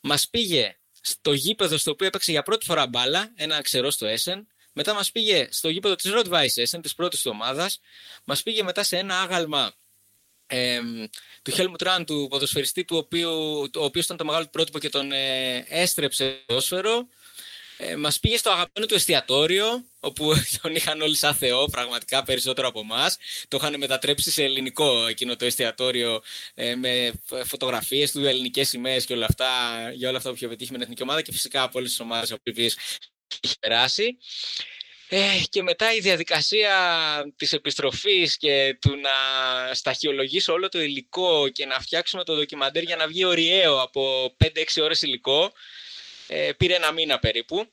μας 0.00 0.28
πήγε 0.28 0.76
στο 1.00 1.32
γήπεδο 1.32 1.76
στο 1.76 1.90
οποίο 1.90 2.06
έπαιξε 2.06 2.30
για 2.30 2.42
πρώτη 2.42 2.66
φορά 2.66 2.86
μπάλα, 2.86 3.32
ένα 3.34 3.60
ξερό 3.60 3.90
στο 3.90 4.06
Έσεν. 4.06 4.46
Μετά 4.72 4.94
μας 4.94 5.12
πήγε 5.12 5.48
στο 5.50 5.68
γήπεδο 5.68 5.94
της 5.94 6.10
Ροτ 6.10 6.28
Βάις 6.28 6.56
Έσεν, 6.56 6.80
της 6.80 6.94
πρώτης 6.94 7.22
του 7.22 7.30
ομάδας. 7.34 7.80
Μας 8.24 8.42
πήγε 8.42 8.62
μετά 8.62 8.82
σε 8.82 8.96
ένα 8.96 9.20
άγαλμα 9.20 9.74
ε, 10.46 10.80
του 11.42 11.50
Χέλμουτ 11.50 11.82
Ραν, 11.82 12.04
του 12.04 12.26
ποδοσφαιριστή, 12.30 12.84
του 12.84 12.96
οποίου, 12.96 13.30
ο 13.60 13.84
οποίος 13.84 14.04
ήταν 14.04 14.16
το 14.16 14.24
μεγάλο 14.24 14.46
πρότυπο 14.50 14.78
και 14.78 14.88
τον 14.88 15.12
ε, 15.12 15.64
έστρεψε 15.68 16.30
το 16.30 16.42
ποδόσφαιρο. 16.46 17.08
Ε, 17.76 17.96
μας 17.96 18.20
πήγε 18.20 18.36
στο 18.36 18.50
αγαπημένο 18.50 18.86
του 18.86 18.94
εστιατόριο, 18.94 19.84
όπου 20.00 20.32
τον 20.62 20.74
είχαν 20.74 21.00
όλοι 21.00 21.16
σαν 21.16 21.34
Θεό, 21.34 21.64
πραγματικά 21.64 22.22
περισσότερο 22.22 22.68
από 22.68 22.80
εμάς. 22.80 23.16
Το 23.48 23.56
είχαν 23.60 23.78
μετατρέψει 23.78 24.30
σε 24.30 24.44
ελληνικό 24.44 25.06
εκείνο 25.06 25.36
το 25.36 25.44
εστιατόριο 25.44 26.22
ε, 26.54 26.74
με 26.74 27.12
φωτογραφίες 27.44 28.12
του, 28.12 28.24
ελληνικές 28.24 28.68
σημαίες 28.68 29.04
και 29.04 29.12
όλα 29.12 29.26
αυτά, 29.28 29.46
για 29.94 30.08
όλα 30.08 30.18
αυτά 30.18 30.30
που 30.30 30.36
είχε 30.36 30.48
πετύχει 30.48 30.70
με 30.70 30.76
την 30.76 30.82
εθνική 30.82 31.02
ομάδα 31.02 31.22
και 31.22 31.32
φυσικά 31.32 31.62
από 31.62 31.78
όλες 31.78 31.90
τις 31.90 32.00
ομάδες 32.00 32.32
από 32.32 32.42
τις 32.42 32.76
είχε 33.40 33.54
περάσει. 33.60 34.18
Ε, 35.08 35.40
και 35.48 35.62
μετά 35.62 35.94
η 35.94 36.00
διαδικασία 36.00 36.74
της 37.36 37.52
επιστροφής 37.52 38.36
και 38.36 38.78
του 38.80 38.96
να 38.96 39.10
σταχυολογήσω 39.74 40.52
όλο 40.52 40.68
το 40.68 40.80
υλικό 40.80 41.48
και 41.48 41.66
να 41.66 41.80
φτιάξουμε 41.80 42.24
το 42.24 42.34
ντοκιμαντέρ 42.34 42.82
για 42.82 42.96
να 42.96 43.06
βγει 43.06 43.24
ωριαίο 43.24 43.80
από 43.80 44.34
5-6 44.44 44.48
ώρες 44.82 45.02
υλικό 45.02 45.52
ε, 46.26 46.52
πήρε 46.52 46.74
ένα 46.74 46.92
μήνα 46.92 47.18
περίπου. 47.18 47.70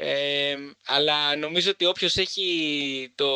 Ε, 0.00 0.56
αλλά 0.86 1.36
νομίζω 1.36 1.70
ότι 1.70 1.84
όποιος 1.84 2.16
έχει, 2.16 3.12
το, 3.14 3.26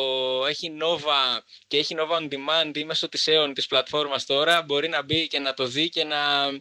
έχει 0.49 0.71
Nova 0.81 1.39
και 1.67 1.77
έχει 1.77 1.95
Nova 1.99 2.17
On 2.17 2.27
Demand 2.33 2.77
ή 2.77 2.83
μέσω 2.83 3.09
της 3.09 3.27
Aeon 3.29 3.51
της 3.55 3.67
πλατφόρμας 3.67 4.25
τώρα 4.25 4.61
μπορεί 4.61 4.87
να 4.87 5.01
μπει 5.01 5.27
και 5.27 5.39
να 5.39 5.53
το 5.53 5.65
δει 5.65 5.89
και 5.89 6.03
να, 6.03 6.51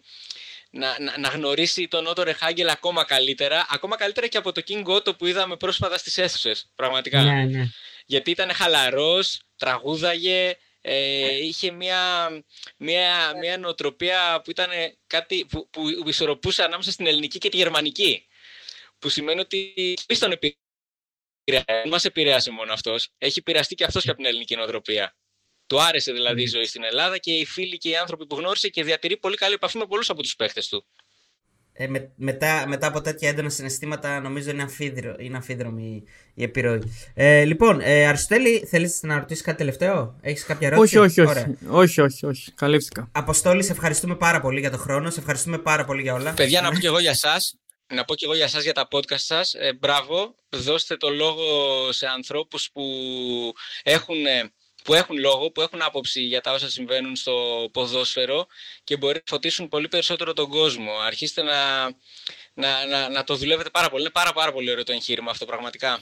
να, 0.70 0.96
να, 1.00 1.18
να 1.18 1.28
γνωρίσει 1.28 1.88
τον 1.88 2.06
Ότο 2.06 2.22
Ρεχάγκελ 2.22 2.68
ακόμα 2.68 3.04
καλύτερα 3.04 3.66
ακόμα 3.70 3.96
καλύτερα 3.96 4.26
και 4.26 4.36
από 4.36 4.52
το 4.52 4.62
King 4.68 4.84
Otto 4.84 5.18
που 5.18 5.26
είδαμε 5.26 5.56
πρόσφατα 5.56 5.98
στις 5.98 6.18
αίθουσες 6.18 6.70
πραγματικά 6.74 7.22
ναι, 7.22 7.44
ναι. 7.44 7.66
γιατί 8.06 8.30
ήταν 8.30 8.52
χαλαρός, 8.52 9.40
τραγούδαγε 9.56 10.56
ε, 10.84 11.44
είχε 11.44 11.70
μια, 11.70 12.28
μια, 12.76 13.36
μια 13.38 13.58
νοοτροπία 13.58 14.40
που 14.44 14.50
ήταν 14.50 14.70
κάτι 15.06 15.44
που, 15.44 15.68
που 15.70 16.08
ισορροπούσε 16.08 16.62
ανάμεσα 16.62 16.90
στην 16.90 17.06
ελληνική 17.06 17.38
και 17.38 17.48
τη 17.48 17.56
γερμανική. 17.56 18.26
Που 18.98 19.08
σημαίνει 19.08 19.40
ότι 19.40 19.72
εμεί 20.06 20.18
τον 20.18 20.32
επηρεάζει. 20.32 20.56
Δεν 21.44 21.88
μας 21.88 22.04
επηρέασε 22.04 22.50
μόνο 22.50 22.72
αυτός. 22.72 23.08
Έχει 23.18 23.38
επηρεαστεί 23.38 23.74
και 23.74 23.84
αυτός 23.84 24.02
και 24.02 24.08
από 24.08 24.18
την 24.18 24.26
ελληνική 24.26 24.56
νοοτροπία. 24.56 25.16
Του 25.66 25.80
άρεσε 25.80 26.12
δηλαδή 26.12 26.42
η 26.42 26.46
ζωή 26.46 26.64
στην 26.64 26.84
Ελλάδα 26.84 27.18
και 27.18 27.32
οι 27.32 27.44
φίλοι 27.44 27.78
και 27.78 27.88
οι 27.88 27.96
άνθρωποι 27.96 28.26
που 28.26 28.36
γνώρισε 28.36 28.68
και 28.68 28.84
διατηρεί 28.84 29.16
πολύ 29.16 29.36
καλή 29.36 29.54
επαφή 29.54 29.78
με 29.78 29.86
πολλούς 29.86 30.10
από 30.10 30.22
τους 30.22 30.36
παίχτε 30.36 30.62
του. 30.70 30.86
Ε, 31.82 31.86
με, 31.86 32.12
μετά, 32.16 32.64
μετά 32.68 32.86
από 32.86 33.00
τέτοια 33.00 33.28
έντονα 33.28 33.48
συναισθήματα 33.48 34.20
νομίζω 34.20 34.50
είναι, 34.50 34.62
αμφίδρο, 34.62 35.16
είναι 35.18 35.36
αμφίδρομη 35.36 36.02
η 36.34 36.42
επιρροή. 36.42 36.82
Ε, 37.14 37.44
λοιπόν, 37.44 37.80
ε, 37.80 38.06
Αριστοτέλη, 38.06 38.66
θέλεις 38.68 39.02
να 39.02 39.18
ρωτήσεις 39.18 39.42
κάτι 39.42 39.56
τελευταίο; 39.58 40.18
Έχεις 40.20 40.44
κάποια 40.44 40.66
ερώτηση; 40.68 40.98
Όχι, 40.98 41.20
όχι, 41.20 41.30
όχι. 41.30 41.56
όχι, 41.68 42.00
όχι, 42.00 42.26
όχι. 42.26 42.52
Καλύφθηκα. 42.52 43.08
Αποστόλη, 43.12 43.62
σε 43.62 43.72
ευχαριστούμε 43.72 44.14
πάρα 44.14 44.40
πολύ 44.40 44.60
για 44.60 44.70
τον 44.70 44.78
χρόνο. 44.78 45.10
Σε 45.10 45.20
ευχαριστούμε 45.20 45.58
πάρα 45.58 45.84
πολύ 45.84 46.02
για 46.02 46.14
όλα. 46.14 46.32
Παιδιά, 46.32 46.60
να 46.60 46.70
πω 46.70 46.78
και 46.78 46.86
εγώ 46.86 46.98
για 46.98 47.10
εσά. 47.10 47.36
Να 47.94 48.04
πω 48.04 48.14
και 48.14 48.24
εγώ 48.24 48.34
για 48.34 48.48
σας 48.48 48.62
για 48.62 48.72
τα 48.72 48.88
podcast 48.90 49.16
σας. 49.16 49.54
Ε, 49.54 49.72
μπράβο, 49.80 50.34
δώστε 50.48 50.96
το 50.96 51.08
λόγο 51.08 51.42
σε 51.92 52.06
ανθρώπους 52.06 52.70
που 52.72 52.82
έχουν 53.82 54.16
που 54.84 54.94
έχουν 54.94 55.18
λόγο, 55.18 55.50
που 55.50 55.60
έχουν 55.60 55.82
άποψη 55.82 56.20
για 56.20 56.40
τα 56.40 56.52
όσα 56.52 56.70
συμβαίνουν 56.70 57.16
στο 57.16 57.32
ποδόσφαιρο 57.72 58.46
και 58.84 58.96
μπορεί 58.96 59.14
να 59.14 59.22
φωτίσουν 59.26 59.68
πολύ 59.68 59.88
περισσότερο 59.88 60.32
τον 60.32 60.48
κόσμο. 60.48 60.90
Αρχίστε 61.06 61.42
να, 61.42 61.84
να, 62.54 62.86
να, 62.86 63.08
να 63.08 63.24
το 63.24 63.36
δουλεύετε 63.36 63.70
πάρα 63.70 63.88
πολύ. 63.90 64.02
Είναι 64.02 64.10
πάρα, 64.10 64.32
πάρα 64.32 64.52
πολύ 64.52 64.70
ωραίο 64.70 64.84
το 64.84 64.92
εγχείρημα 64.92 65.30
αυτό 65.30 65.44
πραγματικά. 65.44 66.00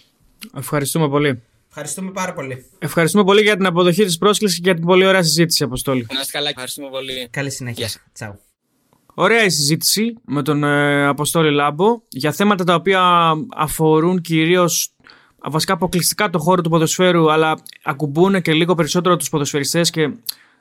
Ευχαριστούμε 0.56 1.08
πολύ. 1.08 1.42
Ευχαριστούμε 1.68 2.10
πάρα 2.10 2.32
πολύ. 2.32 2.70
Ευχαριστούμε 2.78 3.24
πολύ 3.24 3.42
για 3.42 3.56
την 3.56 3.66
αποδοχή 3.66 4.04
της 4.04 4.18
πρόσκλησης 4.18 4.56
και 4.56 4.62
για 4.64 4.74
την 4.74 4.84
πολύ 4.84 5.06
ωραία 5.06 5.22
συζήτηση, 5.22 5.64
Αποστόλη. 5.64 6.06
Να 6.12 6.20
είστε 6.20 6.32
καλά, 6.32 6.48
ευχαριστούμε 6.48 6.88
πολύ. 6.88 7.28
Καλή 7.30 7.50
συνέχεια. 7.50 7.90
Τσάου. 8.12 8.40
Ωραία 9.14 9.44
η 9.44 9.50
συζήτηση 9.50 10.14
με 10.24 10.42
τον 10.42 10.64
ε, 10.64 11.06
Αποστόλη 11.06 11.52
Λάμπο 11.52 12.00
για 12.08 12.32
θέματα 12.32 12.64
τα 12.64 12.74
οποία 12.74 13.32
αφορούν 13.56 14.20
κυρίως 14.20 14.94
βασικά 15.42 15.72
αποκλειστικά 15.72 16.30
το 16.30 16.38
χώρο 16.38 16.62
του 16.62 16.70
ποδοσφαίρου, 16.70 17.32
αλλά 17.32 17.58
ακουμπούν 17.82 18.42
και 18.42 18.52
λίγο 18.52 18.74
περισσότερο 18.74 19.16
τους 19.16 19.28
ποδοσφαιριστές 19.28 19.90
και 19.90 20.10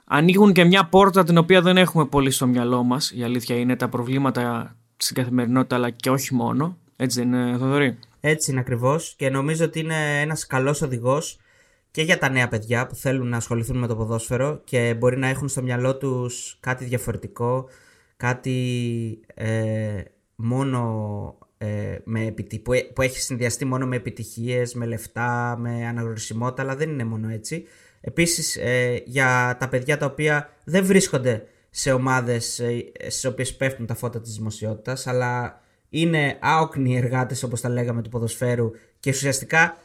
ανοίγουν 0.06 0.54
και 0.54 0.64
μια 0.64 0.86
πόρτα 0.86 1.24
την 1.24 1.38
οποία 1.38 1.62
δεν 1.62 1.78
έχουμε 1.78 2.06
πολύ 2.06 2.32
στο 2.32 2.48
μυαλό 2.48 2.84
μας. 2.84 3.12
Η 3.16 3.24
αλήθεια 3.24 3.56
είναι 3.56 3.76
τα 3.76 3.90
προβλήματα 3.90 4.76
στην 4.98 5.16
καθημερινότητα, 5.16 5.76
αλλά 5.76 5.90
και 5.90 6.10
όχι 6.10 6.34
μόνο. 6.34 6.78
Έτσι 6.96 7.20
δεν 7.20 7.34
είναι, 7.34 7.58
Θοδωρή; 7.58 7.98
Έτσι 8.20 8.52
είναι 8.52 8.60
ακριβώς. 8.60 9.14
Και 9.18 9.30
νομίζω 9.30 9.66
ότι 9.66 9.80
είναι 9.80 10.22
ένας 10.22 10.48
καλός 10.48 10.82
οδηγός 10.82 11.40
και 11.92 12.02
για 12.02 12.18
τα 12.18 12.30
νέα 12.30 12.48
παιδιά 12.48 12.88
που 12.88 12.96
θέλουν 12.96 13.28
να 13.28 13.38
ασχοληθούν 13.38 13.78
με 13.78 13.88
το 13.88 13.96
ποδόσφαιρο 13.96 14.62
και 14.64 14.96
μπορεί 14.98 15.18
να 15.18 15.28
έχουν 15.28 15.48
στο 15.48 15.62
μυαλό 15.62 15.98
τους 15.98 16.58
κάτι 16.60 16.86
διαφορετικό, 16.86 17.70
κάτι 18.18 19.20
ε, 19.34 20.02
μόνο 20.36 21.38
ε, 21.62 21.98
με 22.04 22.34
που, 22.64 22.74
ε, 22.74 22.82
που 22.82 23.02
έχει 23.02 23.20
συνδυαστεί 23.20 23.66
μόνο 23.66 23.86
με 23.86 23.96
επιτυχίες, 23.96 24.74
με 24.74 24.86
λεφτά, 24.86 25.56
με 25.60 25.88
αναγνωρισιμότητα, 25.88 26.62
αλλά 26.62 26.76
δεν 26.76 26.90
είναι 26.90 27.04
μόνο 27.04 27.30
έτσι. 27.30 27.66
Επίσης 28.02 28.56
ε, 28.56 29.04
για 29.06 29.58
τα 29.60 29.70
παιδιά 29.70 29.98
τα 29.98 30.06
οποία 30.06 30.54
δεν 30.64 30.86
βρίσκονται 30.86 31.48
σε 31.70 31.92
ομάδες 31.92 32.60
ε, 32.60 32.92
στις 33.08 33.26
οποίες 33.26 33.56
πέφτουν 33.56 33.86
τα 33.86 33.96
φώτα 33.96 34.22
της 34.22 34.36
δημοσιότητας, 34.36 35.08
αλλά 35.08 35.62
είναι 35.90 36.38
άοκνοι 36.42 36.98
εργάτες 36.98 37.44
όπως 37.44 37.62
τα 37.62 37.70
λέγαμε 37.70 38.02
του 38.02 38.10
ποδοσφαίρου 38.10 38.72
και 39.00 39.10
ουσιαστικά 39.10 39.78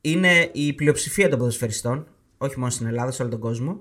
είναι 0.00 0.50
η 0.52 0.72
πλειοψηφία 0.72 1.28
των 1.28 1.38
ποδοσφαιριστών, 1.38 2.06
όχι 2.38 2.58
μόνο 2.58 2.70
στην 2.70 2.86
Ελλάδα, 2.86 3.10
σε 3.10 3.22
όλο 3.22 3.30
τον 3.30 3.40
κόσμο 3.40 3.80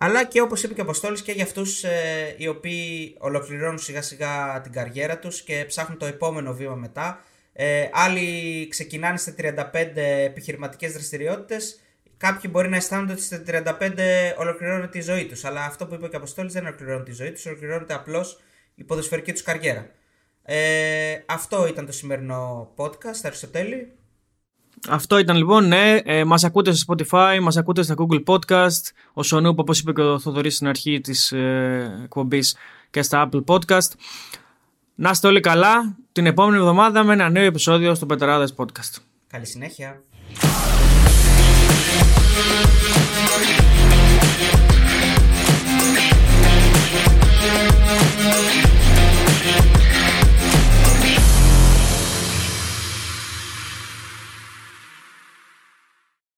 αλλά 0.00 0.24
και 0.24 0.40
όπως 0.40 0.62
είπε 0.62 0.74
και 0.74 0.80
ο 0.80 0.82
Αποστόλης 0.82 1.22
και 1.22 1.32
για 1.32 1.44
αυτούς 1.44 1.84
ε, 1.84 2.34
οι 2.36 2.46
οποίοι 2.46 3.16
ολοκληρώνουν 3.18 3.78
σιγά 3.78 4.02
σιγά 4.02 4.60
την 4.60 4.72
καριέρα 4.72 5.18
τους 5.18 5.42
και 5.42 5.64
ψάχνουν 5.66 5.98
το 5.98 6.06
επόμενο 6.06 6.54
βήμα 6.54 6.74
μετά. 6.74 7.24
Ε, 7.52 7.88
άλλοι 7.92 8.68
ξεκινάνε 8.68 9.16
σε 9.16 9.34
35 9.38 9.54
επιχειρηματικές 10.24 10.92
δραστηριότητες, 10.92 11.80
κάποιοι 12.16 12.50
μπορεί 12.52 12.68
να 12.68 12.76
αισθάνονται 12.76 13.12
ότι 13.12 13.22
σε 13.22 13.44
35 13.46 14.34
ολοκληρώνουν 14.38 14.90
τη 14.90 15.00
ζωή 15.00 15.26
τους, 15.26 15.44
αλλά 15.44 15.64
αυτό 15.64 15.86
που 15.86 15.94
είπε 15.94 16.08
και 16.08 16.14
ο 16.14 16.18
Αποστόλης 16.18 16.52
δεν 16.52 16.66
ολοκληρώνουν 16.66 17.04
τη 17.04 17.12
ζωή 17.12 17.32
τους, 17.32 17.46
ολοκληρώνεται 17.46 17.94
απλώς 17.94 18.40
η 18.74 18.84
ποδοσφαιρική 18.84 19.32
τους 19.32 19.42
καριέρα. 19.42 19.90
Ε, 20.42 21.18
αυτό 21.26 21.66
ήταν 21.66 21.86
το 21.86 21.92
σημερινό 21.92 22.72
podcast, 22.76 23.20
Αριστοτέλη. 23.22 23.97
Αυτό 24.88 25.18
ήταν 25.18 25.36
λοιπόν, 25.36 25.68
ναι. 25.68 25.96
Ε, 26.04 26.24
μας 26.24 26.44
ακούτε 26.44 26.72
στο 26.72 26.94
Spotify, 26.94 27.38
μας 27.40 27.56
ακούτε 27.56 27.82
στα 27.82 27.94
Google 27.98 28.22
Podcast, 28.26 28.82
ο 29.12 29.22
Σονούπ, 29.22 29.58
όπως 29.58 29.80
είπε 29.80 29.92
και 29.92 30.00
ο 30.00 30.18
Θοδωρής 30.18 30.54
στην 30.54 30.68
αρχή 30.68 31.00
της 31.00 31.32
ε, 31.32 32.00
εκπομπής 32.04 32.56
και 32.90 33.02
στα 33.02 33.28
Apple 33.28 33.44
Podcast. 33.44 33.90
Να 34.94 35.10
είστε 35.10 35.26
όλοι 35.26 35.40
καλά 35.40 35.96
την 36.12 36.26
επόμενη 36.26 36.56
εβδομάδα 36.56 37.04
με 37.04 37.12
ένα 37.12 37.28
νέο 37.28 37.44
επεισόδιο 37.44 37.94
στο 37.94 38.06
Πεταράδες 38.06 38.54
Podcast. 38.56 39.02
Καλή 39.26 39.46
συνέχεια. 39.46 40.02